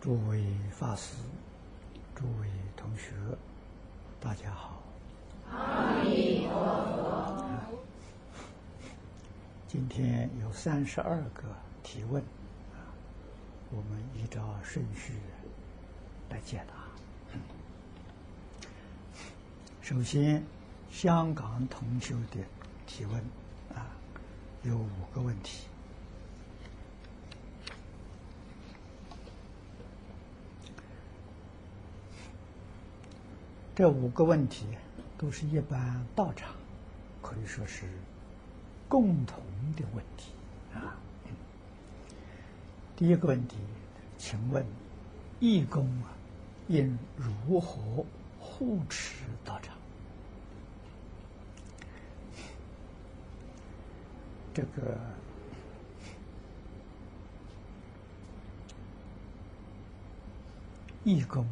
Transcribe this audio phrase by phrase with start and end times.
[0.00, 1.16] 诸位法师、
[2.14, 3.10] 诸位同学，
[4.20, 4.80] 大家好。
[5.50, 7.44] 阿弥陀佛。
[9.66, 11.42] 今天有三十二个
[11.82, 12.22] 提问，
[12.72, 12.78] 啊，
[13.70, 15.14] 我们依照顺序
[16.30, 16.74] 来解答。
[19.82, 20.44] 首先，
[20.92, 22.38] 香港同修的
[22.86, 23.16] 提问，
[23.74, 23.90] 啊，
[24.62, 25.67] 有五个问题。
[33.78, 34.66] 这五个问题
[35.16, 36.52] 都是一般道场
[37.22, 37.86] 可以说是
[38.88, 39.40] 共同
[39.76, 40.32] 的问题
[40.74, 40.98] 啊。
[42.96, 43.56] 第一个问题，
[44.16, 44.66] 请问
[45.38, 46.10] 义工啊，
[46.66, 48.04] 应如何
[48.40, 49.76] 护持道场？
[54.52, 54.98] 这个
[61.04, 61.46] 义工。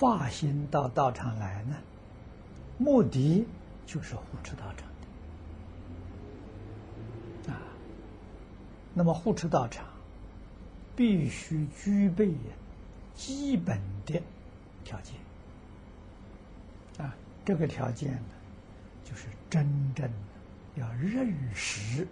[0.00, 1.76] 发心到道场来呢，
[2.78, 3.46] 目的
[3.84, 4.88] 就是护持道场
[7.44, 7.60] 的啊。
[8.94, 9.84] 那么护持道场，
[10.96, 12.32] 必须具备
[13.14, 14.22] 基本的
[14.84, 15.16] 条件
[16.96, 17.14] 啊。
[17.44, 18.30] 这个条件呢，
[19.04, 20.10] 就是真正
[20.76, 22.08] 要认识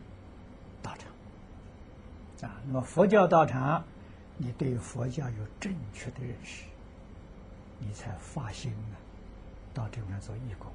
[0.83, 2.61] 道场啊。
[2.67, 3.83] 那么佛教道场，
[4.37, 6.65] 你对佛教有正确的认识。
[7.79, 8.97] 你才发心呢，
[9.73, 10.71] 到这边做义工，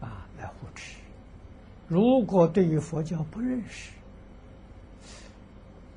[0.00, 0.96] 啊，来护持。
[1.88, 3.92] 如果对于佛教不认识，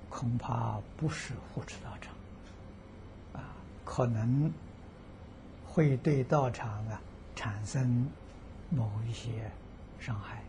[0.10, 2.14] 恐怕不是护持道场，
[3.34, 4.52] 啊，可能
[5.66, 7.02] 会对道场啊
[7.36, 8.08] 产生
[8.70, 9.50] 某一些
[10.00, 10.44] 伤害，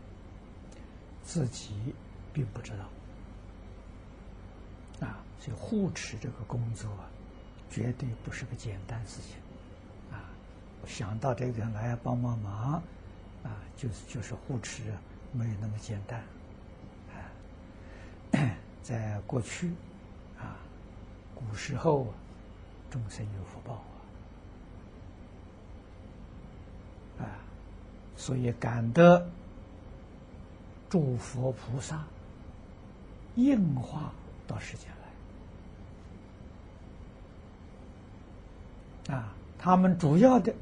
[1.23, 1.93] 自己
[2.33, 2.71] 并不知
[4.99, 6.89] 道，啊，所以护持这个工作。
[7.69, 9.35] 绝对不是个简单事情，
[10.11, 10.23] 啊！
[10.87, 12.81] 想到这个人来帮帮忙，
[13.43, 14.83] 啊，就是就是护持，
[15.33, 16.23] 没有那么简单，
[17.11, 18.47] 啊！
[18.81, 19.71] 在过去，
[20.39, 20.55] 啊，
[21.33, 22.13] 古时候，
[22.89, 23.83] 众生有福报
[27.19, 27.25] 啊，啊，
[28.15, 29.27] 所以感得
[30.89, 32.03] 诸佛菩萨
[33.35, 34.13] 应化
[34.47, 34.89] 到世间。
[39.07, 39.31] 啊，
[39.65, 40.53] 他们主要的，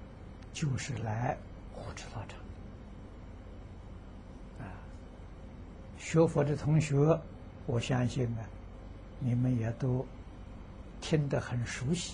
[0.53, 1.37] 就是来
[1.73, 2.39] 护持道场。
[4.65, 4.71] 啊，
[5.97, 7.19] 学佛的同学，
[7.65, 8.47] 我相信啊，
[9.19, 10.05] 你们也都
[11.01, 12.13] 听得很熟悉。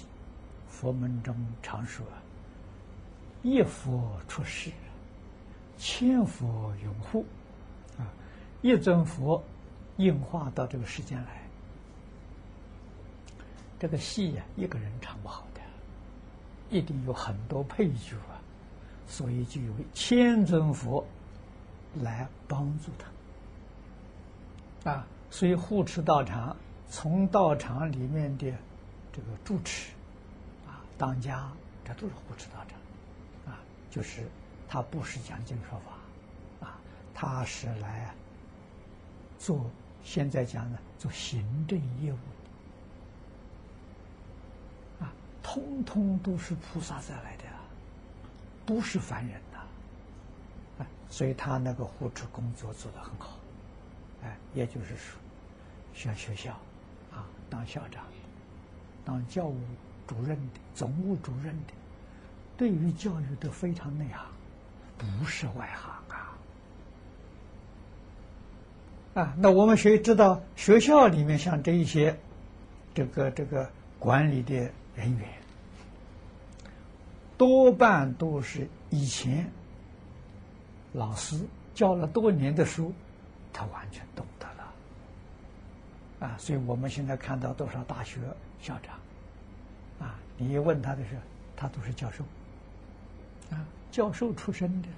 [0.67, 2.03] 佛门中常说
[3.43, 4.71] ：“一佛出世，
[5.77, 7.23] 千佛拥护。”
[8.01, 8.09] 啊，
[8.63, 9.43] 一尊佛
[9.97, 11.43] 应化到这个世间来，
[13.77, 15.58] 这个戏呀，一个人唱不好的。
[16.69, 18.39] 一定有很多配角啊，
[19.07, 21.05] 所以就有千尊佛
[22.01, 22.91] 来帮助
[24.83, 25.07] 他啊。
[25.31, 26.55] 所以护持道场，
[26.89, 28.51] 从道场里面的
[29.11, 29.91] 这个住持
[30.67, 31.51] 啊、当家，
[31.83, 33.59] 这都是护持道场啊。
[33.91, 34.27] 就是
[34.67, 36.79] 他不是讲经说法啊，
[37.13, 38.13] 他是来
[39.37, 39.69] 做
[40.03, 42.17] 现在讲的做行政业务。
[45.41, 47.43] 通通都是菩萨再来的，
[48.65, 53.37] 不是凡人呐，所以他那个护持工作做得很好，
[54.23, 55.19] 哎，也就是说，
[55.95, 56.51] 像学校
[57.11, 58.03] 啊，当校长、
[59.03, 59.57] 当教务
[60.05, 61.73] 主任的、总务主任的，
[62.57, 64.25] 对于教育都非常内行，
[64.97, 66.37] 不是外行啊。
[69.15, 72.19] 啊，那我们谁知道学校里面像这一些，
[72.93, 74.69] 这个这个管理的？
[74.95, 75.29] 人员
[77.37, 79.49] 多半都是以前
[80.91, 81.39] 老师
[81.73, 82.93] 教了多年的书，
[83.53, 86.35] 他完全懂得了啊！
[86.37, 88.19] 所以我们现在看到多少大学
[88.59, 88.99] 校长
[89.99, 91.21] 啊，你一问他的时候，
[91.55, 92.23] 他都是教授
[93.51, 94.89] 啊，教授出身的，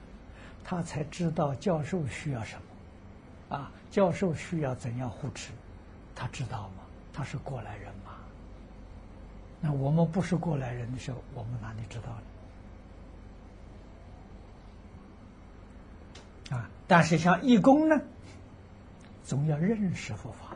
[0.63, 5.51] 他才知道教授需要什么啊，教授需要怎样护持，
[6.15, 6.83] 他知道吗？
[7.13, 8.10] 他是过来人吗。
[9.61, 12.07] 那我们不是过来人的时候，我们哪里知道
[16.49, 16.57] 呢？
[16.57, 16.69] 啊！
[16.87, 18.01] 但是像义工呢，
[19.23, 20.55] 总要认识佛法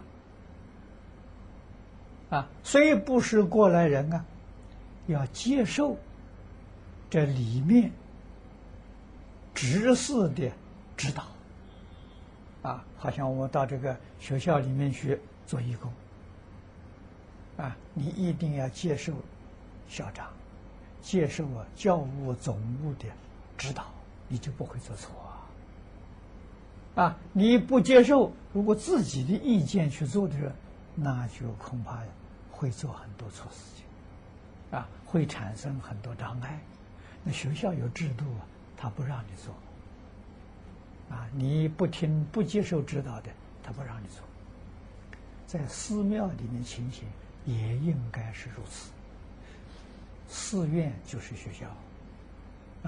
[2.37, 4.25] 啊，虽不是过来人啊，
[5.05, 5.95] 要接受
[7.09, 7.91] 这里面
[9.53, 10.51] 知识的
[10.97, 11.23] 指导
[12.63, 12.83] 啊。
[12.97, 15.93] 好像我们到这个学校里面去做义工
[17.57, 19.13] 啊，你一定要接受
[19.87, 20.27] 校长、
[21.01, 23.05] 接受啊教务总务的
[23.57, 23.85] 指导，
[24.27, 27.03] 你就不会做错啊。
[27.03, 30.51] 啊，你不接受，如果自己的意见去做的时候，
[30.95, 32.01] 那就恐怕
[32.51, 36.59] 会做很多错事情，啊，会产生很多障碍。
[37.23, 38.45] 那学校有制度啊，
[38.77, 39.53] 他不让你做。
[41.09, 43.29] 啊，你不听、不接受指导的，
[43.61, 44.23] 他不让你做。
[45.45, 47.03] 在寺庙里面情形
[47.45, 48.89] 也应该是如此。
[50.27, 51.67] 寺院就是学校，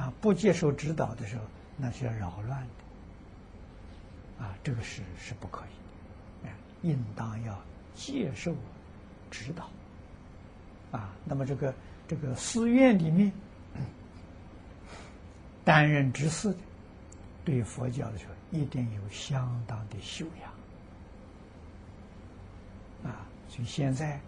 [0.02, 1.44] 啊，不接受指导的时候，
[1.78, 4.44] 那是要扰乱的。
[4.44, 6.52] 啊，这个是是不可以的，
[6.82, 7.60] 应当要
[7.96, 8.56] 接受
[9.32, 9.70] 指导。
[10.92, 11.74] 啊，那么这个
[12.08, 13.32] 这个寺院里面
[15.64, 16.60] 担任执事的。
[17.46, 20.52] 对佛教的时候，一定有相当的修养
[23.10, 23.26] 啊！
[23.48, 24.20] 所以现在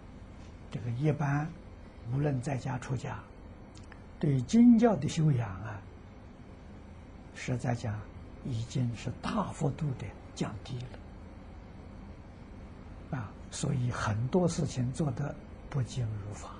[0.70, 1.48] 这个一般，
[2.12, 3.18] 无论在家出家，
[4.18, 5.80] 对经教的修养啊，
[7.34, 7.98] 实在讲
[8.44, 10.78] 已经是大幅度的降低
[13.10, 13.30] 了啊！
[13.50, 15.34] 所以很多事情做得
[15.68, 16.50] 不尽如法，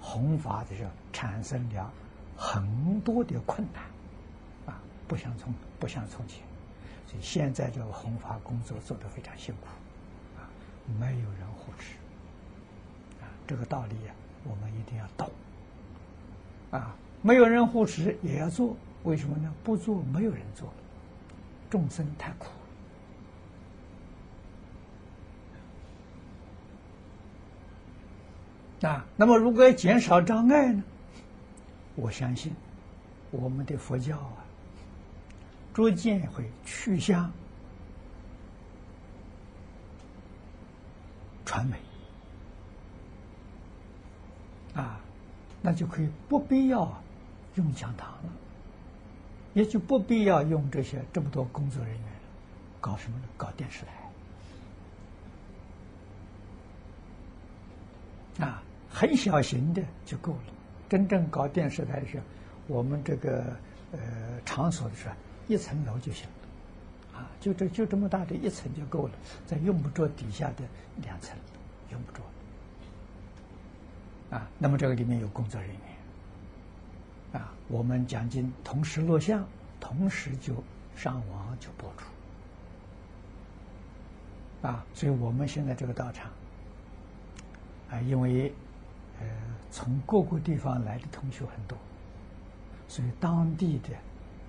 [0.00, 1.92] 弘法的时候产生了
[2.36, 3.82] 很多的困难。
[4.72, 6.44] 啊不像从不像从前，
[7.08, 9.66] 所以现在这个弘法工作做得非常辛苦，
[10.38, 10.46] 啊，
[11.00, 11.96] 没有人护持，
[13.50, 14.14] 这个道理呀，
[14.44, 15.28] 我们一定要懂，
[16.70, 19.52] 啊，没有人护持也要做，为什么呢？
[19.64, 20.72] 不做没有人做，
[21.68, 22.46] 众生太苦，
[28.86, 30.84] 啊，那么如果要减少障碍呢？
[31.96, 32.54] 我相信
[33.32, 34.44] 我们的佛教啊。
[35.74, 37.32] 逐渐会趋向
[41.44, 41.76] 传媒
[44.74, 45.00] 啊，
[45.62, 47.02] 那就可以不必要
[47.54, 48.30] 用讲堂了，
[49.54, 52.08] 也就不必要用这些这么多工作人员了，
[52.80, 53.24] 搞什么呢？
[53.36, 53.84] 搞电视
[58.38, 60.52] 台啊，很小型的就够了。
[60.88, 62.20] 真正搞电视台是，
[62.66, 63.44] 我们这个
[63.92, 63.98] 呃
[64.44, 65.14] 场所的时候。
[65.48, 69.14] 一层楼就行了，啊，就这就这么大的一层就够了，
[69.48, 70.62] 再用不着底下的
[71.02, 71.36] 两层，
[71.90, 72.20] 用不着。
[74.30, 79.44] 啊，那么这个里面有工作人员，啊，我们奖金同时录像，
[79.80, 80.54] 同时就
[80.96, 82.04] 上网就播出，
[84.68, 86.30] 啊，所以我们现在这个道场，
[87.90, 88.52] 啊，因为
[89.20, 89.26] 呃
[89.70, 91.76] 从各个地方来的同学很多，
[92.88, 93.88] 所以当地的。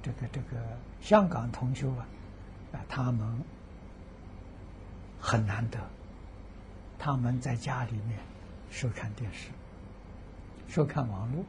[0.04, 0.58] 这个这个
[1.00, 2.08] 香港同学啊，
[2.72, 3.44] 啊，他们
[5.20, 5.78] 很难得，
[6.98, 8.18] 他们在家里面
[8.72, 9.52] 收看电视，
[10.72, 11.44] 收看网络，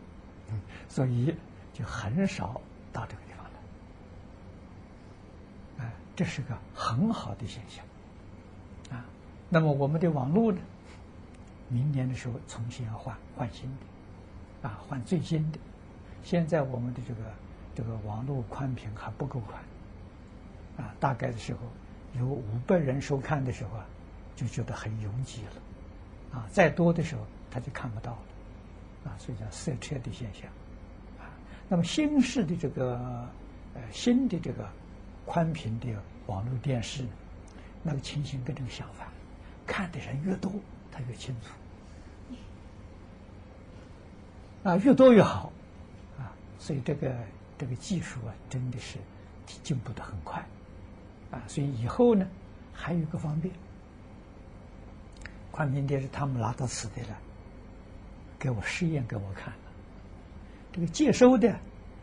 [0.50, 1.34] 嗯，所以
[1.72, 2.60] 就很少
[2.92, 3.46] 到这个地方
[5.78, 7.84] 来，哎，这是个很好的现象，
[8.90, 9.04] 啊，
[9.48, 10.58] 那么我们的网络呢，
[11.68, 15.58] 明年的时候重新要换换新的，啊，换最新的，
[16.24, 17.20] 现在我们的这个。
[17.74, 19.58] 这个网络宽频还不够宽，
[20.76, 21.60] 啊，大概的时候
[22.20, 23.86] 有五百人收看的时候啊，
[24.36, 28.18] 就觉得很拥挤了，啊，再多的时候他就看不到了，
[29.04, 30.50] 啊，所以叫塞车的现象，
[31.18, 31.30] 啊，
[31.68, 32.96] 那么新式的这个
[33.74, 34.68] 呃新的这个
[35.26, 35.88] 宽频的
[36.26, 37.04] 网络电视，
[37.82, 39.08] 那个情形跟这个相反，
[39.66, 40.52] 看的人越多，
[40.90, 42.36] 他越清楚，
[44.68, 45.52] 啊，越多越好，
[46.18, 47.14] 啊，所以这个。
[47.58, 48.98] 这个技术啊，真的是
[49.62, 50.44] 进步的很快，
[51.30, 52.26] 啊，所以以后呢，
[52.72, 53.54] 还有一个方便，
[55.52, 57.16] 宽频电视他们拿到磁带了，
[58.42, 59.52] 给我试验给我看。
[59.52, 59.60] 了，
[60.72, 61.56] 这个接收的，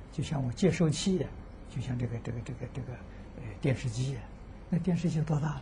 [0.10, 1.26] 就像我接收器的，
[1.70, 2.94] 就像这个这个这个这个
[3.36, 4.16] 呃电视机，
[4.70, 5.62] 那电视机多大？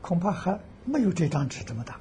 [0.00, 2.00] 恐怕还没有这张纸这么大，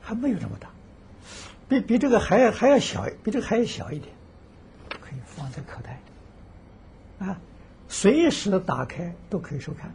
[0.00, 0.70] 还没有这么大。
[1.68, 4.14] 比比这个还要还要小，比这个还要小一点，
[4.88, 6.00] 可以放在口袋
[7.18, 7.38] 里，啊，
[7.86, 9.92] 随时的打开都可以收看，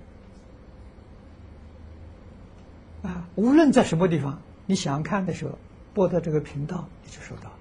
[3.03, 5.57] 啊，无论在什么地方，你想看的时候，
[5.93, 7.55] 播到这个频道你就收到了。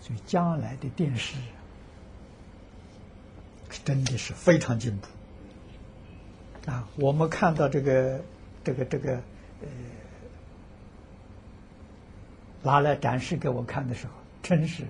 [0.00, 1.36] 所以将来的电视
[3.84, 8.20] 真的是非常进步，啊，我们看到这个
[8.64, 9.12] 这个这个
[9.60, 9.68] 呃。
[12.60, 14.82] 拿来展示给我看的时候，真是，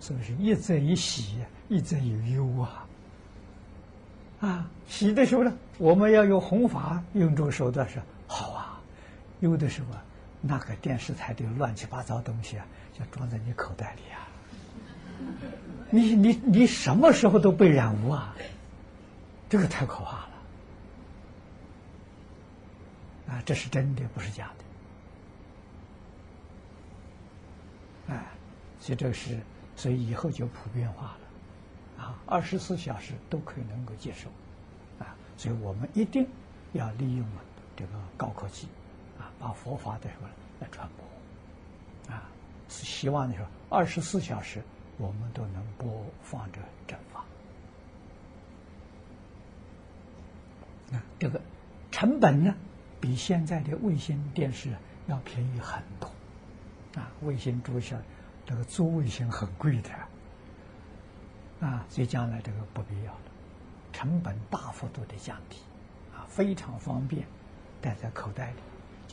[0.00, 1.36] 是不是一则一喜，
[1.68, 2.86] 一则一忧啊？
[4.40, 8.69] 啊，喜的时候呢，我们要用弘法，用这个手段是好啊。
[9.40, 10.04] 有的时候啊，
[10.40, 14.28] 那个电视台的乱七八糟东西啊，就装在你口袋里啊。
[15.90, 18.34] 你你你什么时候都被染污啊？
[19.48, 20.30] 这个太可怕了。
[23.28, 24.50] 啊，这是真的，不是假
[28.08, 28.14] 的。
[28.14, 28.26] 哎，
[28.78, 29.38] 所以这是，
[29.76, 32.04] 所以以后就普遍化了。
[32.04, 34.28] 啊，二十四小时都可以能够接受。
[35.04, 36.26] 啊，所以我们一定
[36.72, 37.26] 要利用
[37.76, 38.68] 这个高科技，
[39.40, 40.28] 把佛法的什么
[40.60, 42.14] 来传播。
[42.14, 42.28] 啊，
[42.68, 44.62] 是希望你说二十四小时
[44.98, 47.24] 我们都能播放着正法。
[50.92, 51.40] 啊，这个
[51.90, 52.54] 成本呢？
[53.00, 56.06] 比现在的卫星电视要便宜很多，
[57.00, 57.96] 啊，卫星租下，
[58.44, 59.90] 这个租卫星很贵的，
[61.66, 63.20] 啊，所以将来这个不必要了，
[63.90, 65.56] 成本大幅度的降低，
[66.14, 67.26] 啊，非常方便，
[67.80, 68.58] 带在口袋里，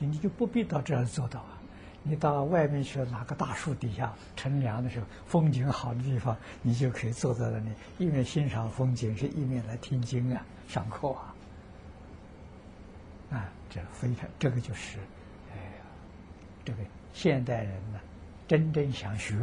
[0.05, 1.57] 你就不必到这儿做到啊，
[2.03, 11.33] 你到外面去哪个大树底下乘凉的时候，风景好的地方，你就可以坐在那里，一面欣赏风景，是一面来听经啊，上课啊。
[13.29, 14.99] 啊，这非常，这个就是，
[15.51, 15.83] 哎呀，
[16.63, 16.79] 这个
[17.13, 17.99] 现代人呢，
[18.47, 19.35] 真正想学，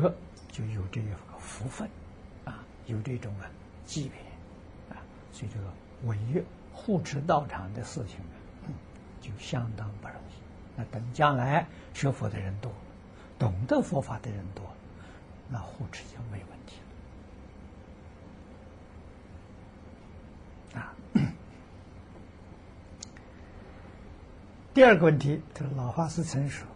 [0.50, 1.08] 就有这个
[1.38, 1.86] 福分，
[2.44, 3.50] 啊，有这种啊
[3.84, 5.66] 机缘，啊，所以这个
[6.08, 6.42] 为
[6.72, 8.18] 护持道场的事情
[8.62, 8.72] 呢，
[9.20, 10.43] 就相当不容易。
[10.76, 12.72] 那等将来学佛的人多，
[13.38, 14.64] 懂得佛法的人多，
[15.48, 16.76] 那护持就没问题
[20.74, 20.94] 了，啊。
[24.74, 26.66] 第二个问题，这老法师曾说：“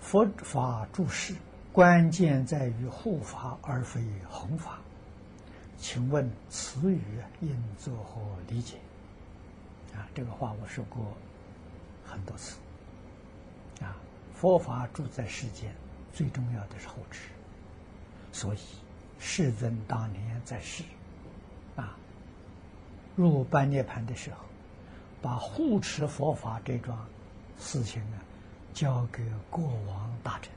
[0.00, 1.34] 佛法注释
[1.72, 4.78] 关键在于护法而非弘法。”
[5.76, 7.02] 请问此语
[7.40, 8.76] 应作何理解？
[9.92, 11.04] 啊，这个话我说过
[12.06, 12.56] 很多次。
[14.42, 15.72] 佛法住在世间，
[16.12, 17.28] 最重要的是护持。
[18.32, 18.58] 所以
[19.20, 20.82] 世尊当年在世，
[21.76, 21.96] 啊，
[23.14, 24.38] 入般涅盘的时候，
[25.22, 26.98] 把护持佛法这桩。
[27.60, 28.16] 事情呢，
[28.74, 30.50] 交给国王大臣，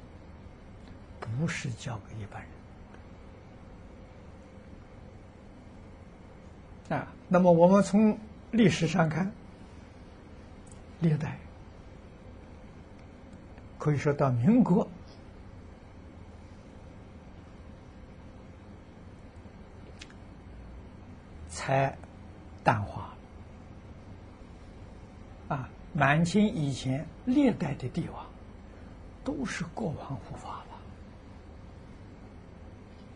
[1.20, 2.42] 不是交给一般
[6.90, 7.08] 人啊。
[7.28, 8.18] 那么我们从
[8.50, 9.32] 历史上看，
[11.02, 11.38] 历代
[13.86, 14.88] 可以说到民国
[21.48, 21.96] 才
[22.64, 23.14] 淡化。
[25.48, 28.26] 啊满清以前，历代的帝王
[29.24, 30.64] 都是国王护法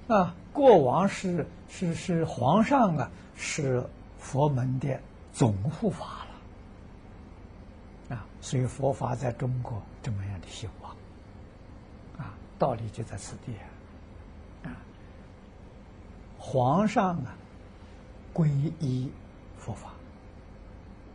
[0.08, 0.16] 了。
[0.16, 3.84] 啊，国王是是是皇上啊，是
[4.20, 5.02] 佛门的
[5.34, 6.19] 总护法。
[8.10, 10.96] 啊，所以佛法在中国这么样的兴旺，
[12.18, 13.54] 啊，道理就在此地
[14.64, 14.72] 啊。
[16.38, 17.36] 皇上啊，
[18.34, 18.48] 皈
[18.80, 19.12] 依
[19.58, 19.90] 佛法。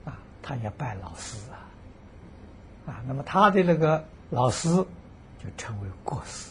[0.05, 4.69] 啊他也拜老师啊，啊，那么他的那个老师
[5.43, 6.51] 就称为国师，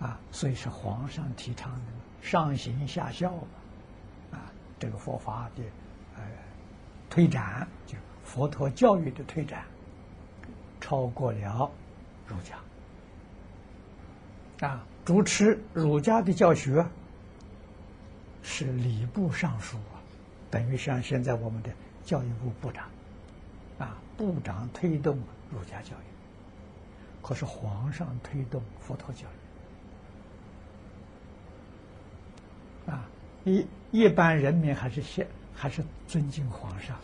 [0.00, 1.92] 啊，所以是皇上提倡的
[2.22, 5.62] 上行下效嘛，啊，这个佛法的
[7.10, 9.62] 推展，就佛陀教育的推展，
[10.80, 11.70] 超过了
[12.26, 12.56] 儒家，
[14.66, 16.82] 啊，主持儒家的教学。
[18.42, 20.00] 是礼部尚书啊，
[20.50, 21.70] 等于像现在我们的
[22.02, 22.88] 教育部部长，
[23.78, 25.18] 啊，部长推动
[25.50, 29.26] 儒家教育，可是皇上推动佛陀教
[32.86, 33.06] 育，啊，
[33.44, 35.26] 一一般人民还是先
[35.60, 36.96] 还是尊敬皇上，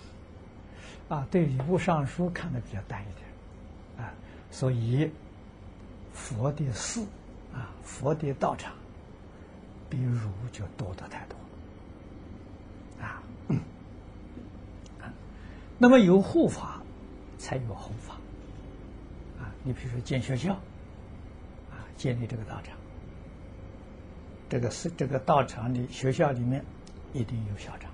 [1.10, 4.14] 啊，对礼部尚书看的比较淡一点，啊，
[4.50, 5.10] 所以
[6.14, 7.02] 佛的寺
[7.52, 8.72] 啊，佛的道场。
[9.88, 11.36] 比儒就多得太多，
[13.00, 13.22] 啊，
[15.78, 16.82] 那么有护法，
[17.38, 18.14] 才有弘法，
[19.38, 20.54] 啊，你比如说建学校，
[21.70, 22.76] 啊，建立这个道场，
[24.48, 26.64] 这个是这个道场的学校里面
[27.12, 27.85] 一定有校长，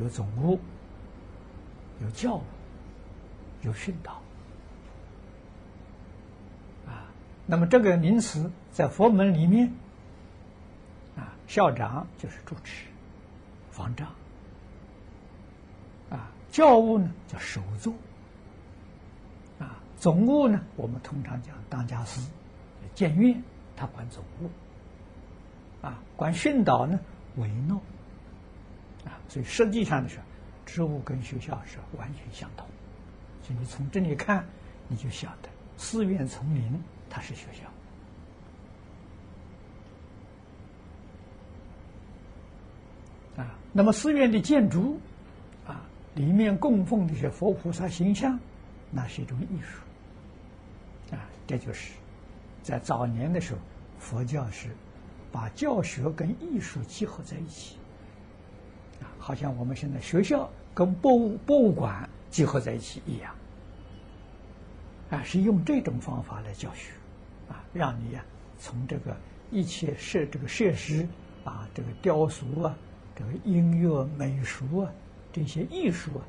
[0.00, 0.58] 有总务，
[2.02, 2.42] 有教务，
[3.62, 4.12] 有训导，
[6.86, 7.08] 啊，
[7.46, 9.72] 那么这个名词在佛门里面。
[11.16, 12.86] 啊校长就是主持、
[13.70, 14.08] 方丈，
[16.10, 17.94] 啊，教务呢叫首座，
[19.60, 22.20] 啊，总务呢我们通常讲当家师，
[22.94, 23.40] 建院
[23.76, 24.50] 他管总务，
[25.86, 26.98] 啊，管训导呢
[27.36, 27.80] 为诺，
[29.28, 30.18] 所以实际上的是
[30.64, 32.66] 植物跟学校是完全相同，
[33.42, 34.44] 所以你从这里看，
[34.88, 36.80] 你就晓得寺院丛林
[37.10, 37.68] 它是学校
[43.42, 43.58] 啊。
[43.72, 44.98] 那么寺院的建筑
[45.66, 45.82] 啊，
[46.14, 48.38] 里面供奉的是佛菩萨形象，
[48.90, 51.28] 那是一种艺术啊。
[51.46, 51.92] 这就是
[52.62, 53.60] 在早年的时候，
[53.98, 54.70] 佛教是
[55.30, 57.76] 把教学跟艺术结合在一起。
[59.26, 63.34] 好像我们现在学校跟博物博物馆结合在一起一样，
[65.10, 66.92] 啊，是用这种方法来教学，
[67.48, 68.24] 啊，让你呀
[68.56, 69.16] 从这个
[69.50, 71.08] 一切设这个设施
[71.44, 72.76] 啊，这个雕塑啊，
[73.16, 74.92] 这个音乐美术啊，
[75.32, 76.22] 这些艺术啊，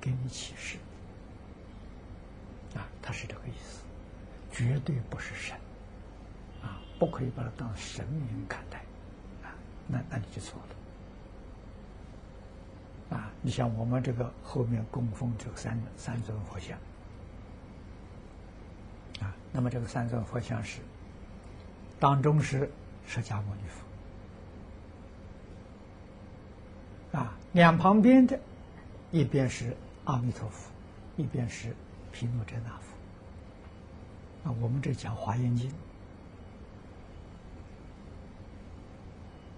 [0.00, 0.76] 给你启示，
[2.74, 3.84] 啊，他是这个意思，
[4.50, 5.56] 绝对不是神，
[6.64, 8.78] 啊，不可以把它当神明看待，
[9.44, 9.54] 啊，
[9.86, 10.79] 那那你就错了。
[13.10, 16.78] 啊，你像我们这个后面供奉这三三尊佛像，
[19.20, 20.78] 啊，那么这个三尊佛像是
[21.98, 22.70] 当中是
[23.04, 23.62] 释迦牟尼
[27.10, 28.38] 佛，啊，两旁边的
[29.10, 30.70] 一边是阿弥陀佛，
[31.16, 31.74] 一边是
[32.12, 32.94] 毗卢遮那佛，
[34.48, 35.68] 啊，我们这讲华严经，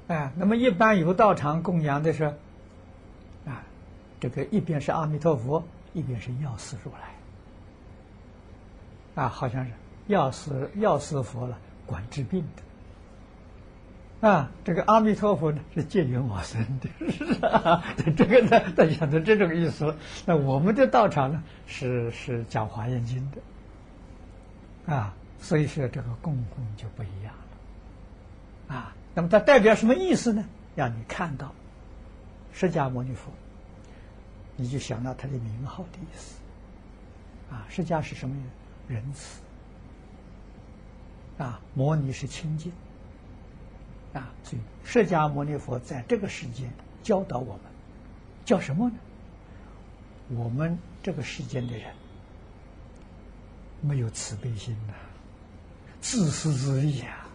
[0.09, 2.35] 哎，那么一般有道场供养的是。
[4.23, 5.61] 这个一边是阿弥陀佛，
[5.95, 7.01] 一边是药师如来，
[9.25, 9.73] 啊，好像是
[10.07, 12.47] 药师药师佛了，管治病
[14.21, 16.89] 的，啊，这个阿弥陀佛呢是借缘往生的，
[18.17, 19.93] 这个呢，他讲的这种意思。
[20.25, 27.35] 那我们的道场呢是是讲华严经的，啊，所以说这个供奉就不一样
[28.69, 30.45] 了，啊，那么它代表什么意思呢？
[30.77, 31.53] 让你看到
[32.53, 33.33] 释迦牟尼佛。
[34.57, 36.37] 你就想到他的名号的意思，
[37.51, 38.37] 啊，释迦是什么
[38.87, 39.41] 仁慈，
[41.38, 42.71] 啊，摩尼是清净，
[44.12, 46.71] 啊，所以释迦牟尼佛在这个世间
[47.03, 47.62] 教导我们，
[48.45, 48.97] 叫什么呢？
[50.29, 51.93] 我们这个世间的人
[53.81, 54.93] 没有慈悲心呐，
[56.01, 57.27] 自私自利啊，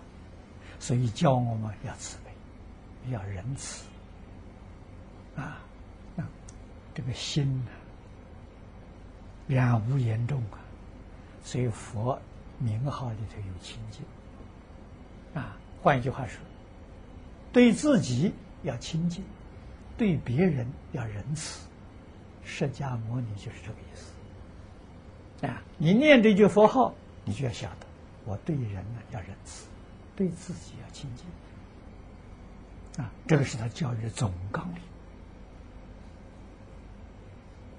[0.79, 3.83] 所以教我们要慈悲，要仁慈，
[5.35, 5.63] 啊。
[6.97, 7.69] 这个心呢，
[9.47, 10.57] 染污严重啊，
[11.43, 12.19] 所以佛
[12.57, 14.01] 名号里头有清净
[15.39, 15.55] 啊。
[15.83, 16.39] 换一句话说，
[17.53, 18.33] 对自己
[18.63, 19.23] 要清净，
[19.95, 21.67] 对别人要仁慈。
[22.43, 25.61] 释迦牟尼就是这个意思啊。
[25.77, 27.85] 你念这句佛号，你就要晓得，
[28.25, 29.67] 我对人呢要仁慈，
[30.15, 33.11] 对自己要清净啊。
[33.27, 34.81] 这个是他教育的总纲领。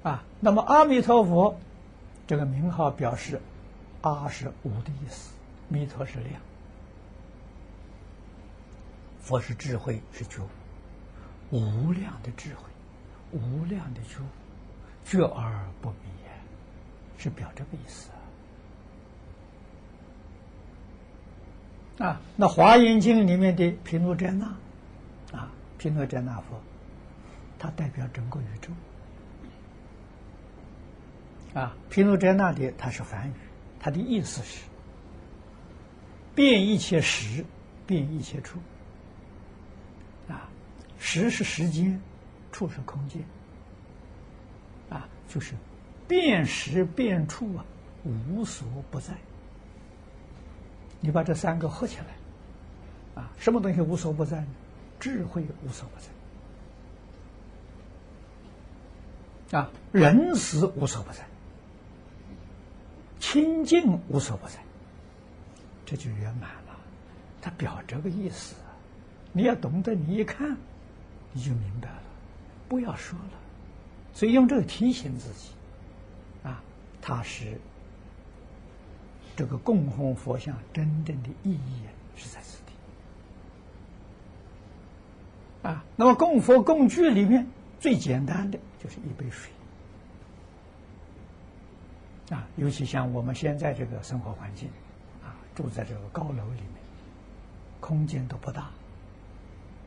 [0.09, 1.55] 啊，那么阿弥陀佛
[2.27, 3.39] 这个名号表示，
[4.01, 5.35] 阿是无的意思，
[5.69, 6.41] 弥陀是量，
[9.21, 10.41] 佛是智慧是觉
[11.51, 12.63] 悟，无量的智慧，
[13.33, 14.27] 无量的觉悟，
[15.05, 15.97] 觉而不迷，
[17.19, 18.09] 是表这个意思
[22.01, 22.07] 啊。
[22.07, 24.47] 啊，那华严经里面的毗卢遮那，
[25.37, 26.59] 啊，毗卢遮那佛，
[27.59, 28.73] 它代表整个宇宙。
[31.55, 33.33] 啊，毗卢遮那的它是梵语，
[33.81, 34.61] 它的意思是
[36.35, 37.45] 变一切时，
[37.87, 38.59] 变一切处。
[40.29, 40.49] 啊，
[40.99, 42.01] 时是时间，
[42.53, 43.23] 处是空间。
[44.91, 45.55] 啊，就是
[46.07, 47.65] 变时变处啊，
[48.05, 49.15] 无所不在。
[51.01, 54.49] 你把这三个合起来，啊，什么东西无所不在呢？
[55.01, 56.01] 智慧无所不
[59.51, 59.59] 在。
[59.59, 61.27] 啊，仁慈无所不在。
[63.19, 64.55] 清净无所不在，
[65.85, 66.79] 这就圆满了。
[67.41, 68.55] 他表这个意思，
[69.33, 70.57] 你要懂得，你一看
[71.33, 72.03] 你就明白了。
[72.69, 73.31] 不要说了，
[74.13, 75.51] 所以用这个提醒自己，
[76.43, 76.63] 啊，
[77.01, 77.59] 它是
[79.37, 81.83] 这个供奉佛像真正的意义
[82.17, 82.59] 是在此
[85.63, 85.69] 地。
[85.69, 87.47] 啊，那么供佛供具里面
[87.81, 89.51] 最简单的就是一杯水。
[92.31, 94.69] 啊，尤其像我们现在这个生活环境，
[95.25, 96.73] 啊，住在这个高楼里面，
[97.81, 98.71] 空间都不大，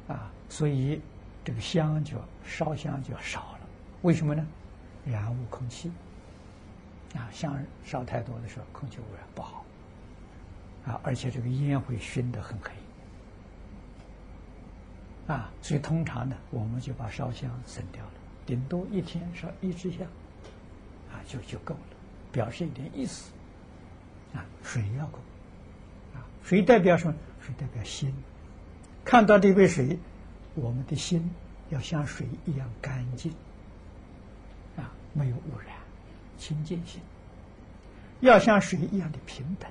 [0.08, 1.00] 啊，所以
[1.44, 3.60] 这个香就烧香就少了。
[4.02, 4.46] 为什么呢？
[5.06, 5.92] 染污空气，
[7.16, 9.64] 啊，香烧太多的时候，空气污染不好，
[10.86, 12.72] 啊，而且这个烟会熏得很黑，
[15.34, 18.12] 啊，所以通常呢，我们就把烧香省掉了，
[18.46, 20.08] 顶多一天烧一支香，
[21.12, 21.91] 啊，就就够了，
[22.32, 23.32] 表示一点意思。
[24.34, 25.20] 啊，水要够，
[26.16, 27.14] 啊，水代表什么？
[27.42, 28.14] 水代表心。
[29.04, 30.00] 看到这杯水，
[30.56, 31.30] 我们的心
[31.70, 33.34] 要像水一样干净，
[34.78, 35.76] 啊，没有污染，
[36.38, 37.02] 清净心。
[38.22, 39.70] 要像水一样的平等，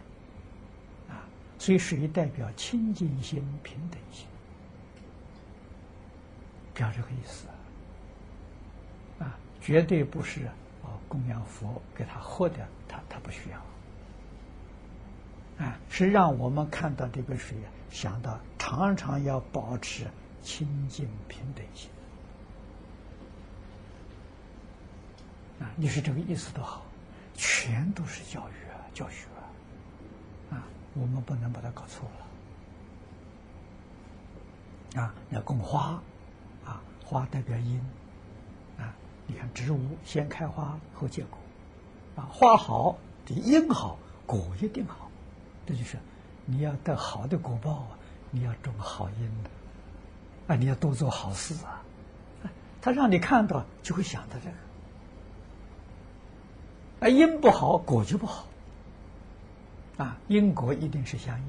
[1.09, 1.23] 啊，
[1.59, 4.27] 所以水代表清净心、平等心，
[6.75, 7.46] 表这个意思
[9.23, 10.40] 啊，绝对不是
[10.83, 13.59] 啊供养佛给他喝的，他他不需要。
[15.64, 17.57] 啊，是让我们看到这个水，
[17.90, 20.07] 想到常常要保持
[20.43, 21.90] 清净平等心。
[25.61, 26.83] 啊，你是这个意思都好，
[27.35, 29.27] 全都是教育啊，教学
[30.51, 30.64] 啊，啊，
[30.95, 32.09] 我们不能把它搞错
[34.95, 35.03] 了。
[35.03, 36.03] 啊，要供花，
[36.64, 37.85] 啊，花代表因，啊，
[39.31, 41.38] 你看植物先开花后结果，
[42.16, 45.09] 啊，花好的因好，果一定好。
[45.66, 45.99] 这就是，
[46.47, 47.97] 你要得好的果报啊！
[48.33, 49.51] 你要种好因的，
[50.49, 51.81] 啊，你要多做好事啊！
[52.83, 54.57] 他让你看到，就会想到这个。
[57.07, 58.47] 啊，因不好，果就不好。
[59.97, 61.45] 啊，因果一定是相应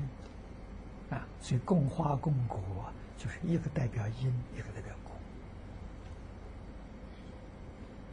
[1.09, 2.59] 的，啊，所以供花供果
[3.17, 5.15] 就是一个代表因，一个代表果。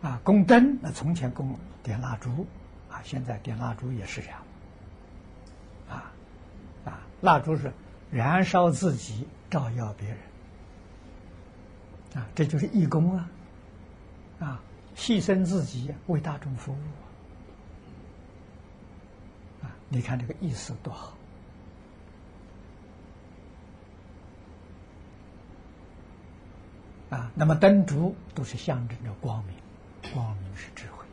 [0.03, 2.47] 啊，供灯，那从前供点蜡烛，
[2.91, 4.41] 啊，现在点蜡烛也是这样。
[5.89, 6.13] 啊，
[6.85, 7.73] 啊蜡烛是
[8.11, 10.19] 燃烧自己，照耀别人，
[12.15, 13.31] 啊，这就是义工啊，
[14.41, 14.61] 啊，
[14.97, 16.77] 牺牲自己为大众服务，
[19.65, 21.15] 啊，你看这个意思多好，
[27.11, 29.55] 啊，那么灯烛都是象征着光明，
[30.15, 31.05] 光明是智慧，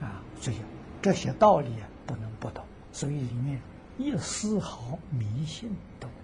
[0.00, 0.56] 啊，所以
[1.02, 2.64] 这些道理啊，不能不懂。
[2.92, 3.60] 所以里面
[3.98, 6.14] 一丝毫迷信都没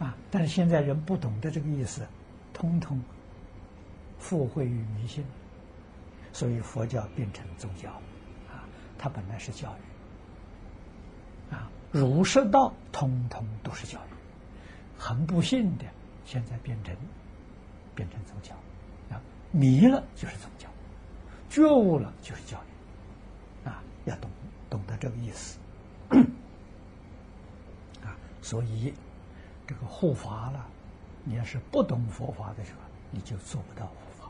[0.00, 0.14] 有啊！
[0.30, 2.06] 但是现在人不懂得这个意思，
[2.52, 3.00] 通通
[4.18, 5.24] 附会于迷信，
[6.32, 7.90] 所以佛教变成宗教
[8.50, 8.68] 啊！
[8.98, 9.74] 它本来是教
[11.50, 14.10] 育啊，儒释道通通都是教育，
[14.98, 15.84] 很不幸的，
[16.26, 16.94] 现在变成
[17.96, 18.54] 变成宗教
[19.12, 19.20] 啊！
[19.50, 20.68] 迷了就是宗教，
[21.50, 23.82] 觉悟了就是教育啊！
[24.04, 24.30] 要懂。
[24.68, 25.60] 懂得这个意思
[28.02, 28.92] 啊，所以
[29.64, 30.66] 这个护法了，
[31.22, 32.80] 你要是不懂佛法的时候，
[33.12, 34.28] 你就做不到护法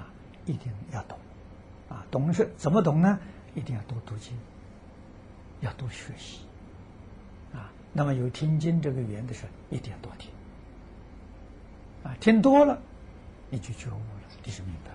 [0.00, 0.10] 啊！
[0.44, 1.16] 一定要懂
[1.88, 2.04] 啊！
[2.10, 3.16] 懂是怎么懂呢？
[3.54, 4.36] 一定要多读经，
[5.60, 6.40] 要多学习
[7.54, 7.70] 啊！
[7.92, 10.32] 那么有听经这个缘的时候，一定要多听
[12.04, 12.14] 啊！
[12.20, 12.80] 听多了，
[13.50, 14.92] 你就觉悟了，你就明白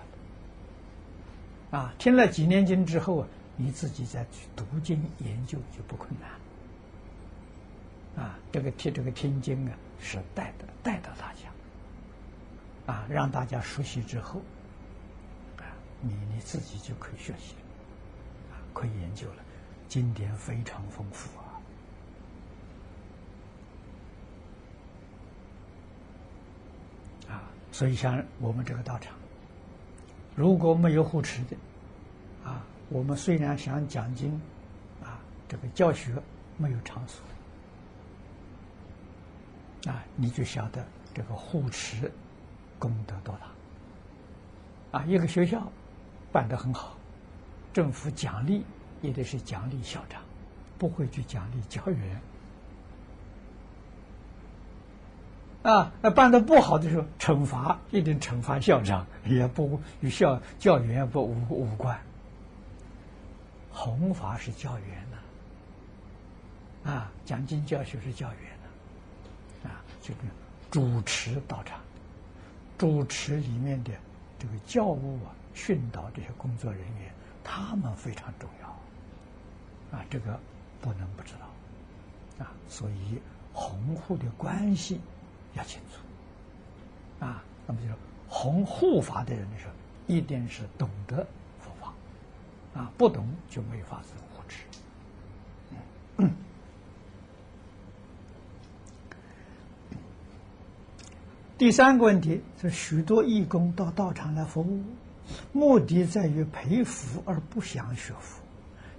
[1.78, 1.94] 了啊！
[1.98, 3.28] 听了几年经之后啊。
[3.62, 6.30] 你自己再去读经研究就不困难，
[8.24, 11.50] 啊，这个听这个听经啊，是带的带到大家，
[12.90, 14.40] 啊，让大家熟悉之后，
[15.58, 15.68] 啊，
[16.00, 17.54] 你你自己就可以学习，
[18.50, 19.44] 啊，可以研究了，
[19.88, 21.28] 经典非常丰富
[27.28, 29.14] 啊，啊，所以像我们这个道场，
[30.34, 31.56] 如果没有护持的。
[32.44, 34.32] 啊我们虽然想讲经，
[35.00, 36.12] 啊，这个教学
[36.56, 37.22] 没有场所，
[39.92, 42.10] 啊，你就晓得这个护持
[42.80, 43.32] 功德多
[44.90, 45.70] 大，啊，一个学校
[46.32, 46.96] 办得很好，
[47.72, 48.64] 政府奖励
[49.02, 50.20] 也得是奖励校长，
[50.76, 52.20] 不会去奖励教员，
[55.62, 62.00] 啊，那办的不好的时候，惩罚一定惩罚校长，也不与校教员不无无关。
[63.70, 70.20] 弘法是教员呢，啊，讲经教学是教员呢，啊，这个
[70.70, 71.78] 主持道场，
[72.78, 73.92] 主持里面的
[74.38, 77.12] 这个教务啊、训导这些工作人员，
[77.44, 80.40] 他们非常重要，啊，这个
[80.80, 83.20] 不能不知道，啊，所以
[83.52, 85.00] 弘护的关系
[85.54, 87.94] 要清楚，啊，那么就是
[88.28, 89.72] 弘护法的人的时候，
[90.06, 91.26] 一定是懂得
[91.60, 91.92] 佛法。
[92.72, 94.64] 啊，不懂就没法子护持。
[101.58, 104.82] 第三个问题是，许多义工到道场来服务，
[105.52, 108.40] 目的在于培福，而不想学佛，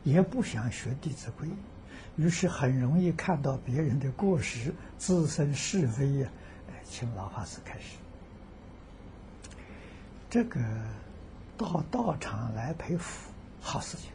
[0.04, 1.48] 也不想学《弟子规》，
[2.18, 6.30] 于是很容易看到别人的过失，自身是非呀。
[6.92, 7.96] 请老法师开始。
[10.30, 10.60] 这个
[11.58, 14.12] 到道场来陪福，好事情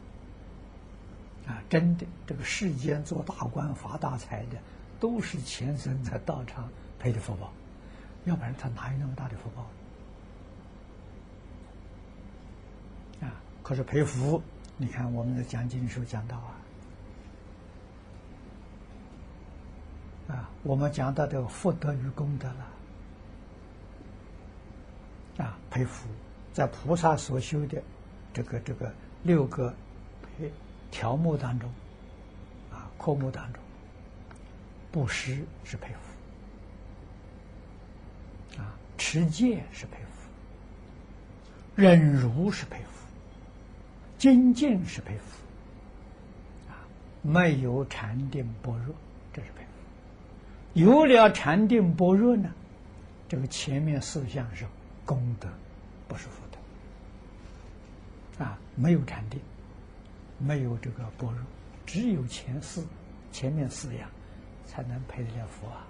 [1.47, 1.57] 啊！
[1.67, 4.57] 真的，这个世间做大官发大财的，
[4.99, 7.51] 都是前生在道场陪的福报，
[8.25, 9.65] 要不然他哪有那么大的福报
[13.27, 13.33] 啊？
[13.63, 14.41] 可是陪福，
[14.77, 16.55] 你看我们的讲经时候讲到啊，
[20.27, 22.67] 啊，我们讲到这个福德与功德了。
[25.45, 26.07] 啊，培福
[26.51, 27.81] 在菩萨所修的
[28.33, 28.91] 这个这个
[29.23, 29.73] 六个
[30.89, 31.69] 条目当中，
[32.71, 33.61] 啊科目当中，
[34.91, 35.93] 布施是培
[38.55, 40.27] 福，啊持戒是培福，
[41.75, 43.05] 忍辱是培福，
[44.17, 46.81] 精进是培福，啊
[47.21, 48.95] 没有禅定般若，
[50.77, 52.49] 有了禅定般若呢，
[53.27, 54.65] 这个前面四项是。
[55.07, 55.47] 功德
[56.05, 59.39] 不是福德啊，没有禅定，
[60.37, 61.39] 没有这个般若，
[61.85, 62.85] 只有前四、
[63.31, 64.09] 前面四样
[64.65, 65.87] 才能配得了福啊。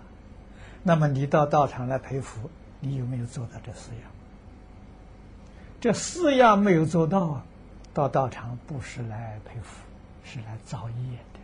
[0.83, 2.47] 那么你到道场来陪福，
[2.79, 4.03] 你有没有做到这四样？
[5.81, 7.43] 这四样没有做到啊，
[7.91, 9.81] 到道场不是来陪福，
[10.23, 11.36] 是来造业的。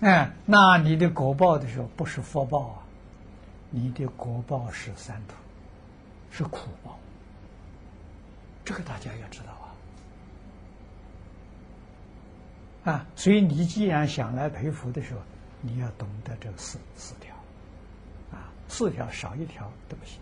[0.00, 2.82] 哎，那你的果报的时候，不是福报啊。
[3.72, 5.34] 你的果报是三途，
[6.30, 6.98] 是苦报，
[8.64, 9.52] 这个大家要知道
[12.84, 12.90] 啊！
[12.92, 15.20] 啊，所以你既然想来培福的时候，
[15.60, 17.32] 你要懂得这四四条，
[18.32, 20.18] 啊，四条少一条都不行。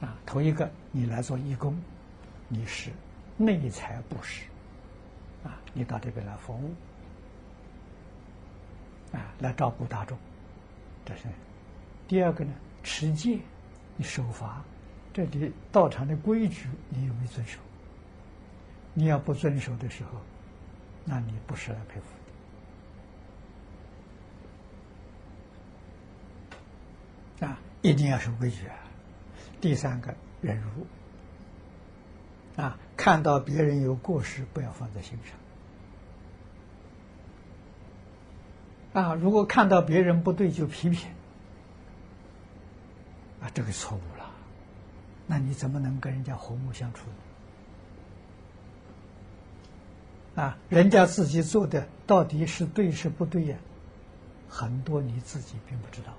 [0.00, 1.76] 啊，头一个，你来做义工，
[2.46, 2.92] 你是
[3.36, 4.44] 内财布施，
[5.42, 6.72] 啊，你到这边来服务，
[9.12, 10.18] 啊，来照顾大众，
[11.04, 11.22] 这是。
[12.06, 13.38] 第二个呢，持戒，
[13.96, 14.62] 你守法，
[15.12, 17.58] 这里道场的规矩你有没有遵守？
[18.94, 20.10] 你要不遵守的时候，
[21.04, 22.06] 那你不是来佩服
[27.40, 27.60] 的啊！
[27.82, 28.74] 一定要守规矩啊！
[29.60, 30.86] 第三个忍辱
[32.62, 35.38] 啊，看到别人有过失，不要放在心上
[39.02, 39.14] 啊！
[39.14, 41.08] 如果看到别人不对，就批评。
[43.40, 44.28] 啊，这个错误了，
[45.26, 47.06] 那你怎么能跟人家和睦相处？
[50.34, 53.56] 啊，人家自己做的到底是对是不对呀？
[54.48, 56.12] 很多你自己并不知道，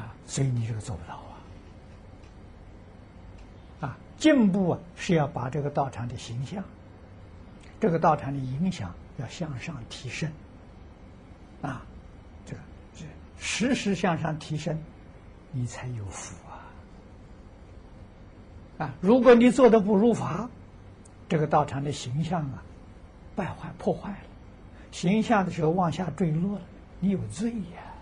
[0.00, 1.38] 啊，所以你这个做不到啊。
[3.88, 6.62] 啊，进步啊是要把这个道场的形象，
[7.80, 10.30] 这个道场的影响要向上提升，
[11.62, 11.84] 啊。
[12.46, 12.60] 这个
[12.94, 13.04] 这
[13.38, 14.78] 时时向上提升，
[15.50, 16.60] 你才有福啊！
[18.84, 20.50] 啊，如果你做的不如法，
[21.28, 22.62] 这个道场的形象啊，
[23.34, 24.18] 败坏破坏了，
[24.92, 26.62] 形象的时候往下坠落了，
[27.00, 27.94] 你有罪呀！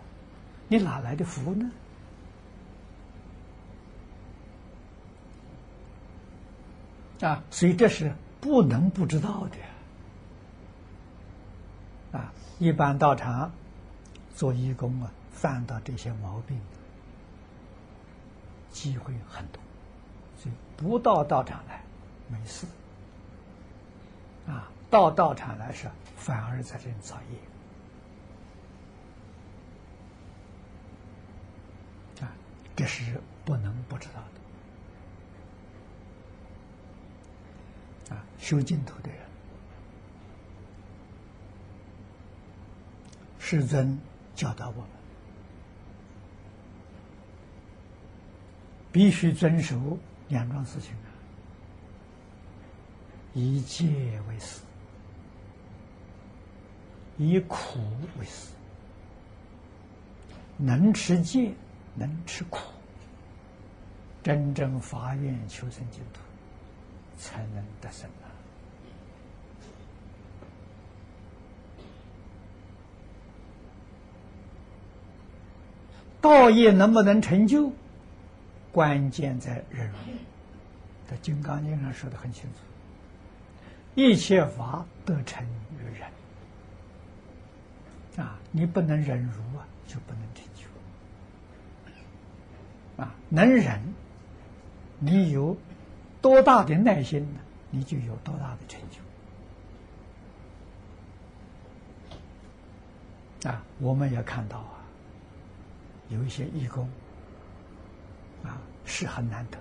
[0.66, 1.70] 你哪来的福呢？
[7.20, 9.56] 啊，所以这是不能不知道的
[12.12, 12.32] 啊！
[12.58, 13.50] 一般道场
[14.34, 15.10] 做义工啊。
[15.32, 16.60] 犯到这些毛病，
[18.70, 19.60] 机会很多，
[20.38, 21.82] 所以不到道场来
[22.28, 22.64] 没事，
[24.46, 27.16] 啊，到道场来说反而在这里造
[32.20, 32.30] 业，啊，
[32.76, 34.22] 这是不能不知道
[38.08, 39.18] 的，啊，修净土的人，
[43.44, 43.98] 世尊
[44.36, 44.86] 教导我们。
[48.92, 51.10] 必须遵守两桩事情啊，
[53.34, 54.60] 以戒为师，
[57.18, 57.80] 以苦
[58.20, 58.52] 为师。
[60.56, 61.52] 能持戒，
[61.96, 62.58] 能吃苦，
[64.22, 66.20] 真正发愿求生净土，
[67.18, 68.30] 才能得生啊！
[76.22, 77.70] 道业能不能成就？
[78.72, 79.96] 关键在忍辱，
[81.06, 82.58] 在《金刚经》上说的很清楚：
[83.94, 86.08] 一切法得成于忍。
[88.24, 90.64] 啊，你不能忍辱啊，就不能成就。
[93.02, 93.78] 啊，能忍，
[95.00, 95.56] 你有
[96.22, 97.40] 多大的耐心呢？
[97.70, 98.80] 你就有多大的成
[103.42, 103.50] 就。
[103.50, 104.81] 啊，我们也看到啊，
[106.12, 106.88] 有一些义工，
[108.44, 109.58] 啊，是很难得。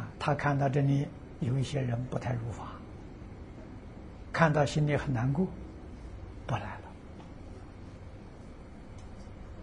[0.00, 1.06] 啊，他看到这里
[1.40, 2.72] 有一些人不太如法，
[4.32, 5.46] 看到心里很难过，
[6.46, 6.78] 不来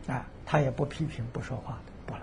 [0.08, 0.14] 了。
[0.14, 2.20] 啊，他也不批评不说话的，不来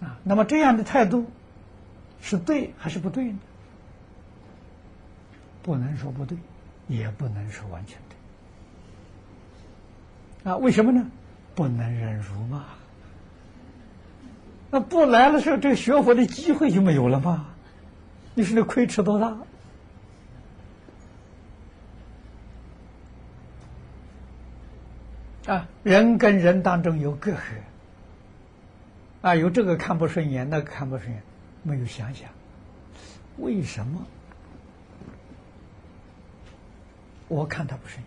[0.00, 0.06] 了。
[0.08, 1.26] 啊，那么这样的态度
[2.20, 3.38] 是对还是不对呢？
[5.66, 6.38] 不能说不对，
[6.86, 7.98] 也不能说完全
[10.44, 10.52] 对。
[10.52, 11.04] 啊，为什么呢？
[11.56, 12.64] 不能忍辱嘛。
[14.70, 17.48] 那不来的时候这个学佛的机会就没有了吗？
[18.34, 19.36] 你说这亏吃多大？
[25.52, 27.38] 啊，人跟人当中有隔阂，
[29.22, 31.22] 啊，有这个看不顺眼，那个看不顺眼，
[31.62, 32.28] 没有想想
[33.38, 34.06] 为什么？
[37.28, 38.06] 我看他不顺眼，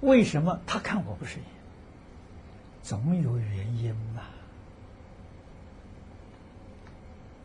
[0.00, 1.46] 为什么他看我不顺眼？
[2.82, 4.22] 总有原因嘛。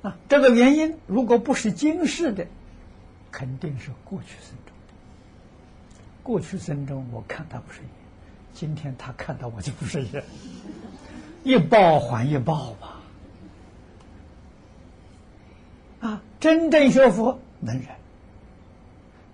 [0.01, 2.47] 啊，这个原因如果不是今世的，
[3.31, 4.75] 肯定是过去生中。
[6.23, 7.91] 过去生中我看他不顺眼，
[8.53, 10.23] 今天他看到我就不顺眼，
[11.43, 12.99] 一报还一报吧。
[16.01, 17.87] 啊，真正学佛能忍。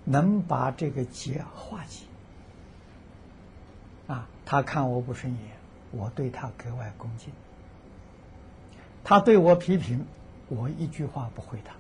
[0.06, 2.06] 能把这个结化解，
[4.08, 5.42] 啊，他看我不顺眼，
[5.92, 7.34] 我对他格外恭敬。
[9.04, 10.06] 他对我批评，
[10.48, 11.72] 我一句话不回答，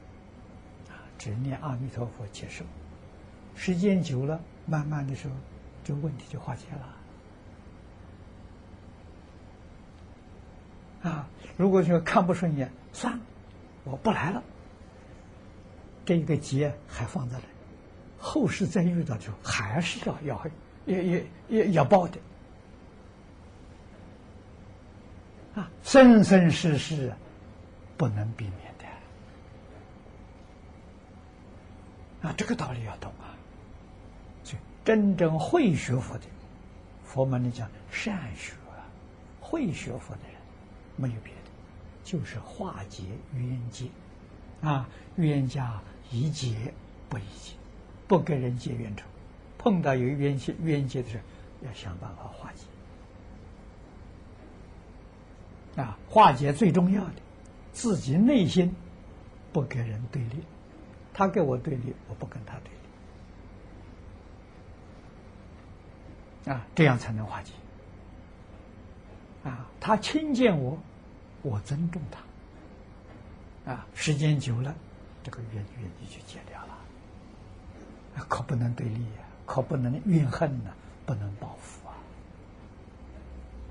[0.91, 2.65] 啊，只念阿弥陀佛接受。
[3.55, 5.35] 时间久了，慢慢的时候，
[5.83, 6.65] 这问题就化解
[11.03, 11.09] 了。
[11.09, 13.19] 啊，如果说看不顺眼，算了，
[13.83, 14.41] 我不来了，
[16.03, 17.55] 这个结还放在那。
[18.25, 20.47] 后世再遇到的时候，还是要要
[20.85, 22.17] 要要要要报的
[25.53, 25.69] 啊！
[25.83, 27.13] 生生世世
[27.95, 28.85] 不能避免的
[32.27, 32.33] 啊！
[32.35, 33.38] 这个道理要懂啊！
[34.43, 36.25] 所以真正会学佛的，
[37.03, 38.53] 佛门里讲善学、
[39.39, 40.41] 会学佛的人，
[40.95, 41.51] 没有别的，
[42.03, 43.03] 就是化解
[43.35, 43.85] 冤结
[44.61, 44.89] 啊！
[45.17, 46.73] 冤家宜解
[47.07, 47.55] 不宜结。
[48.08, 49.04] 不跟人结冤仇，
[49.58, 51.20] 碰到有冤结冤结的事，
[51.62, 52.63] 要想办法化解。
[55.82, 57.15] 啊，化解最重要的，
[57.74, 58.74] 自己内心
[59.52, 60.44] 不跟人对立，
[61.13, 62.70] 他跟我对立，我不跟他对
[66.46, 66.52] 立。
[66.52, 67.52] 啊，这样才能化解。
[69.44, 70.78] 啊，他亲见我，
[71.41, 73.72] 我尊重他。
[73.72, 74.76] 啊，时间久了，
[75.24, 76.74] 这个冤冤结就解掉了。
[78.30, 80.72] 可不能对立呀，可不能怨恨呐，
[81.05, 81.95] 不能报复啊！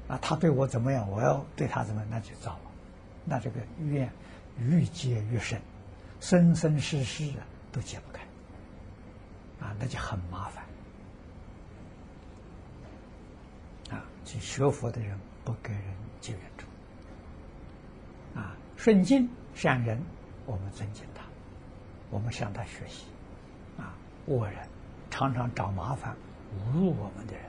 [0.08, 2.70] 啊，他对我怎么样，我要对他怎么样，那就糟了，
[3.24, 4.10] 那这个怨
[4.58, 5.60] 越结越深，
[6.20, 8.22] 生生世世啊都解不开，
[9.66, 10.64] 啊，那就很麻烦。
[13.90, 15.84] 啊，去学佛的人不跟人
[16.20, 16.66] 结怨仇，
[18.40, 19.98] 啊，顺境善人，
[20.46, 21.22] 我们尊敬他，
[22.10, 23.06] 我们向他学习。
[24.26, 24.58] 恶人
[25.10, 26.16] 常常找麻烦，
[26.74, 27.44] 侮辱我们的人，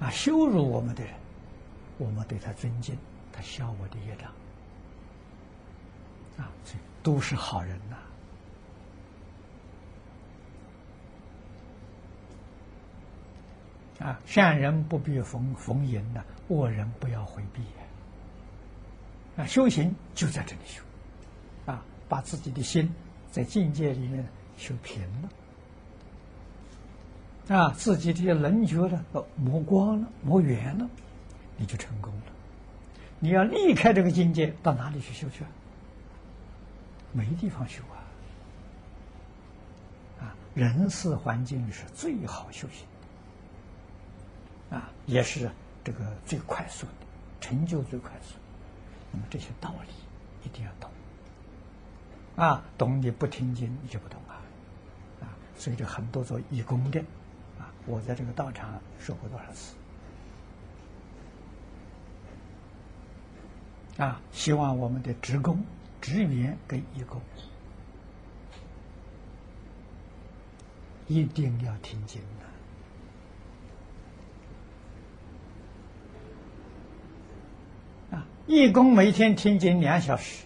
[0.00, 1.14] 啊，羞辱我们的人，
[1.98, 2.96] 我们对他尊敬，
[3.32, 4.30] 他消我的业障，
[6.38, 7.96] 啊，这都是好人呐。
[14.06, 17.62] 啊，善人不必逢逢迎的，恶人不要回避。
[19.36, 20.82] 啊，修行就在这里修，
[21.66, 22.92] 啊，把自己的心
[23.30, 24.24] 在境界里面。
[24.58, 25.00] 修平
[27.48, 30.86] 了啊，自己这些棱角呢都磨光了、磨圆了，
[31.56, 32.22] 你就成功了。
[33.20, 35.44] 你要离开这个境界，到哪里去修去？
[37.12, 37.82] 没地方修
[40.18, 40.26] 啊！
[40.26, 42.86] 啊，人事环境是最好修行
[44.78, 45.50] 啊，也是
[45.82, 46.92] 这个最快速的
[47.40, 48.34] 成就最快速。
[49.10, 49.92] 那么这些道理
[50.46, 50.90] 一定要懂
[52.36, 54.18] 啊，懂你不听经你就不懂。
[55.58, 57.00] 所以，就很多做义工的，
[57.58, 59.74] 啊，我在这个道场说过多少次，
[64.00, 65.64] 啊，希望我们的职工、
[66.00, 67.20] 职员跟义工
[71.08, 72.22] 一定要听经
[78.10, 80.44] 的，啊，义工每天听经两小时，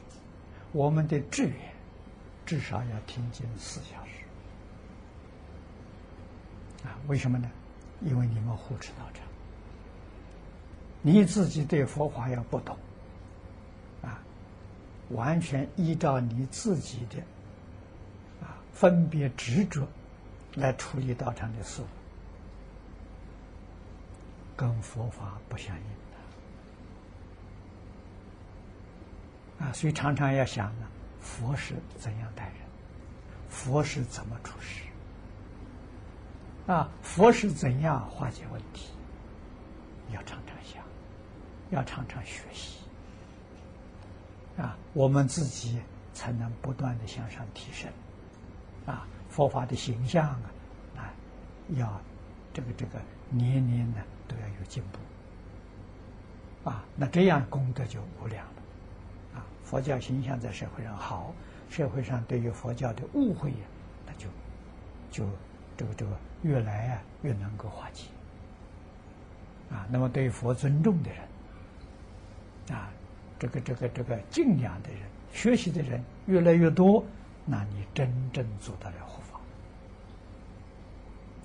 [0.73, 1.55] 我们的职员
[2.47, 4.13] 至少要听经四小时。
[6.85, 7.51] 啊，为什么呢？
[8.01, 9.25] 因为你们护持道场，
[11.03, 12.77] 你自己对佛法要不懂，
[14.03, 14.19] 啊，
[15.11, 17.19] 完全依照你自己的
[18.41, 19.87] 啊分别执着
[20.55, 21.87] 来处理道场的事物，
[24.57, 25.77] 跟佛法不相
[29.61, 30.89] 应啊，所以常常要想呢，
[31.21, 32.55] 佛是怎样待人，
[33.49, 34.83] 佛是怎么处事。
[36.73, 38.89] 啊，佛是怎样化解问题？
[40.11, 40.83] 要常常想，
[41.69, 42.79] 要常常学习。
[44.57, 45.79] 啊，我们自己
[46.15, 47.91] 才能不断的向上提升。
[48.87, 50.51] 啊，佛法的形象啊，
[50.97, 51.13] 啊，
[51.77, 52.01] 要
[52.55, 52.99] 这个这个
[53.29, 56.71] 年年呢都要有进步。
[56.71, 58.63] 啊，那这样功德就无量了。
[59.35, 61.35] 啊，佛教形象在社会上好，
[61.69, 63.67] 社会上对于佛教的误会呀，
[64.07, 64.27] 那就
[65.11, 65.29] 就
[65.77, 66.13] 这个这个。
[66.43, 68.05] 越来啊，越能够化解
[69.71, 69.87] 啊。
[69.91, 72.91] 那么对佛尊重的人啊，
[73.39, 75.01] 这个这个这个敬仰的人、
[75.33, 77.05] 学习的人越来越多，
[77.45, 79.41] 那你真正做到了护法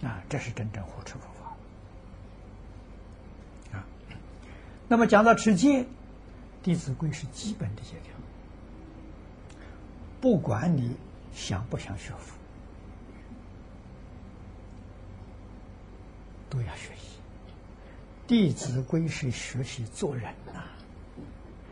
[0.07, 1.55] 啊，这是真正护持佛法
[3.77, 3.83] 啊。
[4.87, 5.81] 那么讲到持戒，
[6.61, 8.13] 《弟子规》是基本的戒条，
[10.21, 10.95] 不管你
[11.33, 12.36] 想不想学佛。
[16.49, 17.17] 都要学习，
[18.27, 20.23] 《弟子规》是学习做人
[20.53, 20.63] 呐。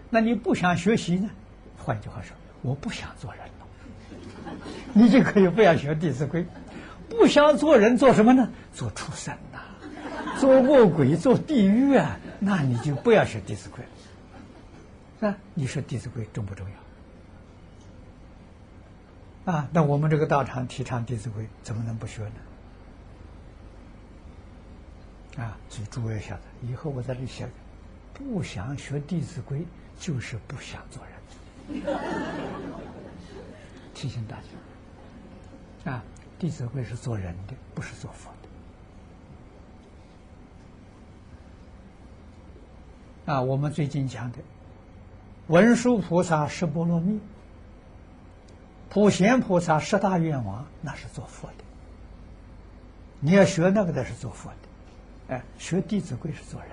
[0.10, 1.30] 那你不想学习呢？
[1.78, 3.68] 换句话说，我不想做人了，
[4.94, 6.44] 你就可以不要学《弟子规》。
[7.10, 8.50] 不想做人，做什么呢？
[8.74, 9.60] 做畜生呐，
[10.40, 12.20] 做恶鬼，做地狱啊！
[12.40, 13.84] 那你就不要学《弟子规》
[15.26, 15.30] 了。
[15.30, 16.66] 啊，你说《弟子规》重不重
[19.46, 19.54] 要？
[19.54, 22.32] 啊，那我们这个道场提倡《弟子规》，怎么能不学呢？
[25.38, 27.48] 啊，所以诸位晓得，以后我在这写，
[28.14, 29.60] 不想学《弟子规》，
[30.00, 31.14] 就是不想做人。
[33.94, 34.38] 提醒大
[35.84, 36.04] 家，啊，
[36.42, 38.32] 《弟子规》是做人的，不是做佛
[43.26, 43.34] 的。
[43.34, 44.38] 啊，我们最近讲的
[45.48, 47.20] 文殊菩萨十波罗蜜，
[48.90, 51.64] 普贤菩萨十大愿王，那是做佛的。
[53.20, 54.65] 你要学那个的是做佛的。
[55.28, 56.70] 哎，学《弟子规》是做人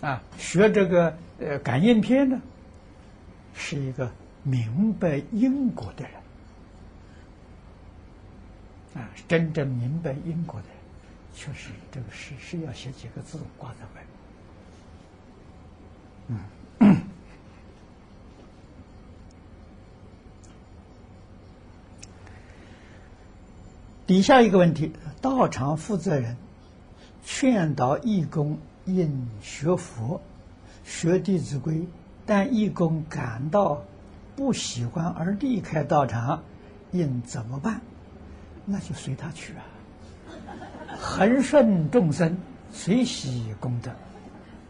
[0.00, 0.06] 的。
[0.06, 2.40] 啊，学这个呃感应篇呢，
[3.54, 4.10] 是一个
[4.42, 6.14] 明白因果的人。
[8.94, 10.76] 啊，真正明白因果的人，
[11.34, 14.04] 确实这个是是要写几个字挂在外
[16.28, 16.61] 面，嗯。
[24.12, 24.92] 底下一个问题：
[25.22, 26.36] 道场负责人
[27.24, 30.20] 劝导义工应学佛、
[30.84, 31.76] 学《弟子规》，
[32.26, 33.82] 但义工感到
[34.36, 36.42] 不喜欢而离开道场，
[36.90, 37.80] 应怎么办？
[38.66, 39.64] 那就随他去啊！
[41.00, 42.36] 恒顺众生，
[42.70, 43.92] 随喜功德。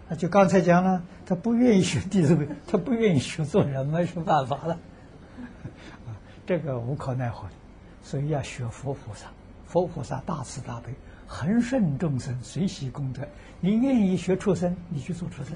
[0.08, 4.78] 那就刚才讲了，他不愿意学《弟子规》，他不愿意学做人，没什么办法了。
[6.06, 6.14] 啊，
[6.46, 7.48] 这个无可奈何。
[8.02, 9.26] 所以要学佛菩萨，
[9.66, 10.92] 佛菩萨大慈大悲，
[11.26, 13.22] 恒顺众生，随喜功德。
[13.60, 15.54] 你愿意学畜生，你去做畜生；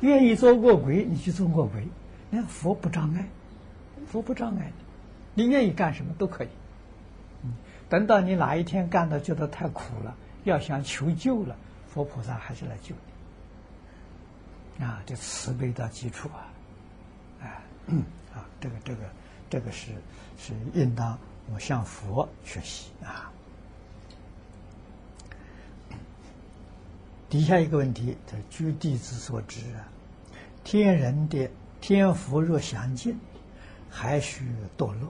[0.00, 1.86] 愿意做恶鬼，你去做恶鬼。
[2.30, 3.28] 你看佛不障碍，
[4.08, 4.72] 佛不障碍
[5.34, 6.48] 你愿意干什么都可以。
[7.44, 7.52] 嗯，
[7.88, 11.56] 等到你哪一天干的觉得太苦了，要想求救了，
[11.88, 12.94] 佛菩萨还是来救
[14.78, 14.84] 你。
[14.84, 16.50] 啊，这慈悲的基础啊，
[17.40, 17.62] 哎，
[18.34, 19.00] 啊，这个这个
[19.48, 19.92] 这个是
[20.36, 21.16] 是应当。
[21.52, 23.30] 我向佛学习啊！
[27.28, 28.16] 底下一个问题，
[28.48, 29.88] 据弟子所知啊，
[30.62, 33.18] 天人的天福若详尽，
[33.90, 34.44] 还需
[34.78, 35.08] 堕落；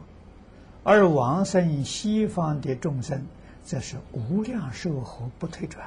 [0.83, 3.25] 而往生西方的众生，
[3.63, 5.87] 则是无量寿和不退转。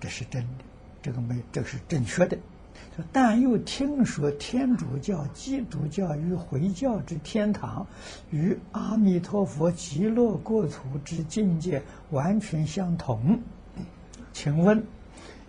[0.00, 0.64] 这是真的，
[1.00, 2.36] 这个没，这个是正确的。
[3.12, 7.86] 但又听说天主教、基督教与回教之天堂，
[8.30, 13.38] 与阿弥陀佛极乐国土之境界完全相同。
[14.32, 14.82] 请问，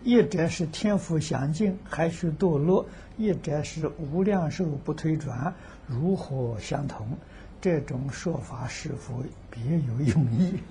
[0.04, 2.86] 一者是天福详尽，还需堕落；
[3.18, 5.54] 一者是无量寿不退转，
[5.88, 7.08] 如何相同？
[7.62, 10.54] 这种说法是否别有用意？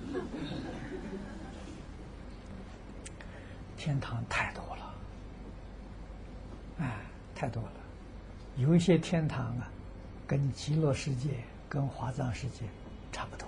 [3.75, 4.86] 天堂太多了。
[6.79, 6.95] 哎，
[7.35, 7.71] 太多了，
[8.57, 9.69] 有一些天堂啊，
[10.27, 11.29] 跟极乐世界、
[11.67, 12.65] 跟华藏世界
[13.11, 13.47] 差不多，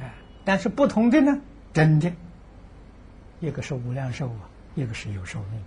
[0.00, 0.12] 哎，
[0.44, 1.40] 但是不同的呢，
[1.72, 2.12] 真的，
[3.40, 5.62] 一个是无量寿啊，一个是有寿命，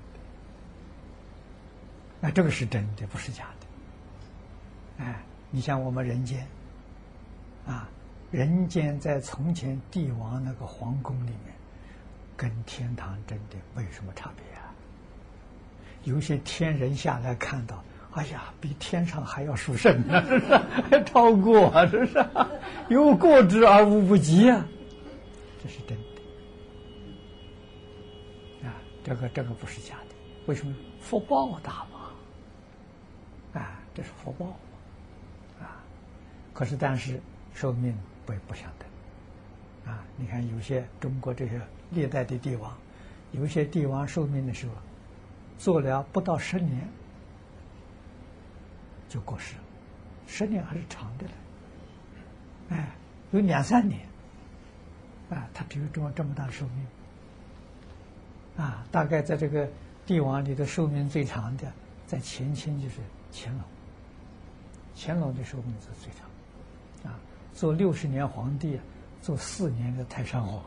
[2.20, 6.46] 那这个是真的，不是假的，哎，你像我们人间，
[7.66, 7.88] 啊，
[8.32, 11.54] 人间在从前帝王那个皇宫里面，
[12.36, 14.61] 跟天堂真的没有什么差别。
[16.04, 17.84] 有些天人下来看到，
[18.14, 20.22] 哎呀，比天上还要殊胜呢！
[20.28, 21.04] 是不是？
[21.06, 21.72] 超过！
[21.88, 22.26] 是不是？
[22.90, 24.66] 有过之而无不及啊！
[25.64, 25.96] 这是真
[28.62, 28.74] 的啊！
[29.04, 30.16] 这个这个不是假的。
[30.48, 30.74] 为什么？
[31.00, 33.60] 福报大嘛！
[33.62, 34.54] 啊，这是福报嘛
[35.62, 35.78] 啊！
[36.54, 37.22] 可是，但是
[37.54, 37.96] 寿命
[38.26, 40.04] 不不相等啊！
[40.18, 42.76] 你看，有些中国这些历代的帝王，
[43.32, 44.74] 有些帝王寿命的时候。
[45.62, 46.90] 做了不到十年
[49.08, 49.64] 就过世了，
[50.26, 51.32] 十年还是长的了。
[52.70, 52.90] 哎，
[53.30, 54.02] 有两三年，
[55.30, 56.88] 啊，他只有这么这么大寿命。
[58.58, 59.70] 啊，大概在这个
[60.04, 61.72] 帝王里的寿命最长的，
[62.08, 62.96] 在前清就是
[63.32, 63.62] 乾隆。
[64.96, 67.20] 乾隆的寿命是最长，啊，
[67.54, 68.80] 做六十年皇帝，
[69.22, 70.64] 做四年的太上皇，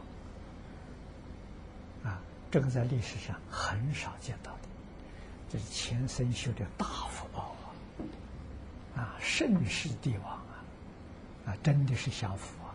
[2.04, 4.73] 啊，这个在历史上很少见到的。
[5.54, 7.54] 这是前生修的大福报
[8.96, 8.98] 啊！
[9.00, 10.66] 啊，盛世帝王啊，
[11.46, 12.74] 啊，真的是享福啊！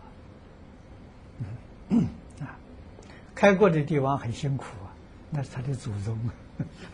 [2.40, 2.56] 啊，
[3.34, 4.96] 开国的帝王很辛苦啊，
[5.28, 6.18] 那是他的祖宗，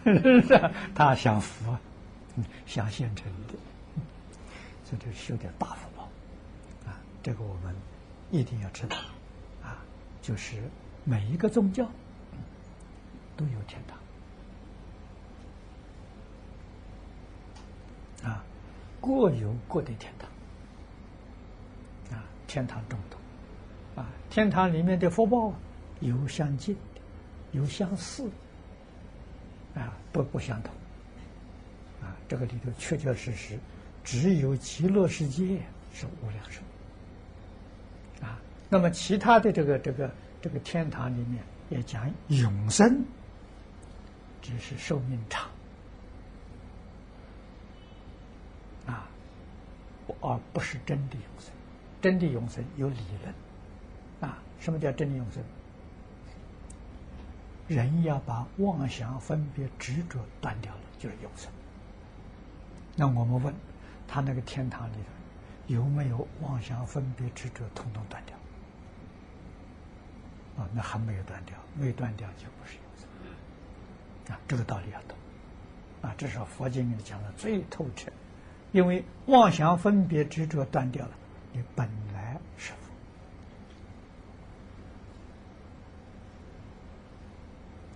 [0.93, 1.81] 他享福啊，
[2.67, 3.55] 享现成的，
[4.91, 6.03] 这就修的大福报
[6.91, 6.99] 啊！
[7.23, 7.73] 这个我们
[8.33, 8.97] 一定要知道
[9.63, 9.79] 啊，
[10.21, 10.61] 就是
[11.05, 11.89] 每一个宗教
[13.37, 13.97] 都有天堂。
[18.25, 18.43] 啊，
[19.01, 20.29] 各有各的天堂。
[22.19, 25.53] 啊，天堂众多，啊，天堂里面的福报
[26.01, 26.77] 有相近，
[27.53, 28.31] 有相似，
[29.75, 30.73] 啊，不不相同。
[32.03, 33.59] 啊，这个里头确确实实，
[34.05, 35.61] 只有极乐世界
[35.93, 36.61] 是无量寿。
[38.23, 38.39] 啊，
[38.69, 43.05] 那么其他的这个这个这个天堂里面也讲永生，
[44.43, 45.49] 只是寿命长。
[50.21, 51.53] 而不是真的永生，
[52.01, 55.43] 真的永生有理论，啊，什么叫真的永生？
[57.69, 61.51] 人要把妄想、分别、执着断掉了，就是永生。
[62.95, 63.53] 那我们问
[64.07, 68.37] 他那个天堂里头有没有妄想、分别、执着统统断掉？
[70.59, 74.33] 啊，那还没有断掉，没断掉就不是永生。
[74.33, 75.19] 啊，这个道理要懂，
[76.03, 78.13] 啊，这是佛经里讲的最透彻。
[78.73, 81.13] 因为妄想分别执着断掉了，
[81.53, 82.73] 你本来是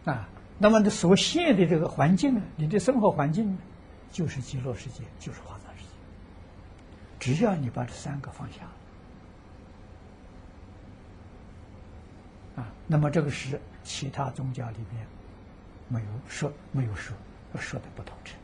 [0.04, 0.28] 佛啊。
[0.58, 2.42] 那么你所现的这个环境呢？
[2.56, 3.58] 你的生活环境呢？
[4.10, 5.90] 就是极乐世界，就是华藏世界。
[7.18, 8.64] 只要你把这三个放下，
[12.56, 15.06] 啊，那么这个是其他宗教里面
[15.88, 17.16] 没有说、没有说、
[17.58, 18.34] 说的不透彻。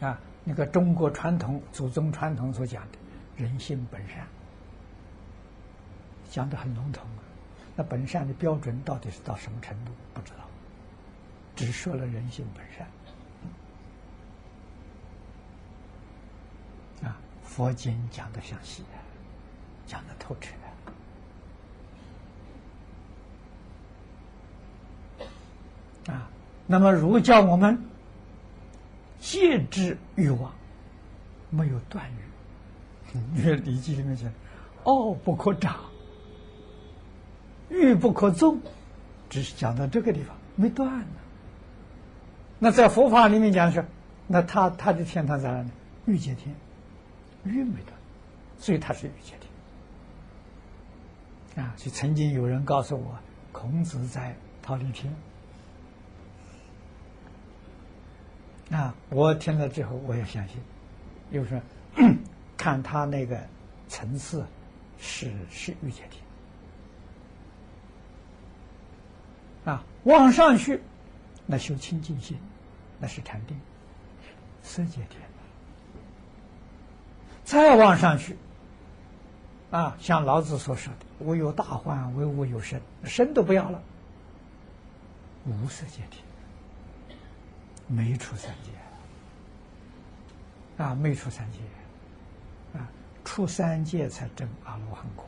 [0.00, 2.98] 啊，那个中国传统祖宗传统所讲的
[3.36, 4.26] 人性本善，
[6.30, 7.22] 讲的很笼统啊。
[7.76, 9.92] 那本善的标准到底是到什么程度？
[10.12, 10.44] 不知道，
[11.56, 12.86] 只说了人性本善。
[17.08, 18.84] 啊，佛经讲的详细，
[19.86, 20.52] 讲的透彻。
[26.12, 26.28] 啊，
[26.66, 27.93] 那么儒教我们。
[29.24, 30.52] 戒之欲望，
[31.48, 32.16] 没有断欲。
[33.34, 34.30] 你看《礼记》里面讲
[34.84, 35.80] ：“傲不可长，
[37.70, 38.60] 欲不可纵。”
[39.30, 41.06] 只是讲到这个地方没断呢。
[42.58, 43.82] 那在佛法里面讲是，
[44.26, 45.70] 那他他的天堂在哪里？
[46.04, 46.54] 欲界天，
[47.44, 47.96] 欲没断，
[48.58, 49.34] 所以他是欲界
[51.54, 51.64] 天。
[51.64, 53.18] 啊，就曾经有人告诉我，
[53.52, 55.10] 孔子在桃李天。
[58.70, 58.94] 啊！
[59.10, 60.56] 我听了之后，我也相信，
[61.32, 61.60] 就是
[62.56, 63.38] 看他那个
[63.88, 64.44] 层次
[64.98, 66.24] 是是欲界天
[69.74, 70.80] 啊，往上去
[71.46, 72.38] 那修清净心，
[72.98, 73.60] 那是禅定，
[74.62, 75.20] 色界天
[77.44, 78.36] 再往上去
[79.70, 83.82] 啊，像老子所说的“唯有大患，唯物有身”，身都不要了，
[85.46, 86.23] 无色界天。
[87.94, 88.70] 没出三界
[90.82, 91.58] 啊，没出三界
[92.78, 92.88] 啊，
[93.24, 95.24] 出三界才证阿罗汉果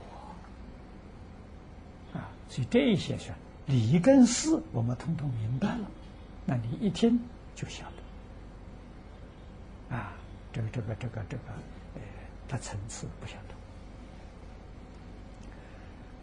[2.15, 2.29] 啊。
[2.49, 3.33] 所以这些是
[3.67, 5.89] 理跟事，我们通通明白了，
[6.45, 7.21] 那你一听
[7.55, 7.85] 就晓
[9.91, 10.13] 得啊，
[10.53, 11.43] 这个这个这个这个，
[11.95, 12.01] 呃，
[12.49, 13.37] 它层次不相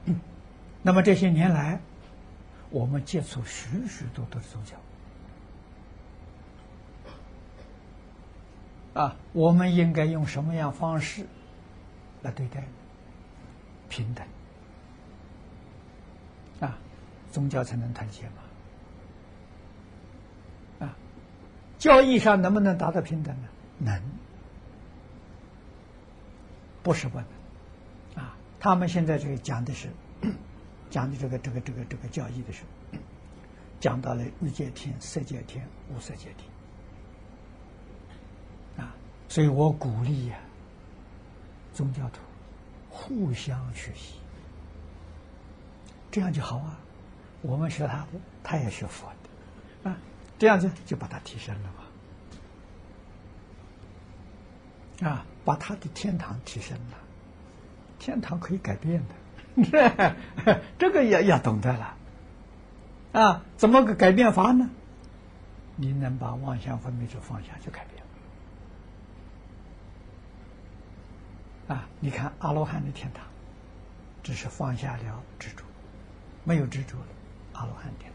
[0.05, 0.15] 同。
[0.81, 1.79] 那么这些年来，
[2.69, 4.75] 我们接触许许多多的宗教。
[8.93, 11.25] 啊，我们应该用什么样方式
[12.21, 12.63] 来对待？
[13.89, 14.25] 平等
[16.59, 16.77] 啊，
[17.31, 18.23] 宗教才能团结
[20.79, 20.87] 嘛。
[20.87, 20.95] 啊，
[21.79, 23.47] 教义上能不能达到平等呢？
[23.79, 24.01] 能，
[26.83, 28.23] 不是不能。
[28.23, 29.89] 啊，他们现在这个讲的是
[30.91, 32.99] 讲的这个这个这个这个教义的时候，
[33.79, 36.52] 讲到了欲界天、色界天、无色界天。
[39.33, 40.37] 所以我鼓励呀，
[41.73, 42.19] 宗教徒
[42.87, 44.19] 互相学习，
[46.11, 46.77] 这样就好啊。
[47.41, 48.09] 我们学他的，
[48.43, 49.97] 他也学佛的，啊，
[50.37, 51.73] 这样子就把他提升了
[55.01, 56.97] 嘛，啊，把他的天堂提升了。
[57.97, 59.03] 天堂可以改变
[59.55, 60.15] 的，
[60.77, 61.97] 这个也要懂得了。
[63.13, 64.69] 啊，怎么个改变法呢？
[65.75, 68.02] 你能把妄想分别者放下，就改变。
[71.67, 71.87] 啊！
[71.99, 73.25] 你看阿罗汉的天堂，
[74.21, 75.63] 只是放下了执着，
[76.43, 77.05] 没有执着了，
[77.53, 78.11] 阿罗汉天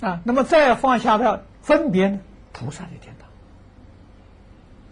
[0.00, 0.10] 堂。
[0.10, 2.20] 啊，那么再放下了分别呢？
[2.52, 3.14] 菩萨的天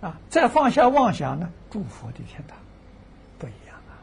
[0.01, 0.11] 堂。
[0.11, 1.51] 啊，再放下妄想呢？
[1.71, 2.57] 诸佛的天堂，
[3.39, 4.01] 不一样啊。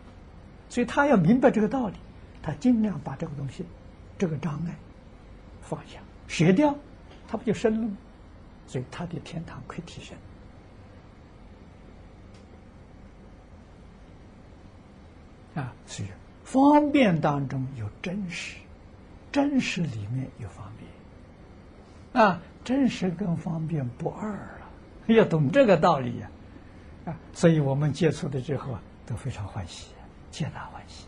[0.69, 1.95] 所以他要明白这个道理，
[2.43, 3.65] 他尽量把这个东西，
[4.17, 4.75] 这个障碍
[5.61, 6.75] 放下、舍掉，
[7.27, 7.97] 他不就生了吗？
[8.67, 10.15] 所以他的天堂可以提升。
[15.55, 16.03] 啊，是。
[16.43, 18.57] 方便当中有真实，
[19.31, 20.71] 真实里面有方
[22.13, 24.67] 便，啊，真实跟方便不二了，
[25.07, 26.29] 要懂这个道理呀，
[27.05, 29.87] 啊，所以我们接触的之后啊，都非常欢喜，
[30.29, 31.07] 皆大欢喜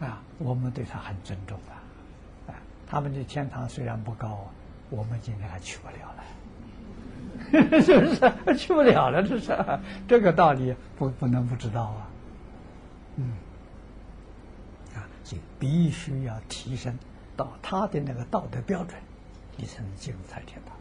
[0.00, 2.56] 啊，啊，我们对他很尊重的，啊，
[2.86, 4.48] 他们的天堂虽然不高，
[4.88, 6.14] 我们今天还去不了
[7.72, 8.56] 了， 是不是？
[8.56, 9.52] 去不了了，这是。
[10.06, 12.06] 这个道理，不不能不知道啊。
[13.20, 13.32] 嗯，
[14.94, 16.98] 啊，所以必须要提升
[17.36, 18.98] 到他的那个道德标准，
[19.58, 20.74] 你才能进入才天堂。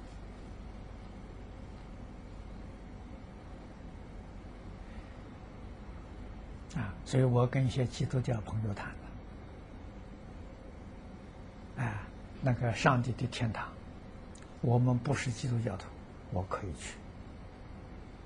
[6.81, 8.87] 啊，所以我跟一些基督教朋友谈
[11.75, 12.07] 了，啊，
[12.41, 13.67] 那个上帝的天堂，
[14.61, 15.87] 我们不是基督教徒，
[16.31, 16.95] 我可以去。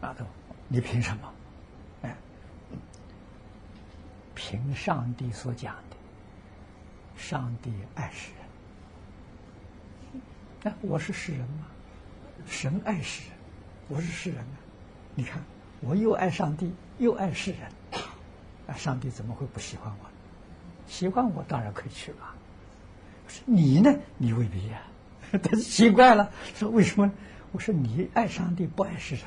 [0.02, 0.24] 啊，都，
[0.68, 1.34] 你凭什么？
[4.36, 5.96] 凭上帝所讲的，
[7.16, 10.22] 上帝爱世人。
[10.64, 11.68] 那我是世人吗？
[12.48, 13.38] 神爱世人，
[13.90, 14.58] 我是世人啊！
[15.16, 15.42] 你看，
[15.82, 17.62] 我又爱上帝，又爱世人，
[18.68, 20.10] 啊，上帝怎么会不喜欢我？
[20.88, 22.36] 喜欢我当然可以去吧。
[23.46, 23.94] 你呢？
[24.18, 24.82] 你未必呀。
[25.32, 27.12] 他奇怪了，说为什么？
[27.52, 29.26] 我说你爱上帝，不爱世人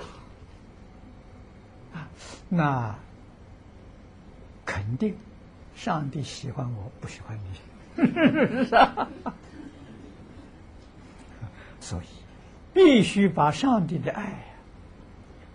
[1.95, 2.09] 啊？
[2.49, 2.95] 那。
[4.67, 5.17] 肯定，
[5.75, 7.61] 上帝喜欢我不喜欢你？
[11.81, 12.07] 所以
[12.75, 14.45] 必须把上帝的爱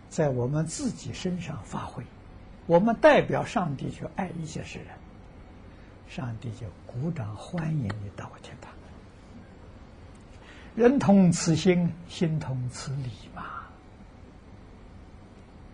[0.10, 2.04] 在我们自己身上发挥。
[2.66, 4.88] 我们代表上帝去爱一些世人，
[6.08, 8.72] 上帝就鼓掌欢迎你到我天堂。
[10.74, 13.61] 人同此心，心同此理嘛。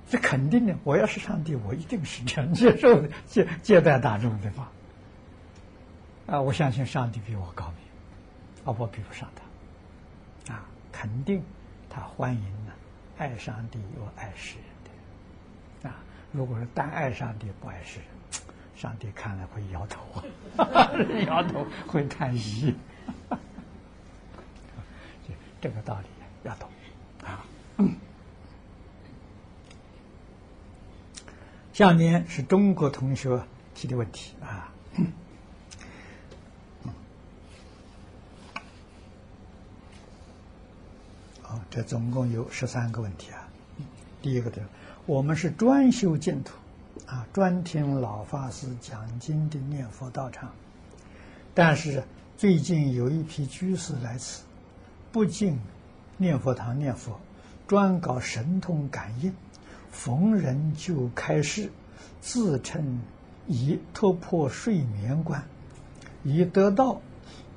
[0.10, 4.72] 这肯定的，我要是上帝，我一定是这样接受的，接接待大众的话？
[6.28, 7.78] 啊，我相信上帝比我高明，
[8.66, 9.30] 啊，我比不上
[10.46, 11.44] 他，啊，肯定
[11.90, 12.72] 他欢迎呢，
[13.18, 14.66] 爱上帝又爱世人
[15.84, 15.96] 的，啊，
[16.32, 18.08] 如果是单爱上帝不爱世人，
[18.76, 20.02] 上帝看了会摇头
[20.64, 20.92] 啊，
[21.28, 22.76] 摇头会叹息，
[25.60, 26.08] 这个道理
[26.44, 26.70] 要懂，
[27.26, 27.46] 啊。
[27.78, 27.96] 嗯
[31.78, 33.40] 下面是中国同学
[33.76, 34.74] 提的问题啊。
[41.44, 43.48] 好，这总共有十三个问题啊。
[44.24, 44.64] 第一个的，
[45.06, 46.56] 我们是专修净土
[47.06, 50.52] 啊，专听老法师讲经的念佛道场，
[51.54, 52.04] 但是
[52.38, 54.42] 最近有一批居士来此，
[55.12, 55.60] 不进
[56.18, 57.20] 念佛堂念佛，
[57.68, 59.32] 专搞神通感应，
[59.98, 61.72] 逢人就开示，
[62.22, 63.02] 自称
[63.48, 65.44] 已突破睡眠关，
[66.24, 67.02] 已得道。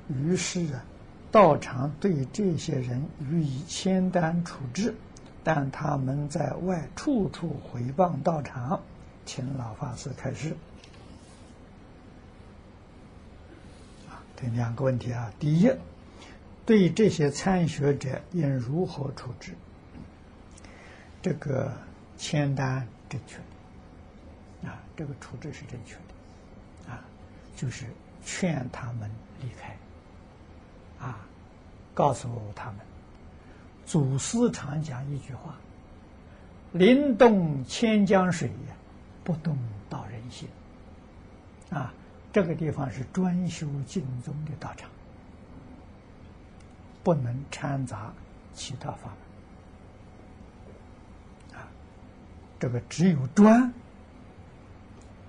[0.09, 0.83] 于是啊，
[1.31, 4.95] 道场对这些人予以签单处置，
[5.43, 8.81] 但他们在外处处回谤道场，
[9.23, 10.57] 请老法师开示。
[14.09, 15.71] 啊这两个问题啊，第一，
[16.65, 19.53] 对这些参学者应如何处置？
[21.21, 21.71] 这个
[22.21, 27.03] 签单正确的啊，这个处置是正确的啊，
[27.55, 27.87] 就是
[28.23, 29.09] 劝他们
[29.41, 29.75] 离开
[31.03, 31.25] 啊，
[31.95, 32.77] 告诉他们，
[33.87, 35.55] 祖师常讲一句话
[36.71, 38.51] ：“临动千江水，
[39.23, 39.57] 不动
[39.89, 40.47] 道人心。”
[41.75, 41.91] 啊。
[42.33, 44.89] 这个地方是专修净宗的道场，
[47.03, 48.13] 不能掺杂
[48.53, 49.13] 其他法
[51.51, 51.67] 门啊。
[52.61, 53.73] 这个只有专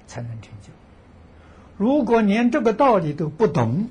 [0.06, 0.68] 才能成就。
[1.78, 3.88] 如果连这个道理都不懂，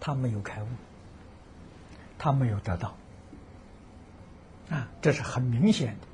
[0.00, 0.66] 他没有开悟，
[2.18, 2.96] 他没有得到
[4.68, 6.08] 啊，这是很明显的。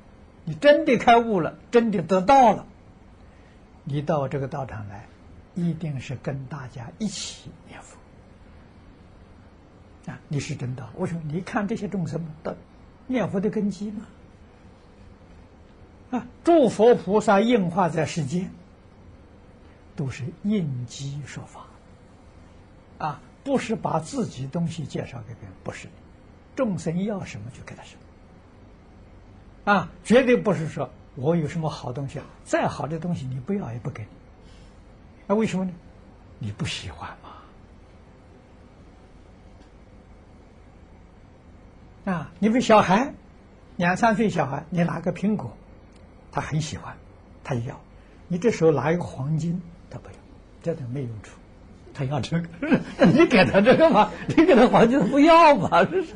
[0.45, 2.67] 你真的开悟了，真的得到了。
[3.83, 5.07] 你到这个道场来，
[5.55, 7.97] 一定是跟大家一起念佛
[10.11, 10.19] 啊！
[10.27, 10.89] 你是真道。
[10.95, 12.55] 我说，你看这些众生的
[13.07, 14.05] 念佛的根基吗？
[16.11, 18.51] 啊， 诸佛菩萨应化在世间，
[19.95, 21.65] 都是应机说法
[22.99, 25.87] 啊，不是把自己东西介绍给别人，不是。
[26.55, 27.95] 众生要什么就给他什
[29.65, 30.89] 么啊，绝对不是说。
[31.15, 32.25] 我有什么好东西啊？
[32.45, 34.05] 再好的东西你不要也不给，
[35.27, 35.71] 那为什么呢？
[36.39, 37.09] 你不喜欢
[42.05, 42.11] 嘛？
[42.13, 43.13] 啊，你比小孩
[43.75, 45.55] 两三岁小孩，你拿个苹果，
[46.31, 46.95] 他很喜欢，
[47.43, 47.79] 他要。
[48.27, 50.15] 你这时候拿一个黄金，他不要，
[50.63, 51.37] 这都没用处。
[51.93, 52.47] 他要这个，
[53.05, 54.09] 你给他这个嘛？
[54.27, 55.79] 你给他黄金他不要嘛？
[55.81, 56.13] 是不是？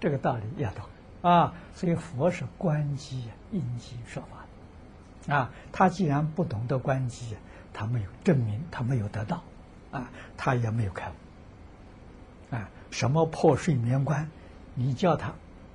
[0.00, 0.84] 这个道理要懂。
[1.20, 7.36] 啊，所以佛是观机应机说法，啊，他既然不懂得观机，
[7.74, 9.42] 他没有证明，他没有得到，
[9.90, 14.30] 啊，他也没有开悟，啊，什么破睡眠关，
[14.74, 15.34] 你叫他，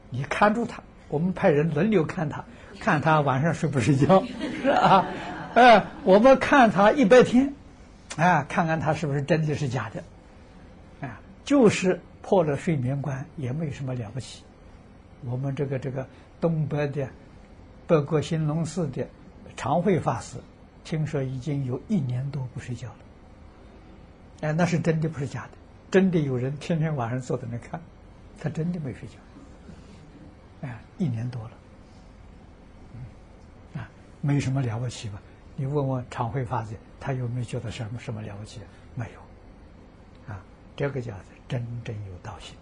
[0.10, 2.44] 你看住他，我们派人轮流看他，
[2.80, 4.24] 看他晚上睡不睡觉，
[4.62, 5.06] 是 啊，
[5.54, 7.54] 哎，我们看他一百天，
[8.18, 14.44] 啊，看看他是不是真的是假的，啊，就是破了睡眠关，也没什么了不起。
[15.24, 16.06] 我们这个这个
[16.42, 17.08] 东北的
[17.88, 19.08] 北国兴隆寺的
[19.56, 20.38] 常慧法师，
[20.84, 22.96] 听说已经有一年多不睡觉了。
[24.42, 25.50] 哎，那是真的，不是假的。
[25.92, 27.80] 真的有人天天晚上坐在那看，
[28.40, 29.16] 他真的没睡觉。
[30.66, 31.52] 哎，一年多了，
[33.76, 33.88] 啊，
[34.22, 35.22] 没什么了不起吧？
[35.56, 38.60] 你问问常慧法师，他有没有觉得什么什么了不起？
[38.96, 40.34] 没有。
[40.34, 40.42] 啊，
[40.76, 41.14] 这个叫
[41.48, 42.56] 真正有道心。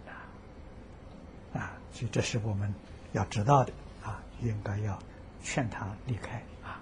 [1.54, 2.74] 啊，所以这是我们
[3.14, 3.72] 要知道的
[4.04, 5.00] 啊，应该要
[5.42, 6.82] 劝他离开啊。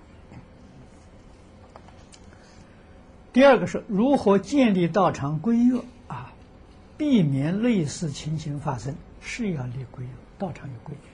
[3.32, 6.34] 第二个是如何建立道场规约啊，
[6.98, 10.10] 避免类似情形发生，是要立规约，
[10.40, 11.11] 道场有规矩。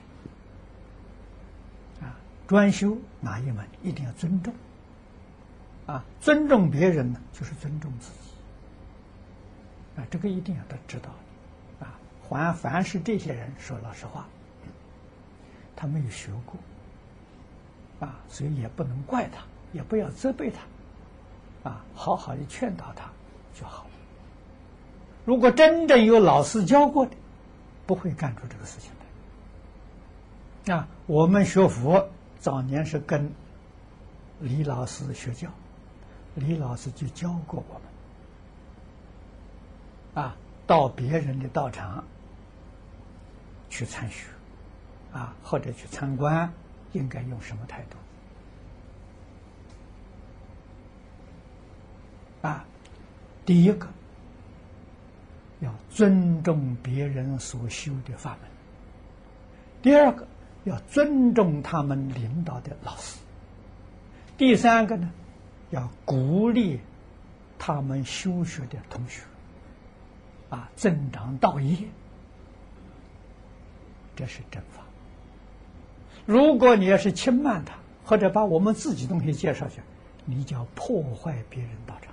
[2.48, 4.52] 专修哪一门，一定要尊重
[5.86, 11.10] 啊，尊重别人呢，就是尊重自己啊，这个一定要他知道
[11.78, 11.92] 啊。
[12.26, 14.26] 还凡是这些人说老实话，
[15.76, 19.42] 他没有学过，啊，所以也不能怪他，
[19.72, 23.10] 也不要责备他，啊，好好的劝导他
[23.52, 23.90] 就好了。
[25.26, 27.12] 如果真正有老师教过的，
[27.86, 28.90] 不会干出这个事情
[30.66, 30.74] 来。
[30.74, 32.08] 啊，我们学佛
[32.40, 33.30] 早年是跟
[34.40, 35.48] 李老师学教，
[36.34, 37.80] 李老师就教过我
[40.14, 40.36] 们，啊，
[40.66, 42.04] 到别人的道场。
[43.70, 44.28] 去参学，
[45.12, 46.50] 啊，或者去参观，
[46.92, 47.98] 应该用什么态度？
[52.48, 52.64] 啊，
[53.44, 53.86] 第一个
[55.60, 58.48] 要尊重别人所修的法门；
[59.82, 60.26] 第二个
[60.68, 63.18] 要尊重他们领导的老师；
[64.36, 65.10] 第三个呢，
[65.70, 66.80] 要鼓励
[67.58, 69.22] 他们修学的同学，
[70.50, 71.76] 啊，增长道业。
[74.14, 74.82] 这是正法。
[76.26, 79.80] 如果你要是轻慢他，或者把我们自己东西介绍去，
[80.24, 82.12] 你就要破坏别人道场。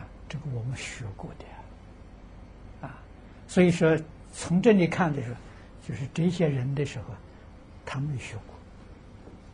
[0.00, 2.94] 啊，这个我们学过的，啊，
[3.48, 3.98] 所以说
[4.32, 5.36] 从这里看的时候，
[5.86, 7.04] 就是这些人的时候，
[7.84, 8.56] 他没学过，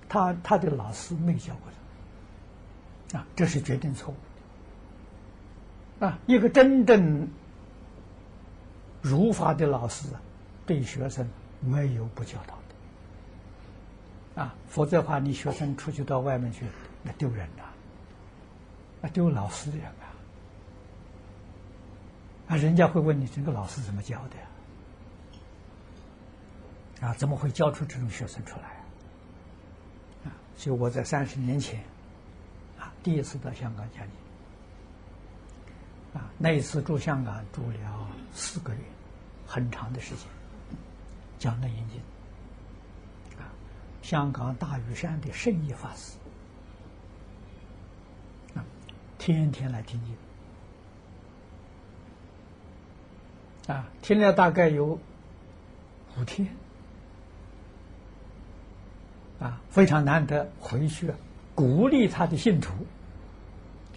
[0.09, 1.62] 他他的老师没教过
[3.11, 4.14] 他，啊，这是决定错
[6.01, 7.28] 误，啊，一个真正
[9.03, 10.07] 儒法的老师，
[10.64, 11.28] 对学生
[11.61, 12.55] 没有不教导
[14.37, 16.64] 的，啊，否则的话，你学生出去到外面去，
[17.03, 17.64] 那丢人呐，
[19.01, 20.07] 那丢老师的人啊。
[22.51, 24.43] 啊，人家会问你这个老师怎么教的呀？
[27.01, 28.69] 啊，怎么会教出这种学生出来？
[30.25, 31.83] 啊，所以我在三十年前，
[32.79, 34.07] 啊，第一次到香港讲
[36.13, 38.81] 经，啊，那一次住香港住了四个月，
[39.47, 40.27] 很长的时间，
[41.39, 41.99] 讲《楞严经》，
[43.41, 43.49] 啊，
[44.03, 46.19] 香港大屿山的圣义法师，
[48.55, 48.65] 啊，
[49.19, 50.15] 天天来听经。
[53.75, 54.99] 啊，听了大概有
[56.19, 56.49] 五天，
[59.41, 61.11] 啊，非常难得，回去
[61.55, 62.72] 鼓励他的信徒，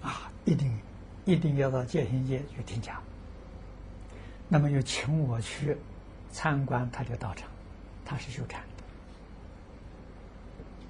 [0.01, 0.75] 啊，一定
[1.25, 2.95] 一定要到建行街去听讲。
[4.47, 5.77] 那么又请我去
[6.31, 7.49] 参观他的道场，
[8.05, 8.61] 他是修禅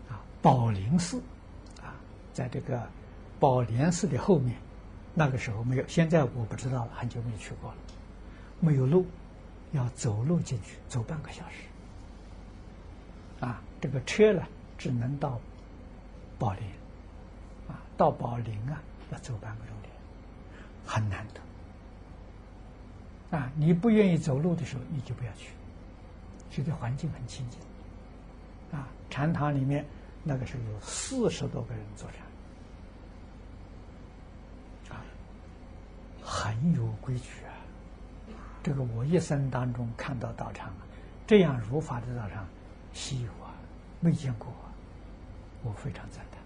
[0.07, 1.17] 的，啊，宝林寺，
[1.81, 1.95] 啊，
[2.31, 2.87] 在这个
[3.39, 4.55] 宝莲寺的后面，
[5.13, 7.77] 那个时候没有，现在我不知道了，很久没去过了。
[8.59, 9.05] 没有路，
[9.71, 11.63] 要走路进去，走半个小时。
[13.83, 14.41] 这个车呢，
[14.77, 15.37] 只能到
[16.39, 16.63] 宝林，
[17.67, 18.81] 啊，到宝林啊，
[19.11, 19.89] 要走半个钟头，
[20.87, 23.37] 很难得。
[23.37, 25.49] 啊，你不愿意走路的时候，你就不要去。
[26.49, 27.59] 觉得环境很清净，
[28.79, 29.85] 啊，禅堂里面
[30.23, 32.07] 那个时候有四十多个人坐
[34.87, 35.03] 禅，啊，
[36.23, 37.51] 很有规矩啊。
[38.63, 40.73] 这个我一生当中看到道场，
[41.27, 42.47] 这样如法的道场，
[42.93, 43.29] 稀有，
[44.03, 44.51] 没见过，
[45.63, 46.41] 我非常赞叹。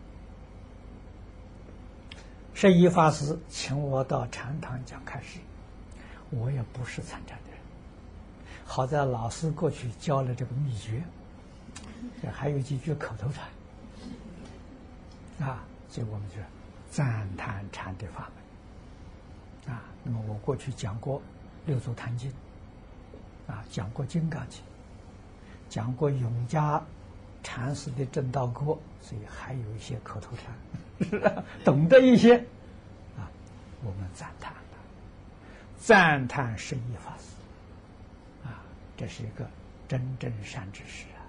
[2.54, 5.40] 圣一法师请我到禅堂讲开示，
[6.30, 7.60] 我也不是参禅的人，
[8.64, 11.04] 好在老师过去教了这个秘诀，
[12.32, 13.28] 还有几句口头
[15.40, 16.36] 禅，啊，所以我们就
[16.92, 18.30] 赞叹禅的法
[19.66, 21.20] 门，啊，那么我过去讲过。
[21.66, 22.32] 六祖坛经，
[23.46, 24.62] 啊，讲过《金刚经》，
[25.68, 26.82] 讲过永嘉
[27.50, 32.36] 禅师的正道歌，所以还有一些口头禅，懂得一些，
[33.16, 33.32] 啊，
[33.86, 34.60] 我们赞叹了，
[35.80, 38.60] 赞叹圣意法师，啊，
[38.98, 39.50] 这是一个
[39.88, 41.24] 真正善知识啊，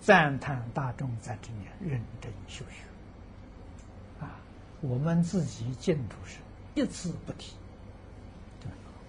[0.00, 4.38] 赞叹大众在这里认真修学，啊，
[4.80, 6.38] 我们自己净土是
[6.80, 7.56] 一字不提。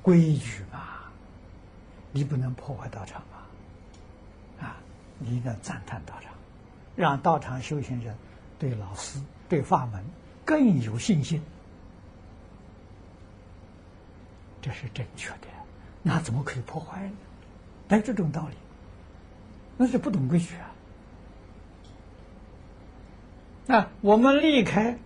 [0.01, 1.11] 规矩嘛，
[2.11, 3.36] 你不能破坏道场，啊，
[5.19, 6.31] 你应该赞叹道场，
[6.95, 8.15] 让道场修行人
[8.59, 10.03] 对老师、对法门
[10.45, 11.41] 更有信心，
[14.61, 15.47] 这是正确的。
[16.03, 17.13] 那怎么可以破坏呢？
[17.89, 18.55] 没这种道理，
[19.77, 20.71] 那是不懂规矩啊。
[23.65, 24.97] 那我们离开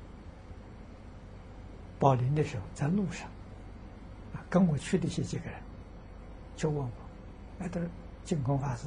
[2.00, 3.28] 宝林的时候，在路上。
[4.34, 5.54] 啊跟我去的这几个人，
[6.58, 6.92] 就问我
[7.58, 7.80] ：“那都
[8.26, 8.86] 净空法师，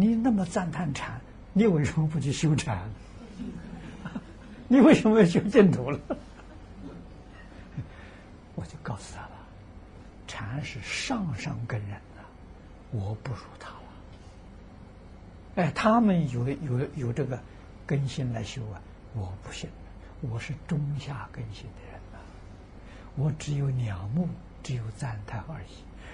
[0.00, 1.20] 你那么赞叹禅，
[1.52, 2.88] 你为什么不去修禅？
[4.66, 6.00] 你为什么要修净土了？”
[8.56, 9.30] 我就告诉他了
[10.26, 12.22] ：“禅是上上根人呐，
[12.90, 13.76] 我不如他了。
[15.56, 17.38] 哎，他们有有有这个
[17.86, 18.80] 根性来修啊，
[19.14, 19.68] 我不行，
[20.22, 22.18] 我是中下根性的人呐，
[23.16, 24.26] 我只有两目。”
[24.62, 25.72] 只有赞叹而已，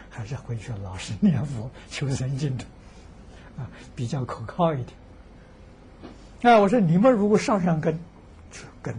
[0.09, 2.65] 还是回去老实念佛求生净土
[3.59, 4.89] 啊，比较可靠一点。
[6.41, 7.99] 那我说你们如果上上根，
[8.53, 8.95] 是根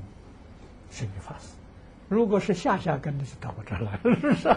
[0.92, 1.50] 是一法师；
[2.10, 4.44] 如果是下下根的，就到我这儿来了，是不是？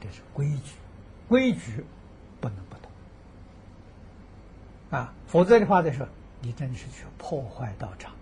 [0.00, 0.74] 这是规矩，
[1.28, 1.84] 规矩
[2.40, 2.90] 不能不懂
[4.98, 6.08] 啊，否则的话的时候，
[6.40, 8.12] 你真是去破坏道场。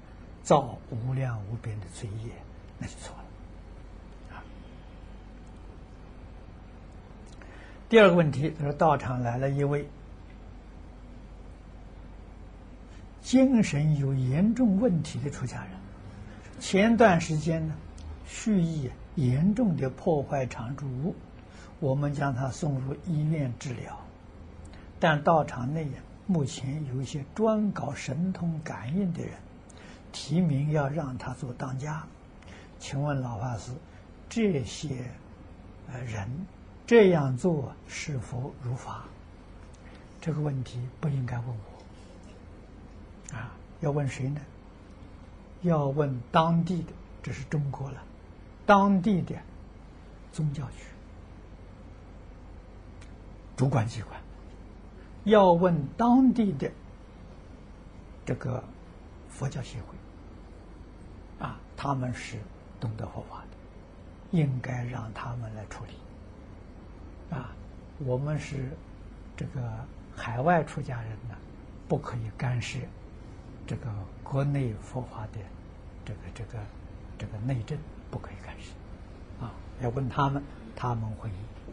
[0.43, 2.31] 造无量无边的罪业，
[2.79, 4.37] 那就错了。
[4.37, 4.39] 啊，
[7.89, 9.89] 第二个问题，他说道场来了一位。
[13.23, 15.71] 精神有严重问题的出家人，
[16.61, 17.75] 前段时间呢，
[18.25, 21.15] 蓄意严重的破坏常住物，
[21.81, 23.99] 我们将他送入医院治疗，
[25.01, 25.89] 但道场内
[26.27, 29.33] 目前有一些专搞神通感应的人，
[30.13, 32.07] 提名要让他做当家，
[32.79, 33.73] 请问老法师，
[34.29, 35.05] 这些
[36.07, 36.29] 人
[36.87, 39.05] 这样做是否如法？
[40.21, 44.41] 这个问题不应该问我，啊，要问谁呢？
[45.63, 48.03] 要问当地的，这是中国了，
[48.65, 49.35] 当地的
[50.33, 50.85] 宗教局
[53.57, 54.21] 主管机关。
[55.25, 56.71] 要问当地的
[58.25, 58.63] 这个
[59.29, 62.39] 佛教协会，啊，他们是
[62.79, 65.93] 懂得佛法的，应该让他们来处理。
[67.31, 67.51] 啊，
[67.99, 68.71] 我们是
[69.37, 69.61] 这个
[70.15, 71.35] 海外出家人呢，
[71.89, 72.79] 不可以干涉
[73.67, 73.91] 这个
[74.23, 75.39] 国内佛法的
[76.05, 76.59] 这个这个
[77.19, 77.79] 这个内政，
[78.11, 79.45] 不可以干涉。
[79.45, 79.53] 啊，
[79.83, 80.43] 要问他们，
[80.75, 81.29] 他们会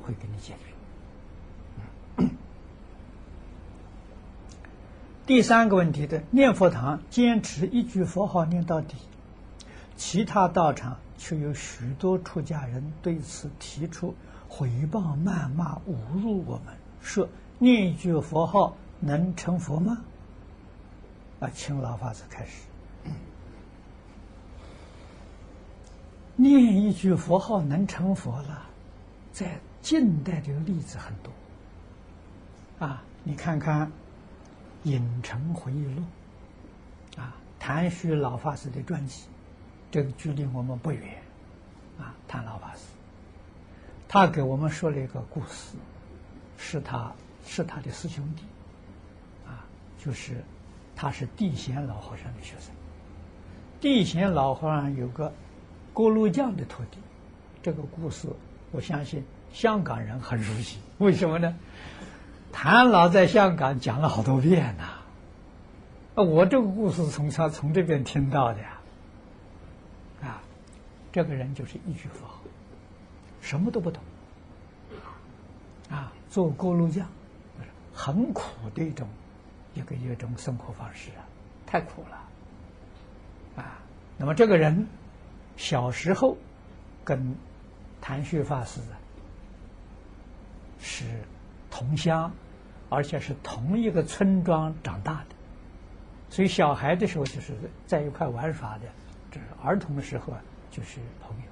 [0.05, 2.27] 会给你解决。
[5.25, 8.97] 第三个问题的念佛堂坚持一句佛号念到底，
[9.95, 14.13] 其他道场却有许多出家人对此提出
[14.55, 17.27] 毁谤、谩骂、侮辱我们，说
[17.57, 19.97] 念一句佛号能成佛吗？
[21.39, 22.67] 啊，请老法师开始。
[26.35, 28.67] 念一句佛号能成佛了，
[29.31, 32.85] 在近代这个例子很多。
[32.85, 33.91] 啊，你看看。
[34.89, 36.03] 《影城回忆录》
[37.21, 39.23] 啊，谭旭老法师的传记，
[39.89, 41.23] 这个距离我们不远
[41.97, 42.13] 啊。
[42.27, 42.81] 谭老法师，
[44.13, 45.75] 他给我们说了一个故事，
[46.55, 47.11] 是他
[47.47, 48.43] 是他的师兄弟
[49.47, 49.65] 啊，
[49.97, 50.35] 就是
[50.95, 52.69] 他是地贤老和尚的学生。
[53.81, 55.33] 地贤老和尚有个
[55.93, 56.99] 锅炉匠的徒弟，
[57.63, 58.27] 这个故事
[58.71, 60.77] 我相信香港人很熟悉。
[60.99, 61.55] 为什么呢？
[62.51, 64.83] 谭老在香港讲了好多遍呐，
[66.13, 68.79] 啊我这个故事从他从这边听到的呀，
[70.21, 70.43] 啊，
[71.11, 72.42] 这个人就是一句佛号，
[73.43, 74.01] 什么都不懂，
[75.91, 77.05] 啊，做锅炉匠，
[77.93, 79.07] 很苦的一种
[79.75, 81.21] 一个一种生活方式啊，
[81.67, 83.77] 太苦了，啊，
[84.17, 84.87] 那么这个人
[85.57, 86.37] 小时候
[87.03, 87.35] 跟
[88.01, 88.79] 谭旭法师
[90.79, 91.03] 是
[91.69, 92.31] 同乡。
[92.89, 95.35] 而且是同一个村庄长大的，
[96.29, 97.51] 所以小孩的时候就是
[97.87, 98.81] 在一块玩耍的，
[99.31, 100.39] 这是儿童的时候啊，
[100.69, 101.43] 就是朋友。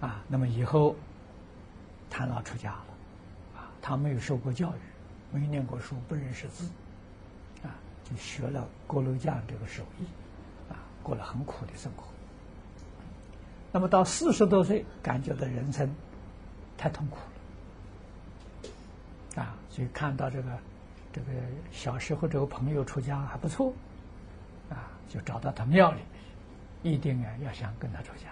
[0.00, 0.94] 啊，那么以后
[2.08, 2.86] 谭老出家了，
[3.56, 4.78] 啊，他没有受过教育，
[5.32, 6.70] 没念过书，不认识字，
[7.64, 7.74] 啊，
[8.04, 10.04] 就学了锅炉匠这个手艺，
[10.70, 12.04] 啊，过了很苦的生活。
[13.72, 15.92] 那么到四十多岁，感觉到人生
[16.76, 17.18] 太痛苦
[19.34, 19.42] 了。
[19.42, 20.58] 啊，所以看到这个，
[21.12, 21.26] 这个
[21.70, 23.72] 小时候这个朋友出家还不错，
[24.70, 26.00] 啊，就找到他庙里，
[26.82, 28.28] 一定啊要想跟他出家。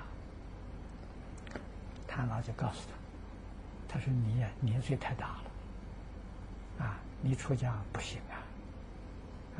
[2.17, 5.27] 谭老就告诉他，他说你呀年岁太大
[6.79, 8.41] 了，啊，你出家不行啊，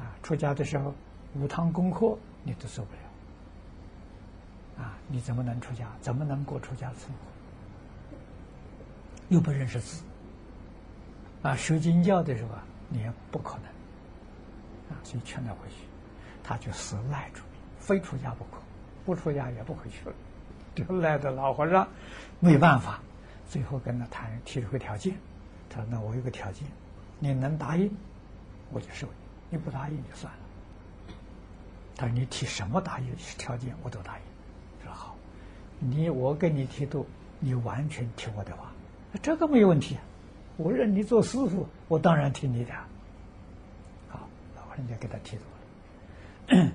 [0.01, 0.95] 啊，出家的时候
[1.35, 2.93] 五堂功课你都受不
[4.79, 5.87] 了，啊，你怎么能出家？
[6.01, 7.19] 怎么能过出家的生活？
[9.29, 10.03] 又不认识字。
[11.43, 13.67] 啊，学经教的时候啊，你也不可能
[14.89, 15.85] 啊，所以劝他回去，
[16.43, 17.43] 他就死赖住，
[17.79, 18.63] 非出家不可，
[19.05, 20.15] 不出家也不回去了，
[20.77, 21.89] 就赖的老和尚，
[22.39, 23.01] 没办法，
[23.49, 25.15] 最后跟他谈提出个条件，
[25.71, 26.69] 他说：“那我有个条件，
[27.19, 27.91] 你能答应，
[28.71, 29.13] 我就收你；
[29.51, 30.39] 你不答应就算了。”
[31.97, 33.07] 他说：“你提什么答应
[33.39, 34.23] 条件，我都答应。”
[34.85, 35.17] 说好，
[35.79, 37.07] 你我跟你提都，
[37.41, 38.71] 你完全听我的话，
[39.23, 39.97] 这个没有问题。
[40.59, 42.73] 我认你做师傅，我当然听你的。
[44.09, 45.43] 好，老和尚就给他剃度
[46.55, 46.71] 了。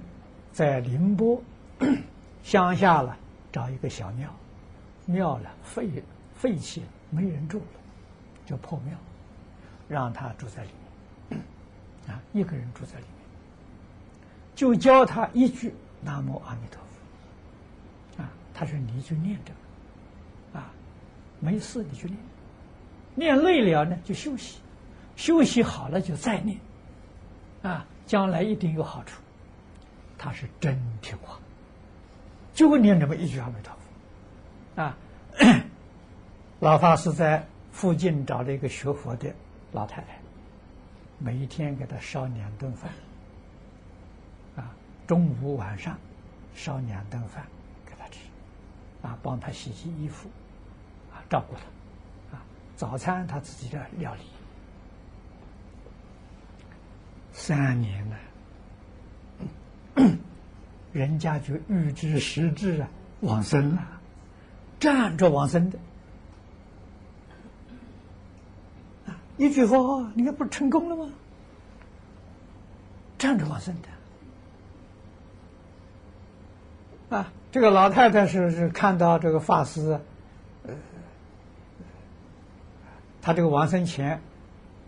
[0.52, 1.42] 在宁波
[2.44, 3.18] 乡下了，
[3.52, 4.34] 找一个小庙，
[5.06, 5.90] 庙了废
[6.36, 7.66] 废弃了，没人住了，
[8.46, 8.98] 就破庙，
[9.88, 10.70] 让他住在里
[11.30, 11.42] 面，
[12.14, 14.26] 啊，一个人住在里面，
[14.56, 16.82] 就教他一句“南无阿弥陀
[18.16, 19.52] 佛”，啊，他说你就念着，
[20.58, 20.72] 啊，
[21.40, 22.18] 没事你就念。
[23.14, 24.60] 念累了呢，就休息，
[25.18, 26.58] 休息好了就再念，
[27.62, 29.22] 啊，将来一定有好处。
[30.18, 31.38] 他是真听话，
[32.54, 33.74] 就会念这么一句阿弥陀
[34.76, 34.98] 佛，啊，
[36.60, 39.34] 老法师在附近找了一个学佛的
[39.72, 40.20] 老太太，
[41.18, 42.92] 每一天给他烧两顿饭，
[44.56, 44.72] 啊，
[45.08, 45.98] 中午晚上
[46.54, 47.46] 烧两顿饭
[47.86, 48.20] 给他吃，
[49.02, 50.30] 啊，帮他洗洗衣服，
[51.14, 51.62] 啊，照顾他。
[52.78, 54.22] 早餐他自己的料理，
[57.32, 58.18] 三年了，
[60.94, 62.90] 人家就预知时至啊，
[63.22, 63.82] 往生了，
[64.80, 65.80] 站着往生的。
[69.38, 71.10] 一句话，你看不成功了吗？
[73.18, 73.76] 站着往生
[77.10, 77.32] 的啊！
[77.52, 80.00] 这个老太太是是看到这个法师，
[80.64, 80.74] 呃，
[83.22, 84.22] 他这个往生前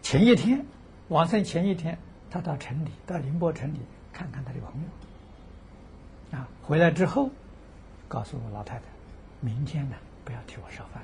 [0.01, 0.65] 前一天，
[1.09, 1.97] 往生前一天，
[2.31, 3.79] 他到城里，到宁波城里
[4.11, 4.87] 看看他的朋友
[6.34, 7.29] 啊，回来之后
[8.07, 8.84] 告诉我老太太，
[9.39, 11.03] 明天呢不要替我烧饭。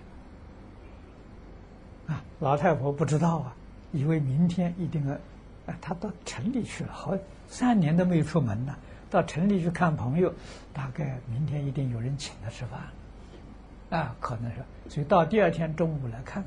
[2.07, 3.55] 啊，老太婆不知道啊，
[3.91, 7.15] 以为明天一定要，啊，他到城里去了，好
[7.47, 8.75] 三年都没有出门呢，
[9.11, 10.33] 到城里去看朋友，
[10.73, 14.57] 大概明天一定有人请他吃饭，啊，可能是，
[14.89, 16.43] 所以到第二天中午来看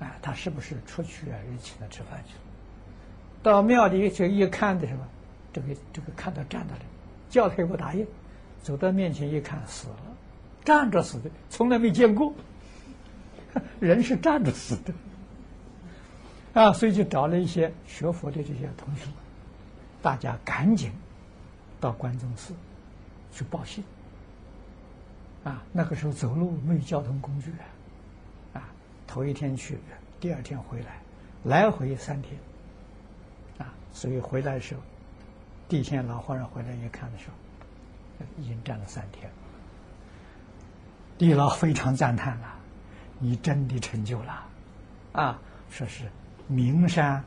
[0.00, 1.38] 看，啊，他是不是出去啊？
[1.46, 2.40] 人请他吃饭去了，
[3.44, 5.02] 到庙里去一看的时候，
[5.52, 6.80] 这个这个看到站着的，
[7.28, 8.06] 叫他也不答应，
[8.62, 9.96] 走到面前一看死了，
[10.64, 12.32] 站着死的，从来没见过。
[13.80, 14.92] 人是站着死的，
[16.60, 19.06] 啊，所以就找了一些学佛的这些同学，
[20.02, 20.92] 大家赶紧
[21.80, 22.52] 到关中寺
[23.32, 23.82] 去报信。
[25.44, 27.50] 啊，那个时候走路没有交通工具
[28.52, 28.68] 啊，啊，
[29.06, 29.78] 头一天去，
[30.18, 31.00] 第二天回来，
[31.44, 32.34] 来回三天，
[33.58, 34.80] 啊，所以回来的时候，
[35.68, 37.34] 第一天老和尚回来一看的时候，
[38.40, 39.28] 已经站了三天，
[41.18, 42.54] 地老非常赞叹了。
[43.18, 44.46] 你真的成就了，
[45.12, 45.40] 啊！
[45.70, 46.04] 说是
[46.46, 47.24] 名山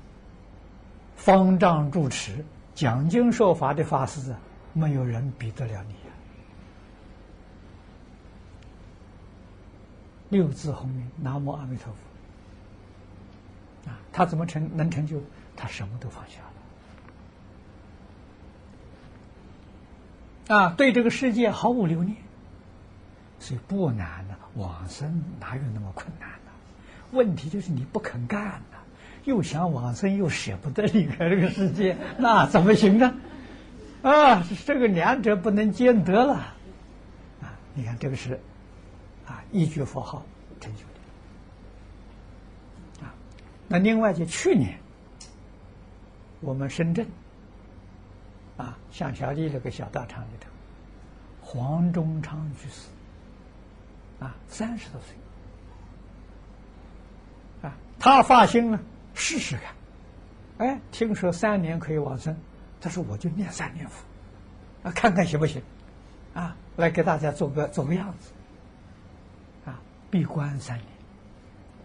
[1.15, 4.33] 方丈住持讲经说法的法师，
[4.71, 5.95] 没有人比得了你。
[10.29, 13.89] 六字红名，南无阿弥陀佛。
[13.89, 15.19] 啊，他怎么成能成就？
[15.57, 16.53] 他什么都放下了，
[20.49, 22.17] 啊，对这个世界毫无留恋。
[23.39, 26.51] 所以不难的，往生哪有那么困难呢？
[27.11, 28.77] 问题就是你不肯干呐，
[29.23, 33.15] 又想往生又舍不得离开这个世界， 那怎么行呢？
[34.01, 36.33] 啊，这个两者不能兼得了。
[37.41, 38.39] 啊，你看这个是
[39.25, 40.25] 啊，一句佛号
[40.59, 40.79] 成就
[43.01, 43.05] 的。
[43.05, 43.13] 啊，
[43.67, 44.77] 那另外就去年
[46.41, 47.07] 我们深圳
[48.59, 50.47] 啊，向小丽那个小道场里头，
[51.41, 52.89] 黄忠昌居士。
[54.19, 55.15] 啊，三十多岁，
[57.61, 58.77] 啊，他发心呢，
[59.13, 59.73] 试试看，
[60.67, 62.35] 哎，听说三年可以往生，
[62.81, 64.03] 他说我就念三年佛，
[64.83, 65.61] 啊，看看行不行，
[66.33, 68.31] 啊，来给大家做个做个样子，
[69.65, 69.79] 啊，
[70.11, 70.87] 闭关三年，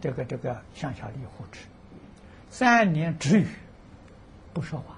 [0.01, 1.67] 这个这个向小丽护持，
[2.51, 3.47] 三年止语，
[4.53, 4.94] 不说话，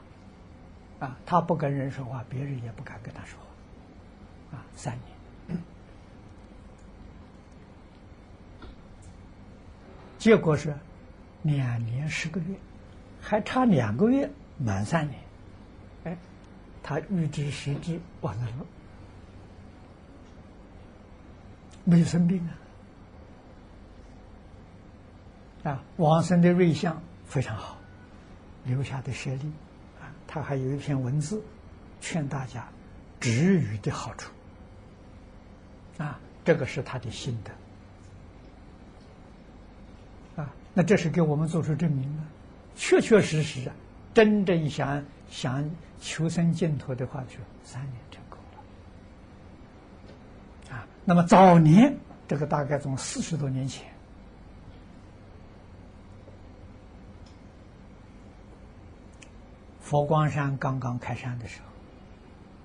[0.98, 3.38] 啊，他不跟人说话，别人也不敢跟他说
[4.50, 5.58] 话，啊，三年。
[10.18, 10.74] 结果是
[11.42, 12.56] 两年十个月，
[13.20, 14.28] 还差两个月
[14.58, 15.20] 满三年。
[16.04, 16.16] 哎，
[16.82, 18.66] 他预知时至完了，
[21.84, 22.40] 没生病
[25.62, 25.70] 啊！
[25.70, 27.76] 啊，往生的瑞相非常好，
[28.64, 29.52] 留下的舍利，
[30.26, 31.42] 他还有一篇文字
[32.00, 32.66] 劝大家
[33.20, 34.30] 止语的好处
[35.98, 37.50] 啊，这个是他的心得。
[40.42, 42.24] 啊那这是给我们做出证明了，
[42.76, 43.74] 确确实实啊，
[44.12, 45.64] 真正想想
[46.00, 48.38] 求生净土的话，就三年成功
[50.70, 50.86] 了啊。
[51.04, 51.96] 那么早年
[52.28, 53.86] 这个大概从四十多年前，
[59.86, 61.60] 佛光山刚刚开山的时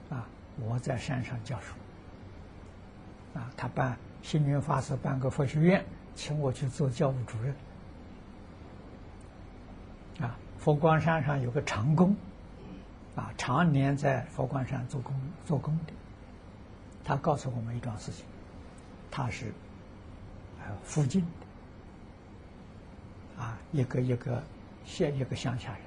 [0.09, 0.27] 候，啊，
[0.57, 1.75] 我在山上教书，
[3.35, 5.85] 啊，他办星云法师办个佛学院，
[6.15, 7.55] 请我去做教务主任。
[10.19, 12.15] 啊，佛光山上有个长工，
[13.15, 15.13] 啊，常年在佛光山做工
[15.45, 15.93] 做工的。
[17.03, 18.25] 他告诉我们一桩事情，
[19.11, 19.53] 他是
[20.59, 21.27] 呃附近的
[23.43, 24.41] 啊一个一个
[24.85, 25.81] 县一个乡下人，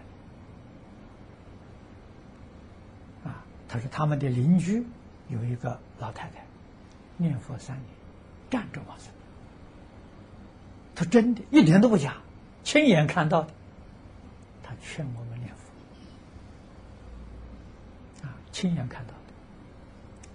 [3.33, 4.85] 啊，他说他们的邻居
[5.29, 6.45] 有一个老太太
[7.17, 7.87] 念佛三年，
[8.51, 9.09] 站着往生。
[10.95, 12.17] 他真的一点都不假，
[12.63, 13.49] 亲眼看到的。
[14.63, 15.51] 他劝我们念
[18.23, 19.19] 佛啊，亲眼看到的。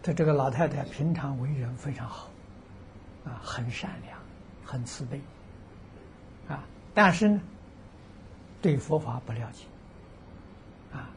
[0.04, 2.30] 他这个老太太平常为人非常好，
[3.26, 4.20] 啊，很善良，
[4.64, 5.22] 很慈悲，
[6.48, 7.42] 啊，但是呢，
[8.62, 9.66] 对佛法不了解，
[10.92, 11.10] 啊，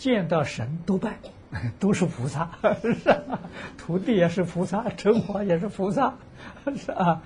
[0.00, 1.18] 见到神都拜，
[1.78, 2.50] 都是菩萨，
[2.80, 2.96] 是
[3.76, 6.14] 徒弟也是菩萨，成佛也是菩萨，
[6.74, 7.20] 是啊，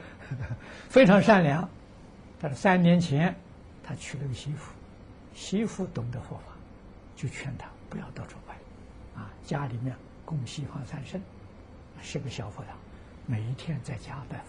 [0.89, 1.69] 非常善良。
[2.41, 3.37] 但是三年前，
[3.85, 4.73] 他娶了个媳妇，
[5.37, 6.53] 媳妇懂得佛法，
[7.15, 8.55] 就劝他不要到处拜，
[9.21, 9.95] 啊，家里面
[10.25, 11.21] 供西方三圣，
[12.03, 12.77] 是个小佛堂，
[13.25, 14.47] 每一天在家拜佛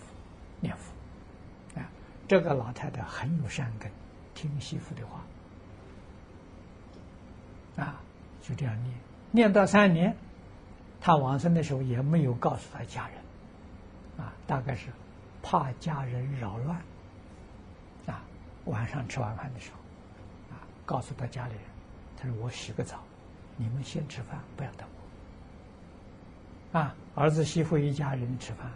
[0.61, 1.85] 念佛，啊，
[2.27, 3.91] 这个老太太很有善根，
[4.33, 5.23] 听媳妇的话。
[7.77, 8.01] 啊，
[8.47, 8.93] 就这样念，
[9.31, 10.15] 念到三年，
[11.01, 13.17] 他往生的时候也没有告诉他家人，
[14.23, 14.89] 啊，大概是
[15.41, 16.79] 怕家人扰乱，
[18.05, 18.21] 啊，
[18.65, 19.77] 晚上吃晚饭的时候，
[20.55, 21.63] 啊，告诉他家里人，
[22.15, 22.99] 他说我洗个澡，
[23.57, 24.87] 你们先吃饭，不要等
[26.71, 26.77] 我。
[26.79, 28.69] 啊，儿子媳妇一家人吃饭，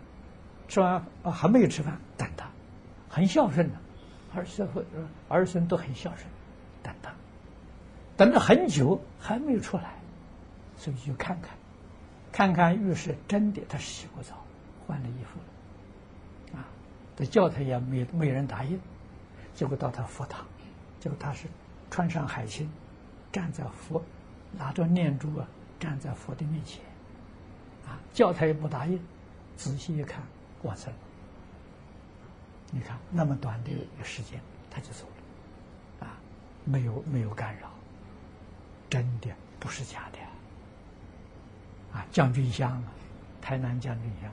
[0.68, 2.50] 吃完啊还没有吃饭，等他，
[3.08, 3.76] 很孝顺的，
[4.34, 4.84] 儿媳妇
[5.28, 6.28] 儿孙都很孝顺，
[6.82, 7.14] 等他。
[8.20, 9.94] 等了很久还没有出来，
[10.76, 11.52] 所以就看看，
[12.34, 14.36] 看看浴室真的他洗过澡，
[14.86, 16.68] 换了衣服了，啊，
[17.16, 18.78] 他叫他也没没人答应，
[19.56, 20.46] 结果到他佛堂，
[21.00, 21.48] 结果他是
[21.90, 22.70] 穿上海青，
[23.32, 24.04] 站在佛，
[24.52, 25.48] 拿着念珠啊，
[25.80, 26.84] 站在佛的面前，
[27.88, 29.00] 啊，叫他也不答应，
[29.56, 30.22] 仔细一看，
[30.64, 31.00] 完生了，
[32.72, 35.06] 你看那么短的一个时间他就走
[36.02, 36.20] 了，啊，
[36.66, 37.70] 没有没有干扰。
[38.90, 39.30] 真的
[39.60, 40.20] 不是假的
[41.98, 42.06] 啊！
[42.11, 42.84] 将军乡，
[43.41, 44.32] 台南将军乡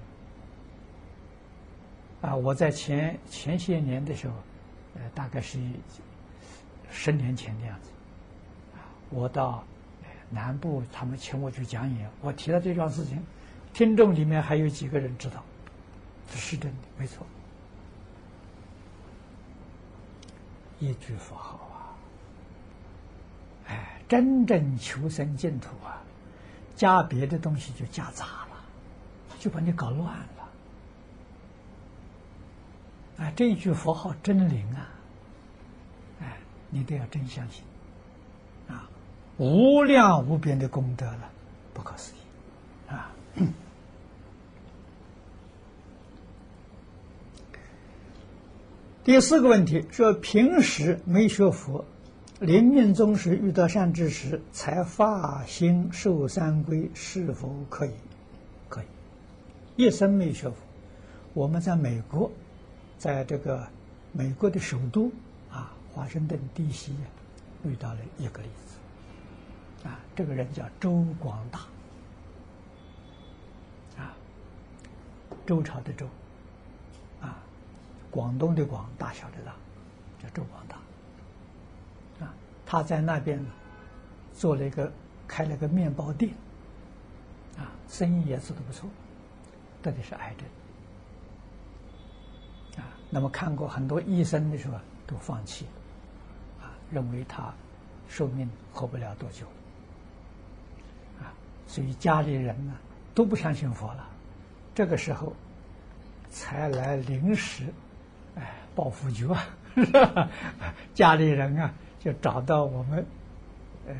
[2.22, 4.34] 啊，我在前前些年的时候，
[4.94, 5.58] 呃，大概是
[6.90, 7.90] 十年前的样子
[8.74, 8.80] 啊，
[9.10, 9.62] 我到
[10.30, 13.22] 南部，他们请我去讲演，我提到这桩事情，
[13.74, 15.42] 听众里面还有几个人知道，
[16.30, 17.26] 这是真的，没错，
[20.78, 21.96] 一句佛号啊，
[23.68, 23.95] 哎。
[24.08, 26.02] 真正求生净土啊，
[26.76, 28.56] 加别的东西就加杂了，
[29.38, 30.48] 就把你搞乱了。
[33.18, 34.88] 啊，这一句佛号真灵啊！
[36.20, 36.36] 哎，
[36.70, 37.64] 你都要真相信，
[38.68, 38.88] 啊，
[39.38, 41.30] 无量无边的功德了，
[41.72, 43.10] 不可思议，啊。
[49.02, 51.84] 第四个问题说，平时没学佛。
[52.40, 57.90] 临命终时遇到善知识，才发心受三归，是否可以？
[58.68, 58.86] 可以。
[59.76, 60.56] 一生没学佛，
[61.32, 62.30] 我们在美国，
[62.98, 63.66] 在这个
[64.12, 65.10] 美国的首都
[65.50, 66.92] 啊，华盛顿 D.C.
[67.64, 69.88] 遇到了一个例子。
[69.88, 71.60] 啊，这个人叫周广大。
[73.98, 74.14] 啊，
[75.46, 76.06] 周朝的周，
[77.22, 77.38] 啊，
[78.10, 79.54] 广东的广，大小的大，
[80.22, 80.76] 叫周广大。
[82.66, 83.40] 他在那边，
[84.34, 84.92] 做了一个
[85.28, 86.34] 开了个面包店，
[87.56, 88.90] 啊，生意也做得不错，
[89.80, 90.48] 得的是癌症，
[92.84, 94.74] 啊，那么看过很多医生的时候
[95.06, 95.64] 都放弃，
[96.60, 97.54] 啊，认为他
[98.08, 99.46] 寿命活不了多久，
[101.20, 101.30] 啊，
[101.68, 102.74] 所以家里人呢
[103.14, 104.04] 都不相信佛了，
[104.74, 105.32] 这个时候
[106.30, 107.72] 才来临时，
[108.34, 109.46] 哎，报佛局啊，
[110.92, 111.72] 家里人啊。
[112.06, 113.04] 就找到我们，
[113.88, 113.96] 呃，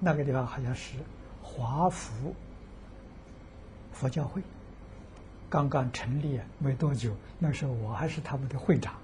[0.00, 0.94] 那个地方好像是
[1.42, 2.34] 华福
[3.92, 4.40] 佛教会，
[5.50, 8.94] 刚刚成立没多久，那时候我还是他们的会长，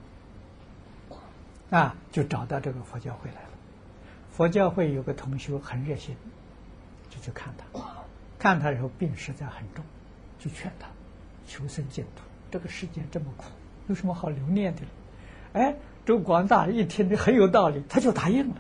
[1.68, 3.48] 啊，就找到这个佛教会来了。
[4.30, 6.16] 佛教会有个同学很热心，
[7.10, 7.78] 就去看他，
[8.38, 9.84] 看他以后病实在很重，
[10.38, 10.88] 就劝他
[11.46, 12.22] 求生净土。
[12.50, 13.44] 这个世界这么苦，
[13.88, 14.80] 有什么好留恋的？
[15.52, 15.76] 哎。
[16.04, 18.56] 周广大一听的很有道理，他就答应了。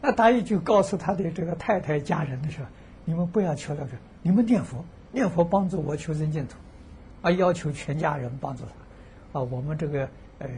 [0.00, 2.66] 那答应就告诉他的这个太太家人的时候，
[3.04, 3.90] 你们不要求那个，
[4.22, 6.56] 你们念佛，念佛帮助我求生净土，
[7.22, 8.64] 啊，要求全家人帮助
[9.32, 10.08] 他，啊，我们这个
[10.38, 10.48] 呃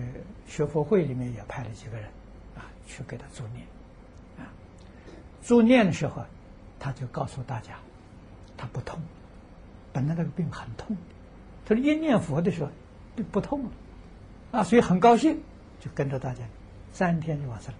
[0.47, 2.07] 学佛会里面也派了几个人，
[2.57, 3.65] 啊，去给他助念，
[4.39, 4.51] 啊，
[5.45, 6.25] 助念的时候，
[6.79, 7.75] 他就告诉大家，
[8.57, 9.01] 他不痛，
[9.93, 10.97] 本来那个病很痛，
[11.65, 12.71] 他说一念佛的时候，
[13.15, 13.71] 不不痛了，
[14.51, 15.41] 啊，所以很高兴。
[15.87, 16.43] 就跟着大家，
[16.93, 17.73] 三天就完生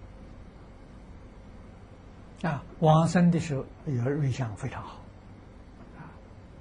[2.41, 2.49] 了。
[2.49, 5.01] 啊，往生的时候有瑞相非常好，
[5.97, 6.07] 啊，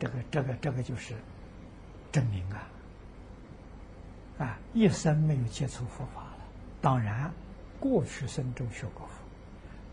[0.00, 1.14] 这个这个这个就是
[2.10, 2.66] 证明啊，
[4.38, 6.38] 啊，一生没有接触佛法了。
[6.80, 7.30] 当然，
[7.78, 9.12] 过去生中学过佛，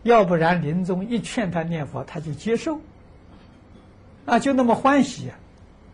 [0.02, 2.80] 要不然临终一劝他念佛，他就接受，
[4.26, 5.30] 啊，就那么欢喜，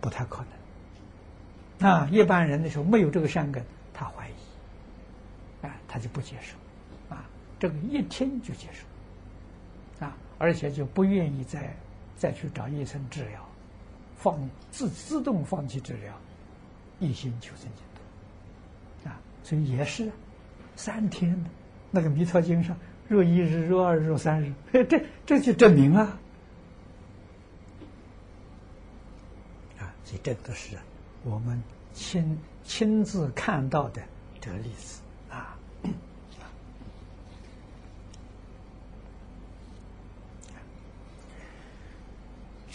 [0.01, 0.43] 不太可
[1.81, 1.91] 能。
[1.91, 3.63] 啊，一般人的时候没有这个善根，
[3.93, 4.33] 他怀疑。
[5.93, 6.57] 他就不接受，
[7.13, 7.25] 啊，
[7.59, 11.77] 这个一听就接受，啊而且就不愿意再
[12.17, 13.45] 再去找医生治疗，
[14.15, 14.39] 放
[14.71, 16.15] 自自动放弃治疗，
[17.01, 17.85] 一心求生净
[19.03, 20.09] 土啊，所以也是
[20.77, 21.51] 三天的
[21.91, 22.77] 那个《弥陀经》上，
[23.09, 26.17] 若一日、若二日、若三日，这这就证明啊。
[29.81, 30.79] 啊，所以这都是
[31.25, 31.61] 我们
[31.93, 34.01] 亲亲自看到的
[34.41, 35.57] 这个例子啊。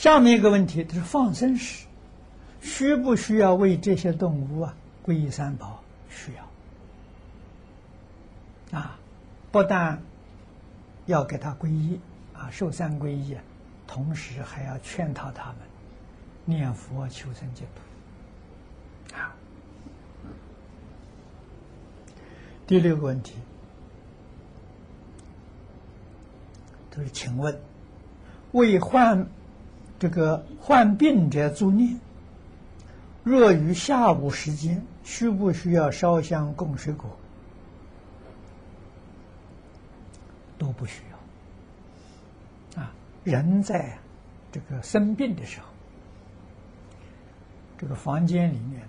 [0.06, 1.88] 下面一个问题就是放生时，
[2.62, 5.82] 需不需要为这些动物啊皈依三宝？
[6.12, 6.32] 需
[8.72, 9.00] 要啊，
[9.52, 10.00] 不但
[11.08, 12.00] 要给他皈依
[12.36, 13.36] 啊，受三皈依，
[13.88, 15.58] 同时还要劝导他们
[16.46, 17.66] 念佛求生净
[19.10, 19.36] 土啊。
[22.68, 23.34] 第六个问题
[26.92, 27.60] 就是请问
[28.52, 29.28] 为患。
[30.06, 32.00] 这个患病者助念，
[33.24, 37.10] 若于下午时间，需不需要烧香供水果？
[40.60, 41.02] 都不需
[42.76, 42.84] 要。
[42.84, 43.98] 啊，人在
[44.52, 45.66] 这个生病的时候，
[47.76, 48.84] 这个房间里面，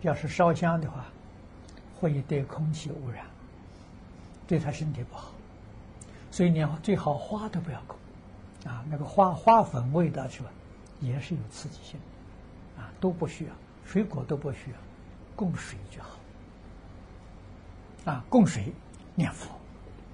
[0.00, 1.06] 要是烧香的话，
[1.94, 3.24] 会对空气污染，
[4.48, 5.30] 对他身体不好，
[6.32, 7.96] 所以你要最好花都不要供。
[8.66, 10.50] 啊，那个花花粉味道是吧，
[11.00, 12.00] 也是有刺激性，
[12.76, 13.52] 啊，都不需要，
[13.84, 14.76] 水果都不需要，
[15.36, 16.18] 供水就好。
[18.04, 18.72] 啊，供水
[19.14, 19.50] 念佛，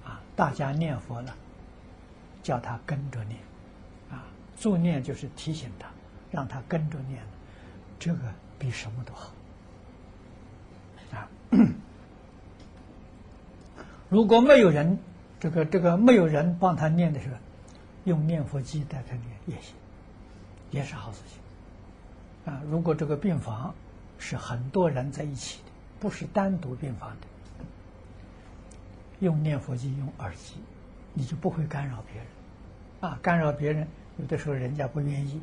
[0.05, 1.35] 啊，大家念佛了，
[2.43, 3.39] 叫他跟着念，
[4.11, 4.23] 啊，
[4.55, 5.87] 助念就是提醒他，
[6.31, 7.23] 让他跟着念，
[7.97, 8.19] 这个
[8.59, 9.31] 比什么都好。
[11.11, 11.27] 啊，
[14.09, 14.99] 如果没有人，
[15.39, 17.35] 这个这个没有人帮他念的时候。
[18.05, 19.75] 用念佛机带他念也行，
[20.71, 22.53] 也是好事情。
[22.53, 23.73] 啊，如果这个病房
[24.17, 27.27] 是很多人在一起的，不是单独病房的，
[29.19, 30.55] 用念佛机、用耳机，
[31.13, 32.27] 你就不会干扰别人。
[32.99, 35.41] 啊，干扰别人，有的时候人家不愿意，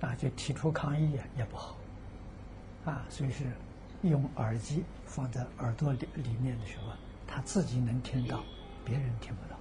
[0.00, 1.76] 啊，就提出抗议也不好。
[2.84, 3.44] 啊，所以是
[4.02, 6.92] 用耳机放在耳朵里里面的时候，
[7.26, 8.44] 他自己能听到，
[8.84, 9.58] 别人听不到。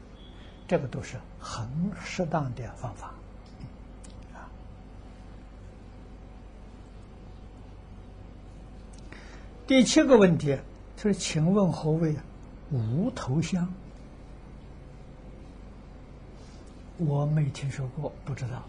[0.68, 1.68] 这个都是很
[2.04, 3.12] 适当的方法，
[4.34, 4.50] 啊。
[9.68, 10.58] 第七个问题
[10.98, 12.16] 就是，请问何谓
[12.72, 13.72] 无头香？
[16.98, 18.64] 我没听说过，不知道。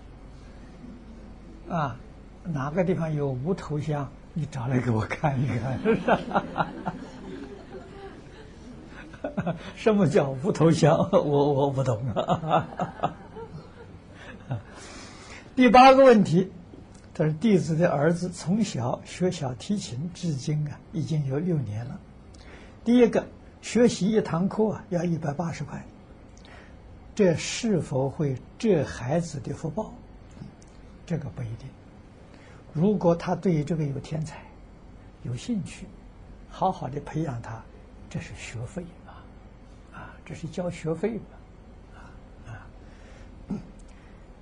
[1.74, 1.96] 啊，
[2.44, 4.10] 哪个地方有无头香？
[4.34, 5.78] 你找来给我看一看。
[9.76, 10.96] 什么叫无头香？
[11.12, 12.66] 我我不懂啊。
[15.56, 16.50] 第八个问题，
[17.14, 21.98] 这是弟子的儿子从小学小提琴，至今啊已经有六年了。
[22.84, 23.26] 第一个
[23.62, 25.84] 学习一堂课啊要一百八十块，
[27.14, 29.92] 这是否会这孩子的福报？
[31.06, 31.68] 这个不一定。
[32.72, 34.38] 如果他对于这个有天才、
[35.22, 35.86] 有兴趣，
[36.50, 37.62] 好好的培养他，
[38.10, 38.84] 这是学费。
[40.26, 41.22] 这是交学费嘛，
[41.94, 42.10] 啊
[42.48, 42.66] 啊。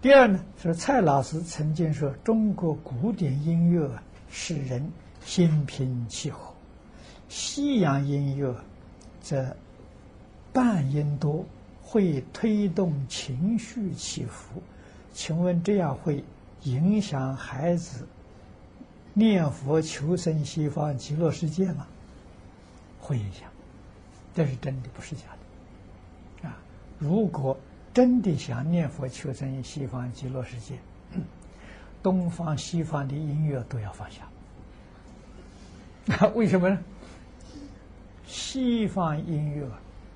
[0.01, 3.87] 第二呢，是蔡老师曾经说，中国古典音乐
[4.31, 4.91] 使人
[5.23, 6.55] 心平气和，
[7.29, 8.55] 西洋音乐
[9.21, 9.55] 则
[10.55, 11.45] 半音多，
[11.83, 14.63] 会推动情绪起伏。
[15.13, 16.25] 请问这样会
[16.63, 18.09] 影响孩子
[19.13, 21.87] 念佛求生西方极乐世界吗？
[22.99, 23.51] 会影响，
[24.35, 25.34] 这是真的，不是假的。
[26.99, 27.57] 如果
[27.93, 30.79] 真的想念佛求生西方极乐世界，
[32.03, 34.29] 东方西方的音乐都要放下。
[36.35, 36.79] 为什么呢？
[38.27, 39.67] 西方音乐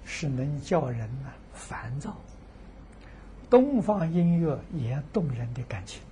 [0.04, 2.16] 是能叫人呢烦躁，
[3.48, 6.02] 东方音乐也动人的感情，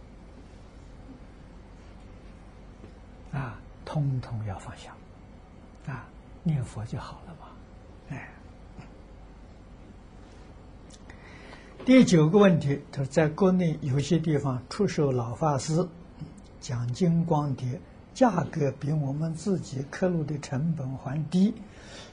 [3.33, 4.95] 啊，通通要放下，
[5.93, 6.07] 啊，
[6.43, 7.49] 念佛就好了嘛，
[8.11, 8.29] 哎。
[11.87, 15.87] 第九个问题，他说，在国内有些地方出售老法师
[16.61, 17.81] 讲经光碟，
[18.13, 21.55] 价格比我们自己刻录的成本还低。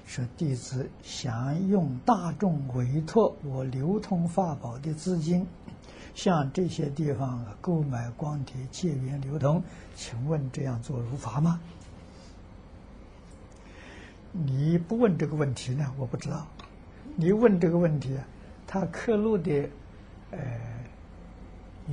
[0.06, 5.48] 说弟子想用大众委托我流通法宝的资金，
[6.14, 9.64] 向这些地方购买光碟借缘流通，
[9.96, 11.60] 请问这样做如法吗？
[14.34, 15.92] 你不问这个问题呢？
[15.98, 16.46] 我不知道。
[17.16, 18.16] 你问这个问题。
[18.74, 19.70] 他刻录的，
[20.32, 20.40] 呃，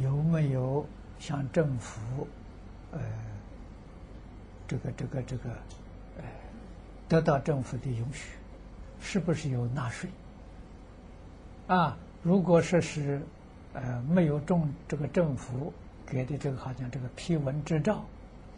[0.01, 0.87] 有没有
[1.19, 2.27] 向政府，
[2.91, 2.99] 呃，
[4.67, 5.51] 这个这个这个，
[6.17, 6.25] 呃，
[7.07, 8.31] 得到政府的允许？
[8.99, 10.09] 是不是有纳税？
[11.67, 13.21] 啊，如果说是，
[13.75, 15.75] 呃，没有中这个政府
[16.07, 18.03] 给的这个好像这个批文执照，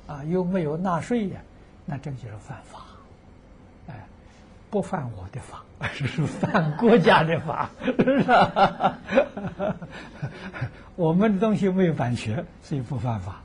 [0.06, 1.42] 啊，又没有纳税呀，
[1.84, 2.86] 那这就是犯法，
[3.88, 4.06] 哎，
[4.72, 5.62] 不犯我的法，
[5.92, 8.96] 是 犯国家的法，是吧？
[10.96, 13.42] 我们的东西没有版权，所以不犯法，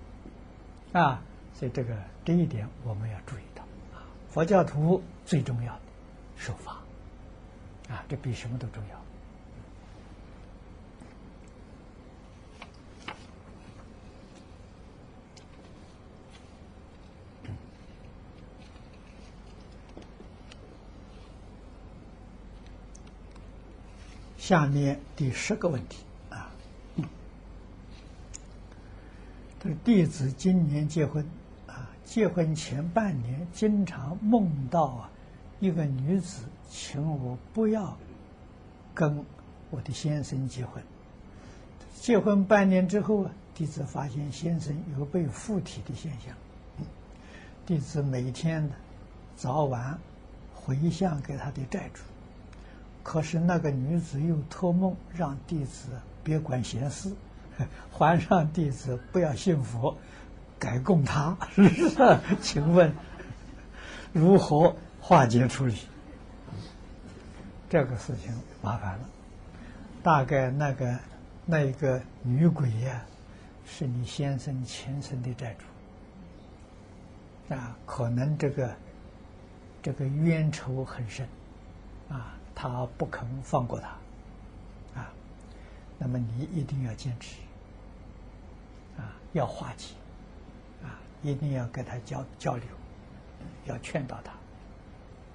[0.93, 1.19] 啊，
[1.53, 1.93] 所以这个
[2.23, 3.61] 这一点我们要注意到，
[4.29, 5.81] 佛教徒最重要的
[6.37, 6.77] 守法。
[7.89, 9.06] 啊，这比什么都重要。
[24.47, 26.49] 下面第十个问题啊，
[29.59, 31.27] 这弟子今年结婚
[31.67, 35.11] 啊，结婚前半年经常梦到啊，
[35.59, 36.43] 一个女子。
[36.69, 37.97] 请我不要
[38.93, 39.25] 跟
[39.69, 40.81] 我的先生结婚。
[41.99, 46.33] 结婚半年之后啊，弟子发现先生有被附体的现象。
[47.65, 48.75] 弟子每天的
[49.35, 49.99] 早晚
[50.55, 52.01] 回向给他的债主，
[53.07, 55.87] 可是那个女子又托梦让弟子
[56.25, 57.09] 别管闲事，
[57.89, 59.95] 还让弟子不要信佛，
[60.59, 61.37] 改供他。
[62.43, 62.93] 请问
[64.11, 65.77] 如何化解处理？
[67.69, 69.09] 这个事情麻烦了，
[70.03, 70.99] 大概那个
[71.45, 73.05] 那一个女鬼呀，
[73.65, 75.55] 是你先生前生的债
[77.47, 78.75] 主啊，可能这个
[79.81, 81.25] 这个冤仇很深
[82.09, 83.89] 啊，他不肯放过他
[84.99, 85.13] 啊，
[85.99, 87.35] 那么你一定要坚持
[88.97, 89.93] 啊，要化解
[90.83, 92.65] 啊，一定要跟他交交流，
[93.65, 94.33] 要劝导他，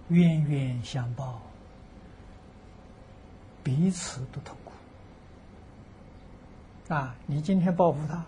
[0.09, 1.41] 冤冤相报。
[3.63, 4.73] 彼此都痛苦
[6.93, 7.15] 啊！
[7.27, 8.25] 你今天报复他，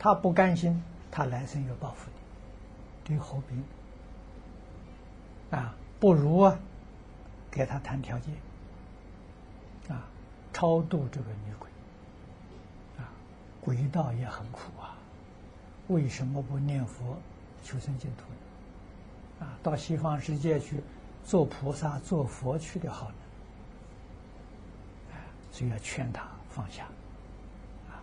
[0.00, 0.82] 他不甘心，
[1.12, 2.10] 他来生又报复
[3.06, 3.54] 你，这何必？
[5.56, 6.58] 啊，不如啊，
[7.52, 8.34] 给他谈条件
[9.88, 10.02] 啊，
[10.54, 11.68] 超度这个女鬼
[12.98, 13.12] 啊，
[13.60, 14.96] 鬼道也很苦啊，
[15.88, 17.18] 为什么不念佛
[17.62, 18.22] 求生净土
[19.40, 19.46] 呢？
[19.46, 20.82] 啊，到西方世界去
[21.24, 23.14] 做菩萨、做佛去的好呢？
[25.52, 26.84] 所以要劝他放下，
[27.90, 28.00] 啊，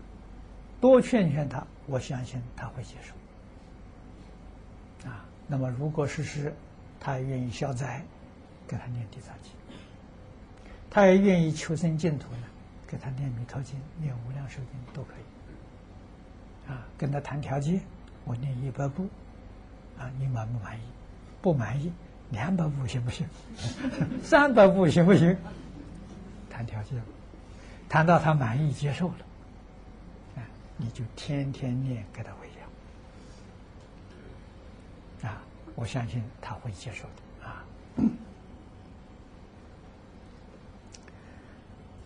[0.79, 5.09] 多劝劝他，我相信他会接受。
[5.09, 6.53] 啊，那么如果事实，
[6.99, 8.05] 他愿意消灾，
[8.69, 9.51] 给他念地藏经；
[10.91, 12.43] 他也愿意求生净土呢，
[12.87, 16.71] 给他念弥陀经、念无量寿经都可以。
[16.71, 17.81] 啊，跟他谈条件，
[18.25, 19.09] 我念一百部，
[19.97, 20.81] 啊，你满不满意？
[21.41, 21.91] 不满意，
[22.29, 23.27] 两百部行不行？
[24.21, 25.35] 三百部行不行？
[26.47, 27.01] 谈条件。
[27.89, 29.15] 谈到他满意接受了，
[30.37, 30.43] 哎，
[30.77, 32.47] 你就天天念给他回
[35.23, 35.41] 讲，啊，
[35.73, 37.65] 我相信他会接受的啊。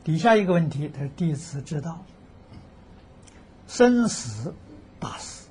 [0.03, 2.03] 底下一个问题，他是弟子知道，
[3.67, 4.53] 生死
[4.99, 5.47] 大事，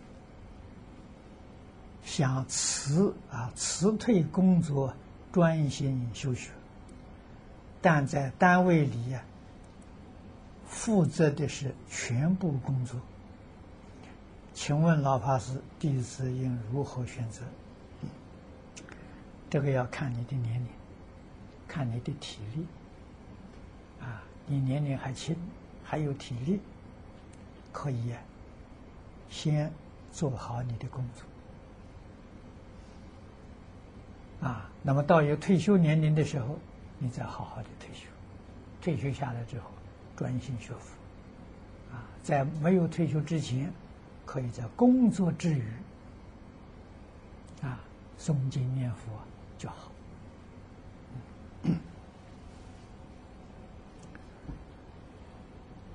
[2.05, 4.95] 想辞啊辞退工作，
[5.33, 6.51] 专心修学，
[7.81, 9.23] 但在单位里呀。
[10.66, 12.99] 负责的是全部工作，
[14.55, 17.43] 请问老法师，弟子应如何选择？
[19.51, 20.66] 这个要看你的年龄，
[21.69, 22.66] 看你的体力。
[24.53, 25.35] 你年龄还轻，
[25.83, 26.61] 还有体力，
[27.73, 28.12] 可以
[29.31, 29.73] 先
[30.12, 31.27] 做好你的工作。
[34.47, 36.59] 啊，那么到有退休年龄的时候，
[36.99, 38.07] 你再好好的退休。
[38.83, 39.70] 退休下来之后。
[40.15, 40.95] 专心学佛，
[41.95, 43.73] 啊，在没有退休之前，
[44.27, 45.65] 可以在工作之余，
[47.62, 47.81] 啊，
[48.19, 49.11] 诵经念佛
[49.57, 49.91] 就好。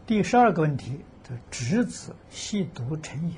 [0.07, 3.35] 第十二个问题，的侄子吸毒成瘾，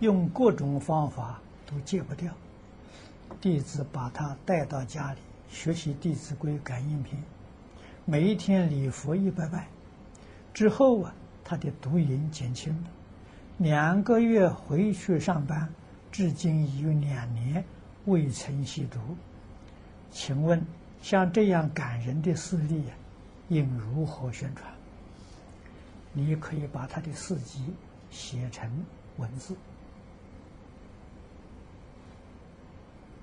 [0.00, 2.32] 用各种方法都戒不掉，
[3.40, 7.22] 弟子把他带到家里学习《弟子规》感应篇。
[8.04, 9.68] 每一天礼佛一百拜
[10.52, 11.14] 之后啊，
[11.44, 12.90] 他的毒瘾减轻了。
[13.58, 15.72] 两个月回去上班，
[16.10, 17.64] 至今已有两年
[18.06, 18.98] 未曾吸毒。
[20.10, 20.60] 请问，
[21.00, 22.82] 像这样感人的事例，
[23.46, 24.71] 应如何宣传？
[26.12, 27.72] 你可以把他的事迹
[28.10, 28.70] 写成
[29.16, 29.56] 文字。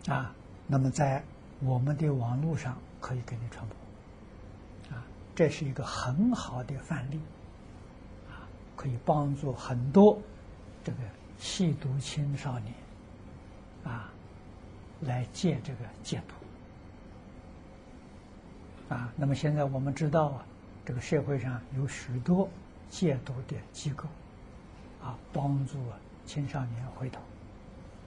[0.08, 0.34] 啊，
[0.66, 1.24] 那么在
[1.60, 4.96] 我们的网络上可以给你传播。
[4.96, 5.04] 啊，
[5.36, 7.20] 这是一个很好的范例。
[8.30, 10.20] 啊，可以帮助很多
[10.84, 10.98] 这个
[11.38, 12.74] 吸毒青少年
[13.84, 14.10] 啊
[15.02, 16.34] 来戒这个戒毒。
[18.96, 20.46] 啊，那么现在我们知道啊，
[20.86, 22.50] 这个社会上有许多
[22.90, 24.06] 戒毒的机构，
[25.02, 25.78] 啊，帮助
[26.26, 27.20] 青少年回头，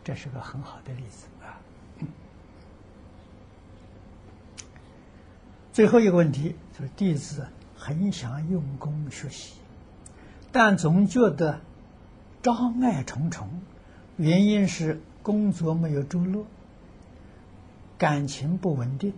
[0.03, 1.61] 这是个很好的例子啊。
[5.73, 7.47] 最后一个问题就是弟子
[7.77, 9.55] 很想用功学习，
[10.51, 11.61] 但总觉得
[12.43, 13.49] 障碍重重，
[14.17, 16.45] 原因是工作没有着落，
[17.97, 19.15] 感情不稳定。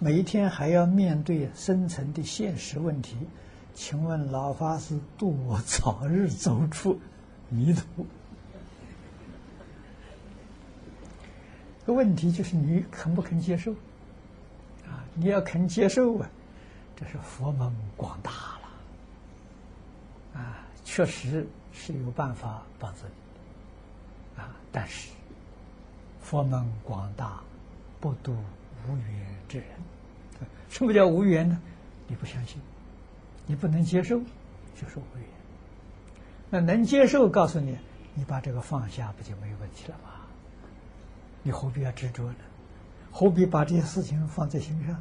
[0.00, 3.16] 每一天还要面对生存的现实问题，
[3.74, 6.98] 请问老法师度我早日走出
[7.50, 8.06] 迷途。
[11.84, 13.72] 个问题就是你肯不肯接受？
[14.86, 16.28] 啊，你要肯接受啊，
[16.96, 23.00] 这是佛门广大了，啊，确实是有办法帮助
[24.36, 25.10] 你，啊，但是
[26.22, 27.42] 佛门广大，
[28.00, 28.34] 不度
[28.88, 29.66] 无缘之人。
[30.70, 31.60] 什么叫无缘呢？
[32.08, 32.58] 你不相信，
[33.46, 34.18] 你不能接受，
[34.74, 35.26] 就是无缘。
[36.50, 37.76] 那能接受，告诉你，
[38.14, 40.10] 你把这个放下，不就没有问题了吗？
[41.42, 42.36] 你何必要执着呢？
[43.12, 45.00] 何必把这些事情放在心上？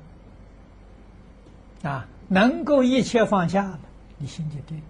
[1.91, 3.80] 啊，能够一切放下，
[4.18, 4.82] 你心就定，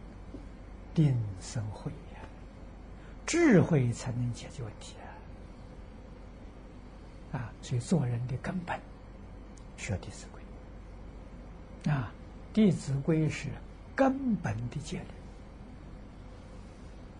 [0.93, 2.19] 定生慧呀，
[3.25, 4.95] 智慧才能解决问题
[7.33, 7.39] 啊！
[7.39, 8.79] 啊，所以做人的根本，
[9.77, 11.91] 学弟子规。
[11.91, 12.11] 啊，
[12.53, 13.49] 《弟子规》是
[13.95, 15.05] 根本的戒律。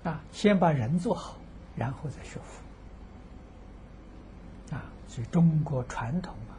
[0.10, 1.38] 啊，先把人做好，
[1.76, 2.62] 然后再学佛。
[4.76, 6.54] 啊，所以中国传统啊，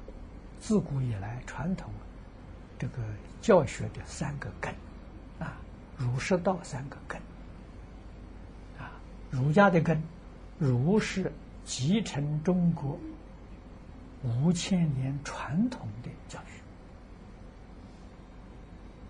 [0.60, 1.92] 自古以来传统
[2.78, 3.02] 这个
[3.40, 4.74] 教学的三个根，
[5.38, 5.56] 啊，
[5.96, 7.20] 儒释道三个根。
[8.78, 8.90] 啊，
[9.30, 10.02] 儒家的根，
[10.58, 11.30] 儒是
[11.64, 12.98] 继承中国
[14.22, 16.63] 五千年传统的教学。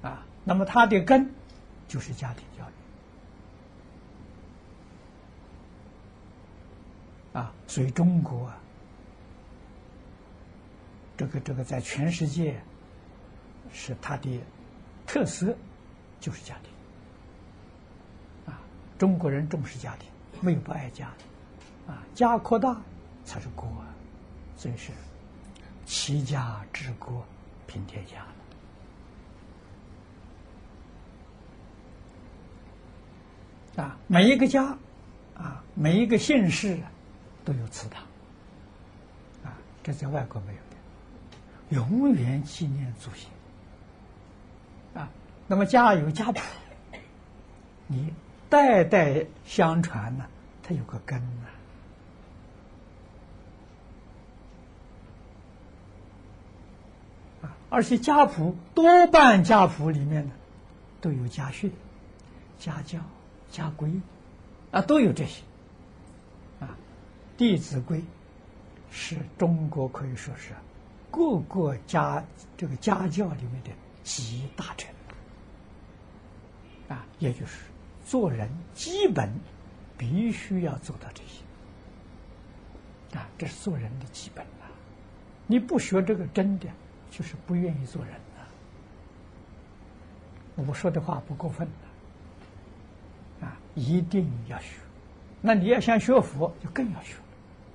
[0.04, 1.34] 啊，那么它的根
[1.88, 2.62] 就是家庭教
[7.32, 7.38] 育。
[7.38, 8.52] 啊，所以中国，
[11.16, 12.62] 这个这个在全世界
[13.72, 14.40] 是它的
[15.06, 15.56] 特色，
[16.20, 18.52] 就是家庭。
[18.52, 18.60] 啊，
[18.98, 20.10] 中国人重视家庭，
[20.42, 21.10] 没有不爱家
[21.86, 22.78] 的啊，家扩大
[23.24, 23.66] 才是国，
[24.54, 24.92] 所以是
[25.86, 27.24] 齐家治国
[27.66, 28.26] 平天下。
[33.76, 34.76] 啊，每一个家，
[35.36, 36.78] 啊，每一个姓氏
[37.44, 38.02] 都有祠堂，
[39.44, 40.76] 啊，这在外国没有的，
[41.70, 43.28] 永远纪念祖先。
[44.94, 45.08] 啊，
[45.48, 46.40] 那么家有家谱，
[47.88, 48.14] 你
[48.48, 50.24] 代代相传呢，
[50.62, 51.48] 它有个根呐。
[57.42, 60.32] 啊，而且家谱多半家谱里面呢，
[61.00, 61.72] 都有家训、
[62.60, 63.00] 家教。
[63.54, 63.88] 家规
[64.72, 65.44] 啊，都有这些
[66.58, 66.76] 啊，
[67.38, 67.98] 《弟子规》
[68.90, 70.52] 是中国可以说是
[71.08, 72.24] 各个家
[72.56, 73.70] 这个家教里面的
[74.02, 74.92] 集大成
[76.88, 77.66] 啊，也就是
[78.04, 79.32] 做人基本
[79.96, 84.66] 必须要做到这些啊，这是做人的基本啊。
[85.46, 86.66] 你不学这个真的，
[87.08, 88.42] 就是不愿意做人啊。
[90.56, 91.68] 我说的话不过分。
[93.74, 94.76] 一定要学，
[95.40, 97.14] 那你要想学佛，就更要学。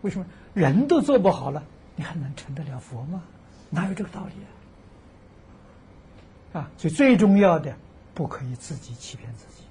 [0.01, 1.63] 为什么人都做不好了，
[1.95, 3.21] 你还能成得了佛吗？
[3.69, 4.34] 哪有这个道理
[6.55, 6.61] 啊？
[6.61, 7.76] 啊，所以最重要的，
[8.13, 9.63] 不可以自己欺骗自己。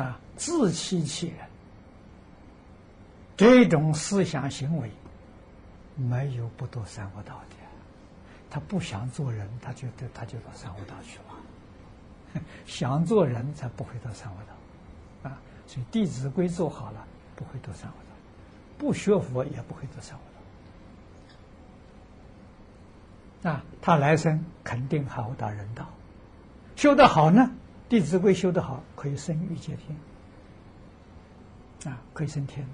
[0.00, 1.36] 啊，自欺欺人，
[3.36, 4.90] 这种思想行为，
[5.96, 7.56] 没有不堕三恶道的。
[8.48, 11.29] 他不想做人，他就得他就到三恶道去了。
[12.66, 18.14] 想做人才不会到三恶道，啊，所以《弟子规》做好了，不会得三恶道；
[18.78, 20.22] 不学佛也不会得三恶
[23.42, 23.50] 道。
[23.50, 25.88] 啊，他来生肯定还会到人道，
[26.76, 27.42] 修得好呢，
[27.88, 29.96] 《弟子规》修得好，可以升欲界天，
[31.92, 32.66] 啊，可以升天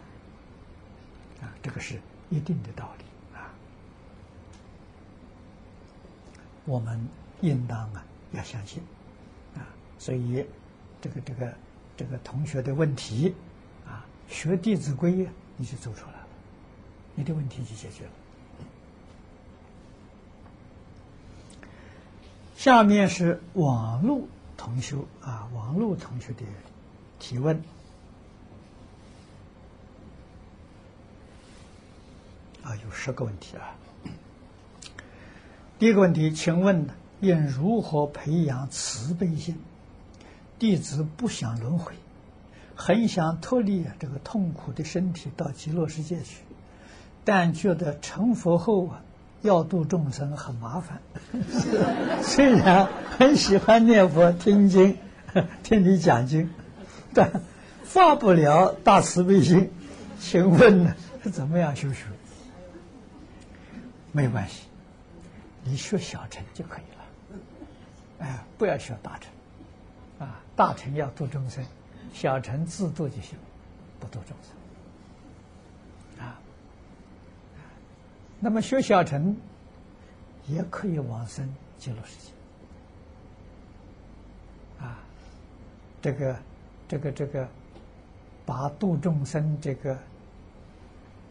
[1.41, 2.01] 啊，这个是
[2.31, 3.05] 一定的道理
[3.37, 3.49] 啊。
[6.65, 7.09] 我们
[7.41, 8.83] 应当啊要相信。
[9.99, 10.45] 所以
[11.01, 11.55] 这个这个
[11.97, 13.35] 这个同学的问题
[13.87, 15.13] 啊，学《弟子规》
[15.57, 16.27] 你就走出来了，
[17.15, 18.11] 你的问题就解决了。
[22.57, 24.23] 下面是网络
[24.57, 26.43] 同学啊，网络同学的
[27.19, 27.63] 提问
[32.63, 33.77] 啊，有十个问题啊。
[35.79, 36.89] 第一个问题，请问
[37.21, 39.57] 应如何培养慈悲心？
[40.59, 41.95] 弟子不想轮回，
[42.75, 46.43] 很想脱离这个痛苦的身体到极乐世界去，
[47.25, 49.03] 但觉得成佛后啊。
[49.43, 51.01] 要度众生很麻烦，
[52.23, 54.97] 虽然很喜欢念佛、听经、
[55.63, 56.51] 听你讲经，
[57.15, 57.43] 但
[57.85, 59.71] 发不了大慈悲心。
[60.19, 60.97] 请问呢，
[61.31, 62.07] 怎么样修学？
[64.11, 64.63] 没关系，
[65.63, 68.27] 你学小乘就可以了。
[68.27, 69.31] 哎，不要学大乘，
[70.19, 71.65] 啊，大乘要度众生，
[72.13, 73.39] 小乘自度就行，
[74.01, 76.27] 不度众生。
[76.27, 76.39] 啊
[78.39, 79.37] 那么学小乘
[80.47, 82.33] 也可以往生极乐世界。
[84.85, 84.99] 啊，
[86.03, 86.37] 这个
[86.87, 87.49] 这个这个
[88.45, 89.99] 把度众生这个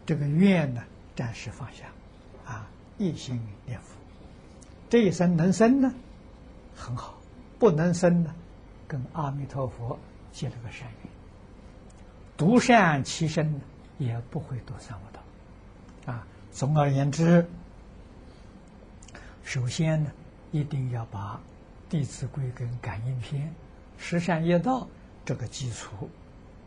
[0.04, 0.82] 这个愿呢
[1.14, 1.86] 暂时放下。
[2.44, 2.68] 啊，
[2.98, 3.94] 一心念佛，
[4.88, 5.92] 这一生能生呢？
[6.76, 7.14] 很好，
[7.58, 8.34] 不能生呢
[8.88, 9.98] 跟阿弥陀佛
[10.32, 11.10] 结了个善缘，
[12.36, 13.60] 独善其身
[13.98, 16.26] 也不会堕三恶道啊。
[16.52, 17.46] 总而言之，
[19.44, 20.10] 首先呢，
[20.52, 21.34] 一定要把
[21.90, 23.42] 《弟子规》跟《感应篇》
[23.98, 24.80] 《十善业道》
[25.24, 26.08] 这个基础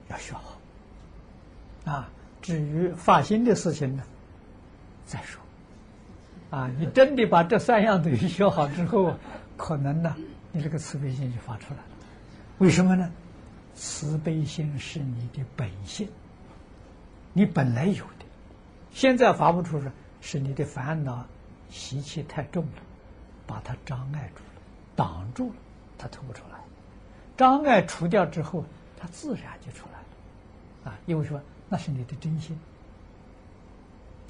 [0.10, 0.60] 要学好。
[1.86, 2.10] 啊，
[2.42, 4.04] 至于发心的事情呢，
[5.06, 5.42] 再说。
[6.52, 9.16] 啊，你真的把这三样东西学好之后，
[9.56, 10.16] 可能呢，
[10.52, 11.86] 你这个慈悲心就发出来了。
[12.60, 13.10] 为什么呢？
[13.76, 16.10] 慈悲心是你的本性，
[17.32, 18.26] 你本来有的。
[18.92, 21.26] 现在发不出来，是你的烦恼
[21.70, 22.82] 习气太重了，
[23.48, 24.62] 把它障碍住了，
[24.98, 25.56] 挡住了，
[25.98, 26.60] 它吐不出来。
[27.38, 28.66] 障碍除掉之后，
[28.98, 30.92] 它自然就出来了。
[30.92, 32.60] 啊，因为说那是你的真心，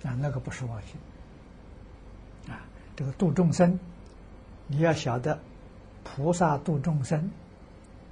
[0.04, 2.54] 啊，那个不是妄心。
[2.54, 2.62] 啊，
[2.96, 3.80] 这个度众生，
[4.68, 5.40] 你要晓得，
[6.04, 7.32] 菩萨度众生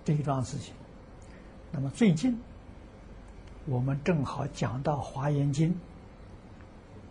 [0.07, 0.73] 这一桩事情。
[1.69, 2.39] 那么最近，
[3.65, 5.71] 我们正好讲到《华严经》。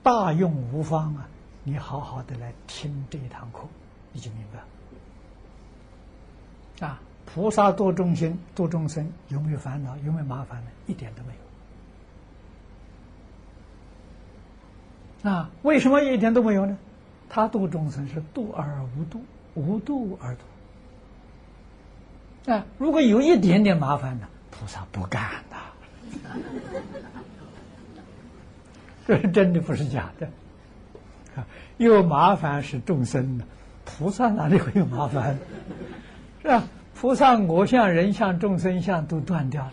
[0.03, 1.29] 大用无方啊！
[1.63, 3.69] 你好好的来听这一堂课，
[4.13, 4.41] 你就明
[6.81, 6.87] 白。
[6.87, 9.95] 啊，菩萨度众生，度众生有没有烦恼？
[9.99, 10.71] 有没有麻烦呢？
[10.87, 11.35] 一点都没
[15.23, 15.31] 有。
[15.31, 16.79] 啊，为什么一点都没有呢？
[17.29, 19.23] 他度众生是度而无度，
[19.55, 20.45] 无度而度。
[22.47, 25.57] 啊，如果有一点点麻烦呢，菩萨不干的。
[29.07, 30.27] 这是真的，不是假的。
[31.37, 31.47] 啊，
[31.77, 33.45] 有麻烦是众生的，
[33.85, 35.39] 菩萨哪里会有麻烦？
[36.43, 36.65] 是吧？
[36.95, 39.73] 菩萨我相、人相、众生相都断掉了，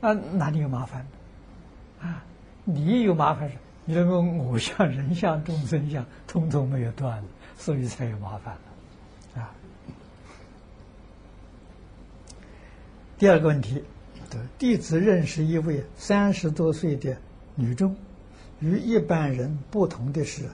[0.00, 1.06] 啊，哪里有麻烦？
[2.00, 2.24] 啊，
[2.64, 3.54] 你有麻烦是，
[3.84, 7.22] 你那个我相、人相、众生相通通没有断，
[7.56, 9.42] 所以才有麻烦了。
[9.42, 9.50] 啊。
[13.18, 13.82] 第二个问题，
[14.58, 17.16] 弟子认识一位三十多岁的
[17.56, 17.96] 女众。
[18.60, 20.48] 与一般人不同的是，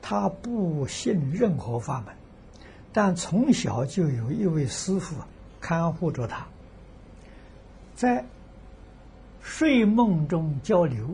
[0.00, 2.14] 她不信任何法门，
[2.90, 5.14] 但从小就有一位师傅
[5.60, 6.46] 看护着她，
[7.94, 8.24] 在
[9.42, 11.06] 睡梦中交流。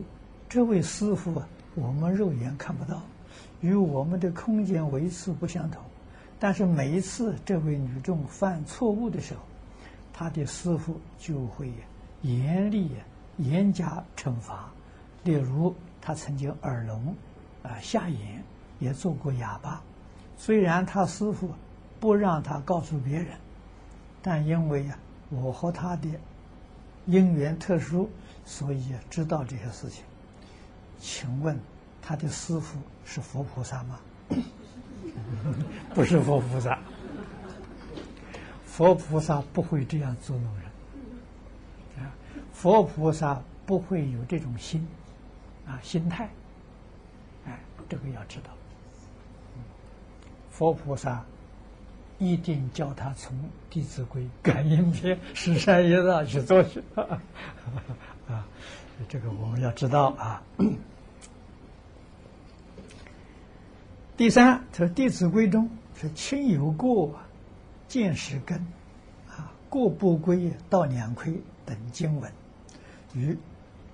[0.47, 3.03] 这位师傅啊，我们肉眼看不到，
[3.59, 5.83] 与我们的空间维次不相同。
[6.39, 9.41] 但是每一次这位女众犯错误的时候，
[10.17, 11.71] 他的师傅就会
[12.21, 12.91] 严厉、
[13.37, 14.71] 严加惩罚。
[15.23, 15.75] 例如。
[15.99, 17.13] 他曾经耳聋，
[17.63, 18.41] 啊，瞎眼，
[18.79, 19.81] 也做过哑巴。
[20.37, 21.53] 虽然他师傅
[21.99, 23.35] 不让他告诉别人，
[24.21, 24.97] 但因为呀，
[25.29, 26.07] 我和他的
[27.07, 28.09] 因缘特殊，
[28.45, 30.05] 所以知道这些事情。
[30.97, 31.59] 请问
[32.01, 33.99] 他的师傅是佛菩萨吗？
[35.93, 36.76] 不是佛菩萨，
[38.77, 42.05] 佛菩萨不会这样捉弄人。
[42.05, 42.13] 啊，
[42.53, 44.87] 佛菩萨不会有这种心。
[45.65, 46.29] 啊，心态，
[47.47, 47.59] 哎，
[47.89, 48.51] 这个要知道。
[50.51, 51.25] 佛菩萨
[52.19, 53.35] 一定叫他从
[53.67, 56.79] 《弟子规》《感应篇》《十善业道》去做去
[58.29, 58.45] 啊，
[59.09, 60.43] 这个我们要知道啊。
[64.15, 67.19] 第三，他《弟子规》中是亲有过，
[67.87, 68.59] 见识根，
[69.29, 72.31] 啊，过不归，道两亏等经文，
[73.13, 73.37] 与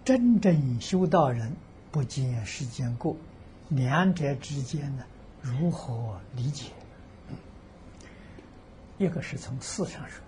[0.04, 1.56] 真正修道人
[1.92, 3.16] 不见世间过，
[3.70, 5.06] 两者之间呢，
[5.42, 6.72] 如何理解？
[8.98, 10.24] 一个是从事上说，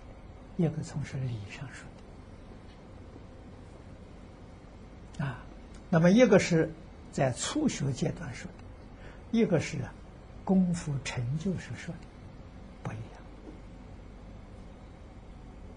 [0.56, 1.66] 一个从是理上
[5.18, 5.38] 说，啊，
[5.88, 6.72] 那么一个是
[7.12, 9.78] 在初学阶段说的，一个是
[10.44, 12.00] 功夫成就时说的，
[12.82, 12.96] 不一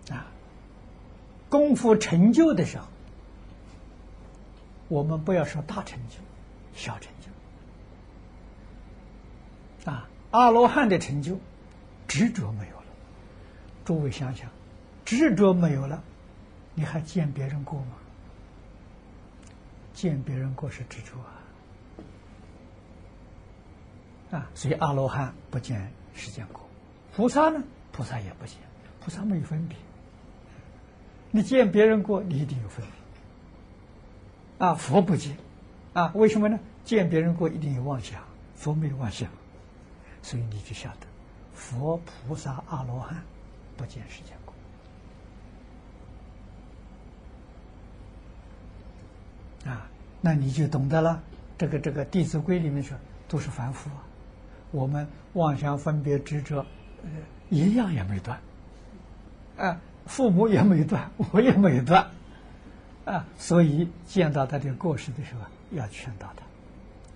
[0.09, 0.25] 样，啊，
[1.49, 2.85] 功夫成就的时候，
[4.87, 6.15] 我们不要说大成就，
[6.73, 7.11] 小成
[9.85, 11.37] 就，啊，阿罗汉的成就，
[12.07, 12.83] 执着没有了。
[13.83, 14.49] 诸位想想，
[15.03, 16.03] 执着没有了，
[16.75, 17.97] 你还见别人过吗？
[19.93, 21.17] 见别人过是执着
[24.31, 24.37] 啊！
[24.37, 26.61] 啊，所以阿罗汉不见世间过，
[27.15, 27.63] 菩萨呢？
[27.91, 28.55] 菩萨也不见，
[29.01, 29.75] 菩萨没有分别。
[31.31, 34.67] 你见别人过，你一定有分别。
[34.67, 35.37] 啊，佛不见，
[35.93, 36.59] 啊，为什么呢？
[36.83, 38.21] 见别人过一定有妄想，
[38.55, 39.29] 佛没有妄想，
[40.21, 41.07] 所以你就晓得，
[41.53, 41.97] 佛、
[42.27, 43.21] 菩萨、阿罗汉。
[43.77, 44.53] 不见世间过
[49.71, 49.87] 啊，
[50.19, 51.23] 那你就懂得了。
[51.57, 52.97] 这个这个《弟子规》里面说，
[53.29, 54.03] 都是凡夫啊。
[54.71, 56.65] 我们妄想分别执着，
[57.03, 57.09] 呃，
[57.49, 58.37] 一样也没断
[59.57, 59.79] 啊。
[60.05, 62.09] 父母也没断， 我也没断
[63.05, 63.25] 啊。
[63.37, 66.43] 所以见到他的过失的时候，要劝导他，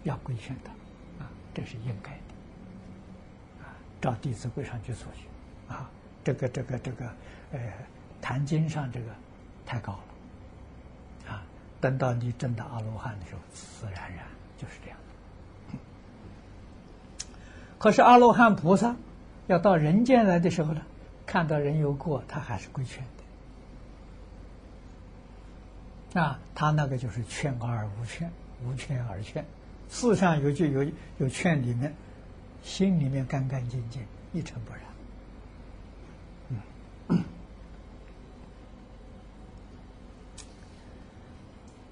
[0.04, 0.72] 要规劝他
[1.24, 3.74] 啊，这是应该的啊。
[4.02, 5.28] 照《弟子规》上去做去
[5.74, 5.90] 啊。
[6.24, 7.06] 这个这个这个，
[7.52, 7.60] 呃，
[8.22, 9.08] 坛经上这个
[9.66, 11.44] 太高了，啊，
[11.82, 14.26] 等到你证到阿罗汉的时候，自然然
[14.58, 14.98] 就是这样
[15.72, 15.78] 的。
[17.78, 18.96] 可是阿罗汉菩萨
[19.48, 20.82] 要到人间来的时候呢，
[21.26, 23.04] 看到人有过，他还是规劝
[26.14, 28.30] 的，啊，他那个就是劝而无劝，
[28.66, 29.46] 无劝而劝，
[29.90, 30.86] 世上有就有
[31.18, 31.94] 有劝里面，
[32.64, 34.02] 心里面干干净净，
[34.34, 34.82] 一尘不染。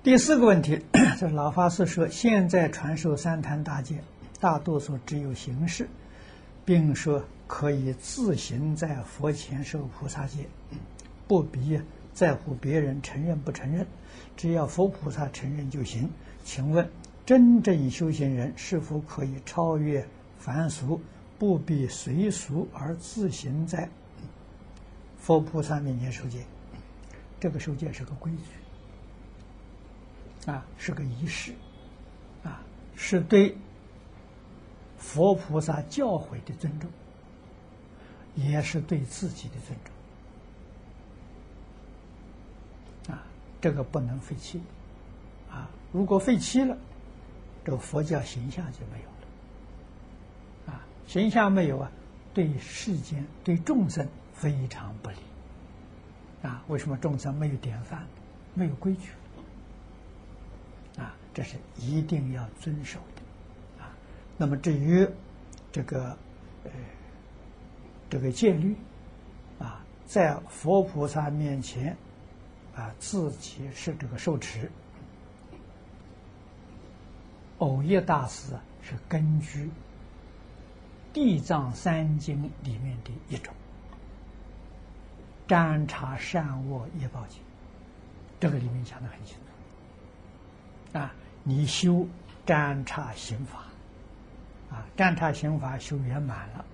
[0.04, 0.84] 第四个问题，
[1.20, 4.04] 这老法师说，现在传授三坛大戒，
[4.40, 5.88] 大多数只有形式，
[6.72, 10.48] 并说可以自行在佛前受菩萨戒，
[11.28, 11.78] 不必
[12.14, 13.86] 在乎别人承认不承认，
[14.38, 16.10] 只要佛菩萨承认就行。
[16.46, 16.90] 请问，
[17.26, 20.08] 真正修行人是否可以超越
[20.40, 21.02] 凡俗，
[21.38, 23.90] 不必随俗而自行在
[25.18, 26.46] 佛菩萨面前受戒？
[27.38, 28.32] 这个受戒是个规
[30.46, 30.50] 矩。
[30.50, 31.52] 啊，是个仪式，
[32.46, 32.64] 啊，
[32.96, 33.58] 是对
[35.02, 36.88] 佛菩萨教诲的尊重，
[38.36, 39.78] 也是对自己的尊
[43.08, 43.16] 重。
[43.16, 43.24] 啊，
[43.60, 44.62] 这个不能废弃，
[45.50, 46.78] 啊，如果废弃了，
[47.66, 49.10] 这个佛教形象就没有
[50.70, 51.92] 了，啊，形象没有啊，
[52.32, 55.18] 对世间对众生非常不利，
[56.44, 58.06] 啊，为什么众生没有典范，
[58.54, 59.10] 没有规矩？
[60.98, 63.00] 啊这是一定要遵守，
[64.42, 65.08] 那么至于
[65.72, 66.18] 这个
[66.64, 66.72] 呃
[68.10, 68.76] 这个戒律，
[69.60, 71.96] 啊，在佛菩萨面前
[72.76, 74.72] 啊，自己是这个受持。
[77.60, 79.66] 偶业大师是根据
[81.14, 83.54] 《地藏三经》里面的一种
[85.48, 87.40] 占察善恶业报经，
[88.40, 89.36] 这个里面讲的很清
[90.92, 91.14] 楚，啊。
[91.44, 92.08] 你修
[92.46, 93.66] 占察刑法，
[94.72, 96.66] 啊，占察刑法修圆满了，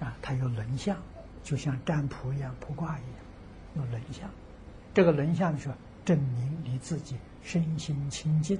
[0.00, 0.96] 啊，它有轮相，
[1.44, 3.12] 就像占卜一样、卜卦一样，
[3.76, 4.28] 有轮相。
[4.92, 8.58] 这个轮相的时候，证明你自己身心清净，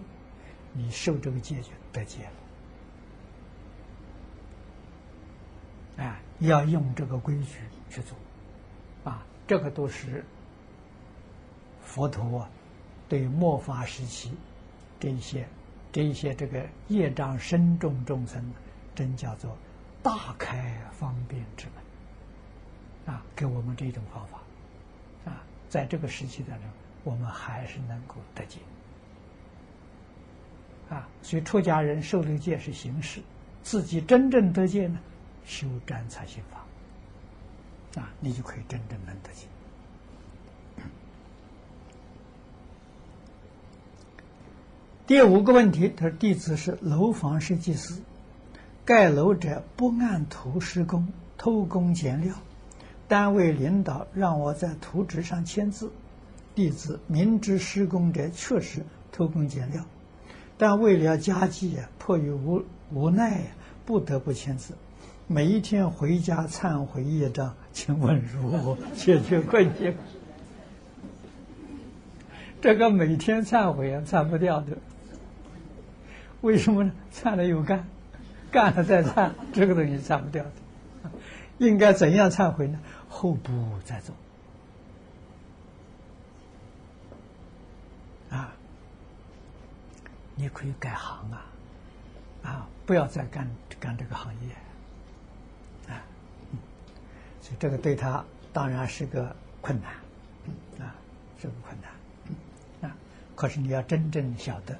[0.72, 2.28] 你受这个戒就得戒
[5.96, 6.04] 了。
[6.04, 7.58] 啊，要用这个规矩
[7.90, 8.16] 去做，
[9.02, 10.24] 啊，这个都是
[11.82, 12.48] 佛陀
[13.08, 14.32] 对末法时期。
[15.00, 15.48] 这些，
[15.90, 18.52] 这一些这个业障深重众生，
[18.94, 19.56] 真叫做
[20.02, 23.22] 大开方便之门啊！
[23.34, 24.38] 给我们这种方法
[25.24, 26.68] 啊，在这个时期当中，
[27.04, 28.58] 我们还是能够得戒
[30.90, 31.08] 啊。
[31.22, 33.22] 所以出家人受六戒是形式，
[33.62, 34.98] 自己真正得戒呢，
[35.46, 39.46] 修占才心法啊，你就可以真正能得戒。
[45.08, 47.94] 第五个问题，他说：“弟子是楼房设计师，
[48.84, 51.08] 盖楼者不按图施工，
[51.38, 52.34] 偷工减料。
[53.08, 55.90] 单位领导让我在图纸上签字，
[56.54, 59.82] 弟子明知施工者确实偷工减料，
[60.58, 62.62] 但为了家计呀，迫于无
[62.92, 63.46] 无奈呀，
[63.86, 64.74] 不得不签字。
[65.26, 69.94] 每一天回家忏悔业障，请问如何解决困境？
[72.60, 74.76] 这个每天忏悔啊，忏不掉的。
[76.40, 76.92] 为什么呢？
[77.12, 77.86] 忏了又干，
[78.50, 80.50] 干了再忏，这个东西忏不掉的。
[81.58, 82.78] 应该怎样忏悔呢？
[83.08, 83.52] 后步
[83.84, 84.12] 再走。
[88.30, 88.52] 啊，
[90.36, 91.46] 你可以改行啊，
[92.44, 93.50] 啊，不要再干
[93.80, 95.98] 干这个行业，啊，
[97.40, 99.90] 所以这个对他当然是个困难，
[100.86, 100.94] 啊，
[101.40, 102.94] 是个困难，啊，
[103.34, 104.78] 可是你要真正晓得，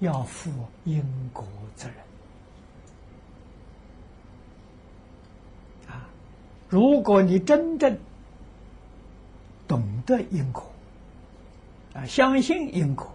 [0.00, 0.50] 要负
[0.84, 1.02] 因
[1.32, 1.96] 果责任
[5.94, 6.08] 啊。
[6.68, 7.98] 如果你真正
[9.66, 10.70] 懂得因果，
[11.94, 13.10] 啊，相信因果，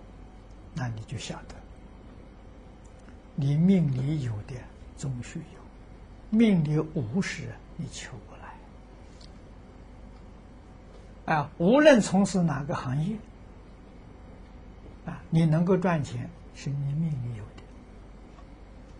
[0.73, 1.55] 那你就晓得，
[3.35, 4.55] 你命里有的
[4.97, 5.59] 终须有，
[6.29, 8.35] 命里无时你求不
[11.27, 11.35] 来。
[11.35, 13.15] 啊，无论从事哪个行业，
[15.05, 17.63] 啊，你能够赚钱是你命里有的。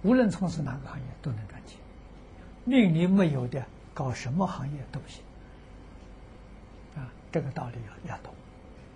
[0.04, 1.78] 无论从事哪个行业都能赚钱，
[2.66, 3.66] 命里没有的。
[3.94, 5.22] 搞什么行业都不行，
[6.96, 7.76] 啊，这个道理
[8.06, 8.34] 要要懂，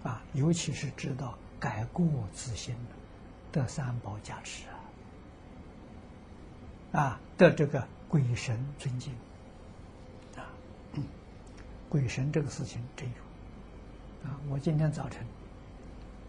[0.03, 2.91] 啊，尤其是知道改过自新的
[3.51, 4.63] 得三宝加持
[6.93, 9.13] 啊，啊，得这个鬼神尊敬，
[10.37, 10.47] 啊，
[11.89, 15.27] 鬼神这个事情真有，啊，我今天早晨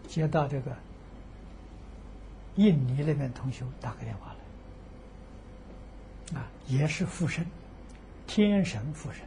[0.09, 0.75] 接到这个
[2.57, 4.35] 印尼那边同学打个电话
[6.33, 7.45] 来，啊，也是附身。
[8.27, 9.21] 天神附身，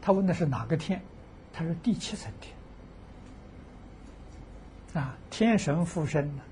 [0.00, 1.02] 他问的是哪个天？
[1.52, 2.54] 他说第七层天。
[5.02, 6.42] 啊，天神附身呢，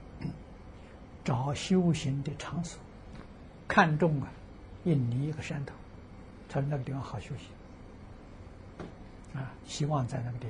[1.25, 2.79] 找修行的场所，
[3.67, 4.29] 看中啊，
[4.85, 5.75] 印尼一个山头，
[6.49, 7.47] 他说那个地方好修行，
[9.41, 10.47] 啊，希望在那个地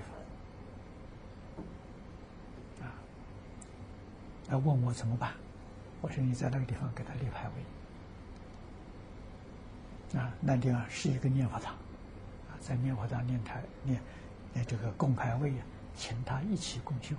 [2.78, 2.93] 方，啊，
[4.48, 5.32] 他问我怎么办？
[6.02, 7.55] 我说你在那个地方给他立牌位。
[10.20, 11.74] 啊，那地方是一个念佛堂，
[12.60, 14.01] 在念佛堂念台念，
[14.52, 15.64] 念这个供牌位啊，
[15.97, 17.16] 请他一起共修。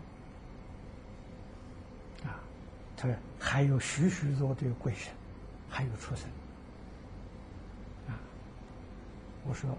[2.23, 2.39] 啊，
[2.95, 5.11] 他说还有许许多多的鬼神，
[5.69, 6.29] 还有畜生。
[8.07, 8.15] 啊，
[9.45, 9.77] 我说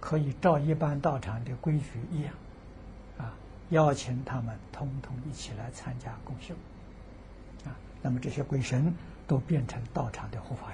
[0.00, 2.34] 可以照一般道场的规矩一样，
[3.18, 3.32] 啊，
[3.70, 6.56] 邀请他们通通一起来参加共修。
[8.02, 8.92] 那么这些鬼神
[9.26, 10.72] 都变成道场的护法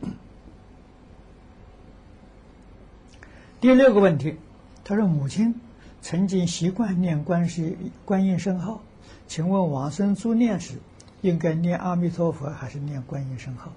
[0.00, 0.10] 神。
[3.60, 4.38] 第六个问题，
[4.84, 5.54] 他说：“母亲
[6.00, 8.80] 曾经习惯念观世观音圣号，
[9.26, 10.78] 请问往生诸念时，
[11.20, 13.72] 应该念阿弥陀佛还是念观音圣号？”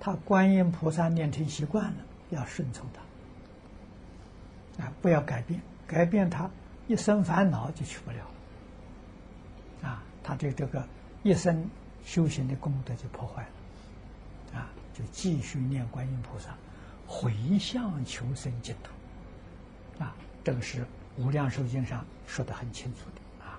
[0.00, 1.96] 他观音菩萨念成习惯了，
[2.30, 2.86] 要顺从
[4.78, 6.48] 他，啊，不要改变，改变他
[6.86, 8.37] 一生烦恼就去不了了，
[10.28, 10.86] 他这这个
[11.22, 11.66] 一生
[12.04, 13.42] 修行的功德就破坏
[14.52, 16.54] 了，啊，就继续念观音菩萨。
[17.06, 20.14] 回向求生净土，啊，
[20.44, 20.82] 这个是
[21.16, 23.58] 《无量寿经》上说的很清楚的啊。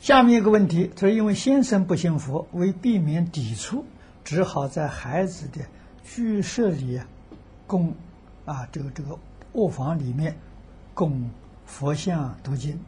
[0.00, 3.84] 下面一个问题，他说：“因为先生不信佛，为避免抵触，
[4.24, 5.60] 只好在孩子的
[6.02, 6.98] 居舍里
[7.66, 7.94] 供
[8.46, 9.18] 啊，这个这个
[9.52, 10.34] 卧房里面
[10.94, 11.30] 供
[11.66, 12.80] 佛像读经。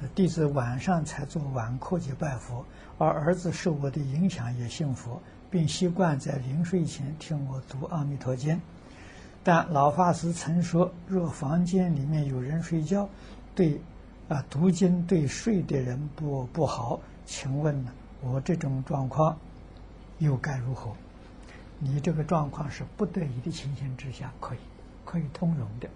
[0.00, 2.64] 他弟子晚上才做晚课去拜佛，
[2.98, 5.20] 而儿子受我的影响也信佛。”
[5.50, 8.54] 并习惯在临睡前听我读《阿弥陀经》，
[9.42, 13.08] 但老法师曾说，若房间里面有人睡觉，
[13.54, 13.80] 对
[14.28, 17.00] 啊读经对睡的人不不好。
[17.24, 19.34] 请问呢，我这种状况
[20.18, 20.92] 又该如何？
[21.78, 24.58] 你这个状况是不得已的情形之下，可以
[25.06, 25.88] 可以通融的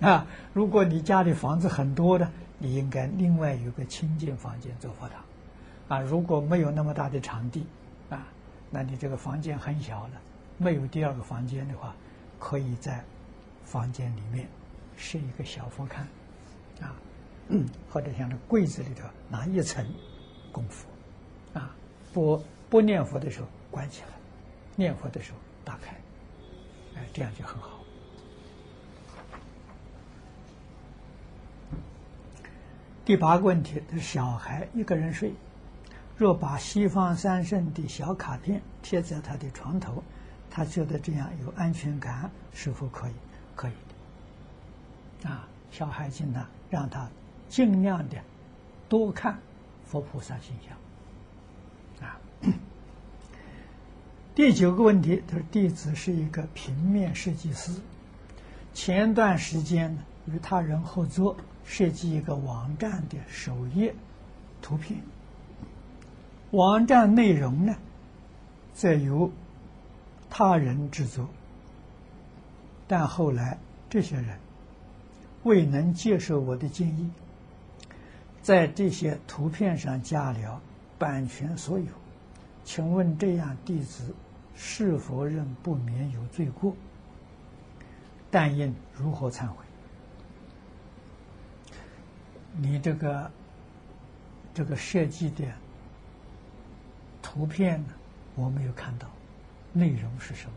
[0.08, 0.26] 啊。
[0.54, 5.24] 如果你家里房子很多的，你应该另外有个清净房间做佛堂
[5.88, 6.00] 啊。
[6.00, 7.66] 如果没有那么大的场地
[8.10, 8.26] 啊。
[8.70, 10.20] 那你这个房间很小了，
[10.58, 11.94] 没有第二个房间的话，
[12.38, 13.02] 可以在
[13.64, 14.46] 房间里面
[14.94, 16.02] 设一个小佛龛，
[16.84, 16.94] 啊，
[17.88, 19.82] 或者像那柜子里头拿一层
[20.52, 20.86] 供佛，
[21.54, 21.74] 啊，
[22.12, 24.08] 不不念佛的时候关起来，
[24.76, 25.96] 念佛的时候打开，
[26.94, 27.77] 哎，这样就很好。
[33.08, 35.32] 第八个问题，小孩一个人睡，
[36.18, 40.02] 若把西方三圣的小卡片贴在他的床头，
[40.50, 43.12] 他觉得这样有安全感，是否可以？
[43.56, 43.72] 可以
[45.22, 45.30] 的。
[45.30, 47.08] 啊，小孩子呢，让他
[47.48, 48.18] 尽量的
[48.90, 49.38] 多看
[49.86, 52.06] 佛菩萨形象。
[52.06, 52.20] 啊，
[54.36, 57.72] 第九个问题，他说弟子是一个平面设计师，
[58.74, 61.34] 前段时间呢与他人合作
[61.70, 63.94] 设计一个网站的首页
[64.62, 64.98] 图片，
[66.52, 67.76] 网站内容呢
[68.72, 69.30] 则由
[70.30, 71.28] 他人制作，
[72.86, 73.58] 但后来
[73.90, 74.38] 这些人
[75.42, 77.10] 未能接受我的建议，
[78.40, 80.62] 在这些图片上加了
[80.98, 81.86] 版权所有，
[82.64, 84.14] 请问这样弟子
[84.56, 86.74] 是否仍不免有罪过？
[88.30, 89.67] 但应如何忏悔？
[92.56, 93.30] 你这个
[94.54, 95.44] 这个设计的
[97.22, 97.88] 图片呢，
[98.34, 99.08] 我没有看到。
[99.72, 100.48] 内容是什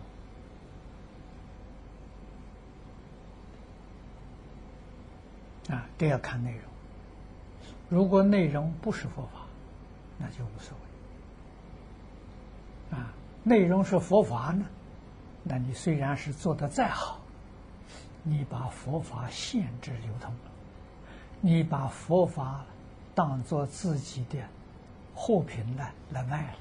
[5.69, 5.75] 么？
[5.75, 6.61] 啊，这要看内容。
[7.89, 9.41] 如果内容不是佛法，
[10.17, 10.75] 那就无所
[12.91, 12.97] 谓。
[12.97, 13.13] 啊，
[13.43, 14.65] 内容是佛法呢，
[15.43, 17.19] 那你虽然是做的再好，
[18.23, 20.50] 你把佛法限制流通了，
[21.41, 22.63] 你把佛法
[23.13, 24.39] 当做自己的
[25.13, 26.57] 货品来来卖了，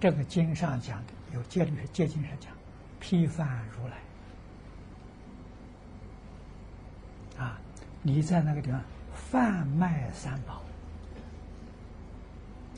[0.00, 1.12] 这个经上讲的。
[1.34, 2.50] 有戒律戒经上讲，
[2.98, 3.46] 批犯
[3.76, 3.86] 如
[7.38, 7.60] 来啊！
[8.00, 8.80] 你在那个地方
[9.14, 10.62] 贩卖三宝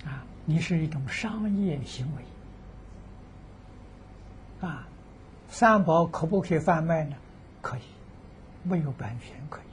[0.05, 2.24] 啊，你是一种商业行为
[4.66, 4.88] 啊！
[5.48, 7.14] 三宝可不可以贩卖呢？
[7.62, 7.82] 可以，
[8.64, 9.69] 没有版权可以，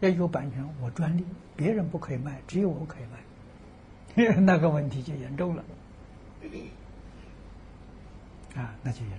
[0.00, 1.24] 要有版权我专利，
[1.56, 5.64] 别人不可以卖，只有我可以卖， 那个问题就严重了。
[8.56, 9.18] 啊，那就严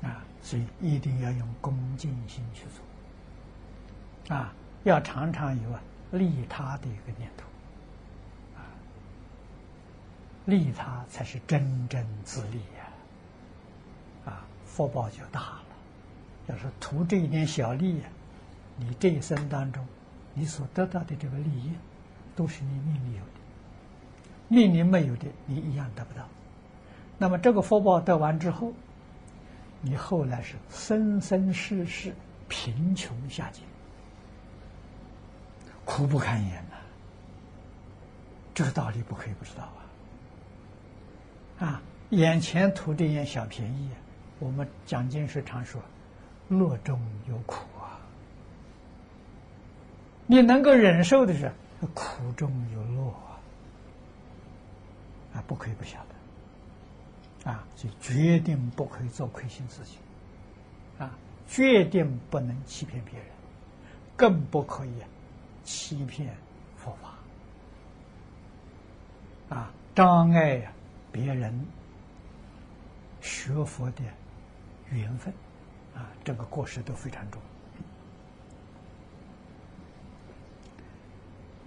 [0.00, 0.24] 重啊！
[0.42, 2.64] 所以一定要用恭敬心去
[4.28, 4.52] 做啊，
[4.84, 5.80] 要常常有啊
[6.10, 7.44] 利他的一个念头
[8.56, 8.60] 啊，
[10.46, 12.90] 利他才是真正自利呀！
[14.32, 15.67] 啊，福报就大了。
[16.48, 18.08] 要是图这一点小利呀，
[18.76, 19.86] 你这一生当中
[20.34, 21.72] 你所得到的这个利益，
[22.34, 23.30] 都是你命里有的。
[24.48, 26.26] 命里没有的，你一样得不到。
[27.18, 28.72] 那么这个福报得完之后，
[29.82, 32.14] 你后来是生生世世
[32.48, 33.62] 贫穷下贱，
[35.84, 36.76] 苦不堪言呐。
[38.54, 39.64] 这个道理不可以不知道
[41.58, 41.66] 啊！
[41.66, 43.90] 啊，眼前图这点小便宜，
[44.38, 45.80] 我们蒋经时常说，
[46.48, 48.00] 乐中有苦啊。
[50.26, 51.50] 你能够忍受的是
[51.94, 53.40] 苦中有乐啊，
[55.34, 55.44] 啊。
[55.46, 55.98] 不可以不晓
[57.44, 59.98] 得，啊，所以决定不可以做亏心事情，
[60.98, 61.16] 啊，
[61.46, 63.28] 决定不能欺骗别人，
[64.16, 64.92] 更不可以
[65.64, 66.36] 欺骗
[66.76, 67.14] 佛法，
[69.56, 70.70] 啊，障碍
[71.10, 71.66] 别人
[73.20, 74.02] 学佛的
[74.90, 75.32] 缘分，
[75.98, 77.42] 啊，这个过失都非常重。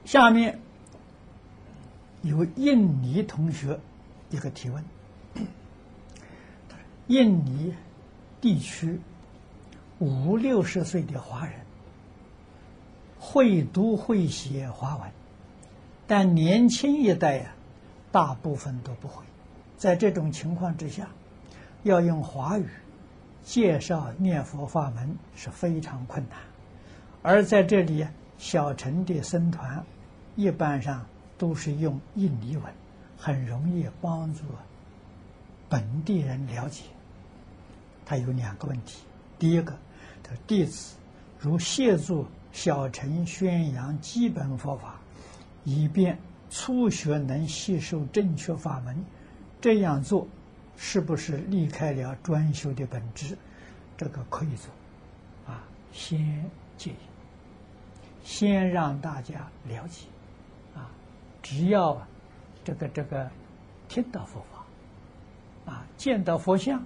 [0.05, 0.59] 下面。
[2.23, 3.79] 有印尼同学
[4.29, 4.85] 一个提问：
[7.07, 7.73] 印尼
[8.39, 8.99] 地区
[9.97, 11.55] 五六十岁的华人
[13.19, 15.09] 会读会写华文，
[16.05, 17.55] 但年轻一代呀，
[18.11, 19.25] 大部分都不会。
[19.77, 21.07] 在这种情况之下，
[21.81, 22.67] 要用华语
[23.43, 26.37] 介绍念佛法门是非常困难。
[27.21, 28.05] 而在这里，
[28.37, 29.83] 小乘的僧团
[30.35, 31.05] 一般上。
[31.41, 32.63] 都是用印尼文，
[33.17, 34.41] 很容易帮助
[35.67, 36.83] 本地人了解。
[38.05, 38.99] 他有两个问题：
[39.39, 39.73] 第一个，
[40.21, 40.95] 他弟子
[41.39, 44.99] 如协助小乘宣扬基本佛法，
[45.63, 46.15] 以便
[46.51, 49.03] 初学能吸收正确法门，
[49.59, 50.27] 这样做
[50.77, 53.37] 是不是离开了专修的本质？
[53.97, 54.71] 这个可以做，
[55.53, 56.19] 啊，先
[56.75, 56.97] 建议，
[58.23, 60.07] 先让大家了解。
[60.75, 60.89] 啊
[61.43, 62.01] 只要
[62.63, 63.29] 这个这个
[63.87, 66.83] 听到佛法，啊，见到佛像，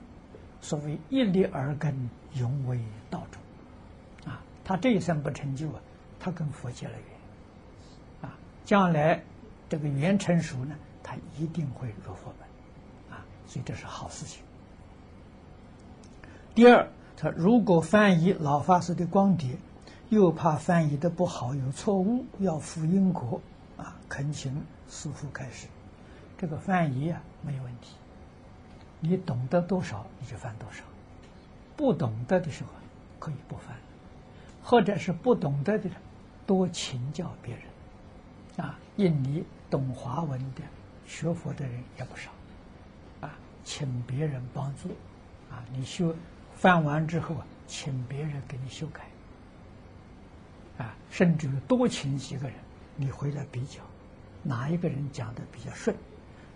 [0.60, 2.80] 所谓一力而根，永为
[3.10, 5.82] 道中，啊，他这一生不成就啊，
[6.20, 9.24] 他跟佛结了缘，啊，将来
[9.70, 12.45] 这个缘成熟呢，他一定会入佛门，
[13.48, 14.42] 所以这是好事情。
[16.54, 19.58] 第二，他如果翻译老法师的光碟，
[20.10, 23.42] 又怕翻译的不好有错误，要负因果
[23.78, 23.96] 啊！
[24.08, 24.54] 恳请
[24.90, 25.68] 师父开始。
[26.38, 27.96] 这个翻译啊没有问题，
[29.00, 30.84] 你懂得多少你就翻多少，
[31.76, 32.70] 不懂得的时候
[33.20, 33.76] 可以不翻，
[34.64, 35.94] 或者是不懂得的人
[36.46, 38.66] 多请教别人。
[38.66, 40.62] 啊，印尼懂华文的
[41.06, 42.32] 学佛的人也不少，
[43.66, 44.88] 请别人帮助，
[45.52, 46.16] 啊，你修
[46.56, 47.36] 翻完之后，
[47.68, 49.10] 请别人给你修改，
[50.78, 52.56] 啊，甚至于多请几个人，
[52.96, 53.82] 你回来比较，
[54.42, 55.94] 哪一个人讲的比较顺，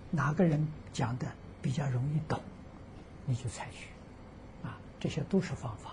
[0.09, 1.27] 哪个人讲的
[1.61, 2.39] 比较容易懂，
[3.25, 3.89] 你就采取，
[4.63, 5.89] 啊，这些都是方法，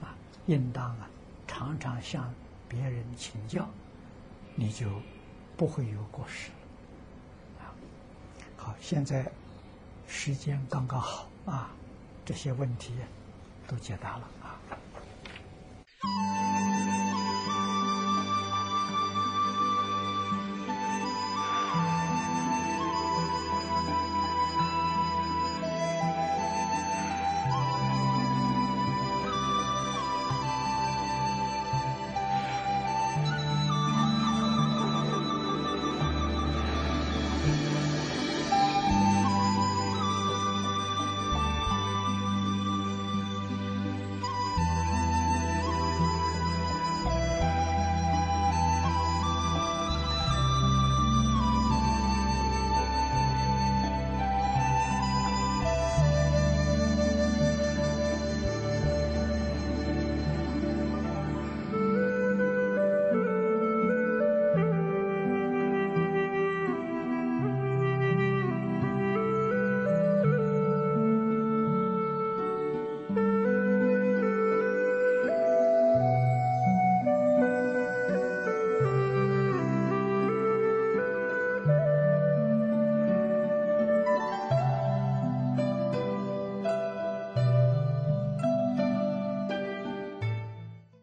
[0.00, 0.16] 啊，
[0.46, 1.08] 应当啊，
[1.46, 2.34] 常常向
[2.68, 3.68] 别人请教，
[4.56, 4.88] 你就。
[5.58, 6.50] 不会有过失，
[7.58, 7.72] 啊，
[8.58, 9.26] 好，现在
[10.06, 11.70] 时间刚刚好啊，
[12.24, 12.92] 这些问题
[13.68, 14.58] 都解答了啊。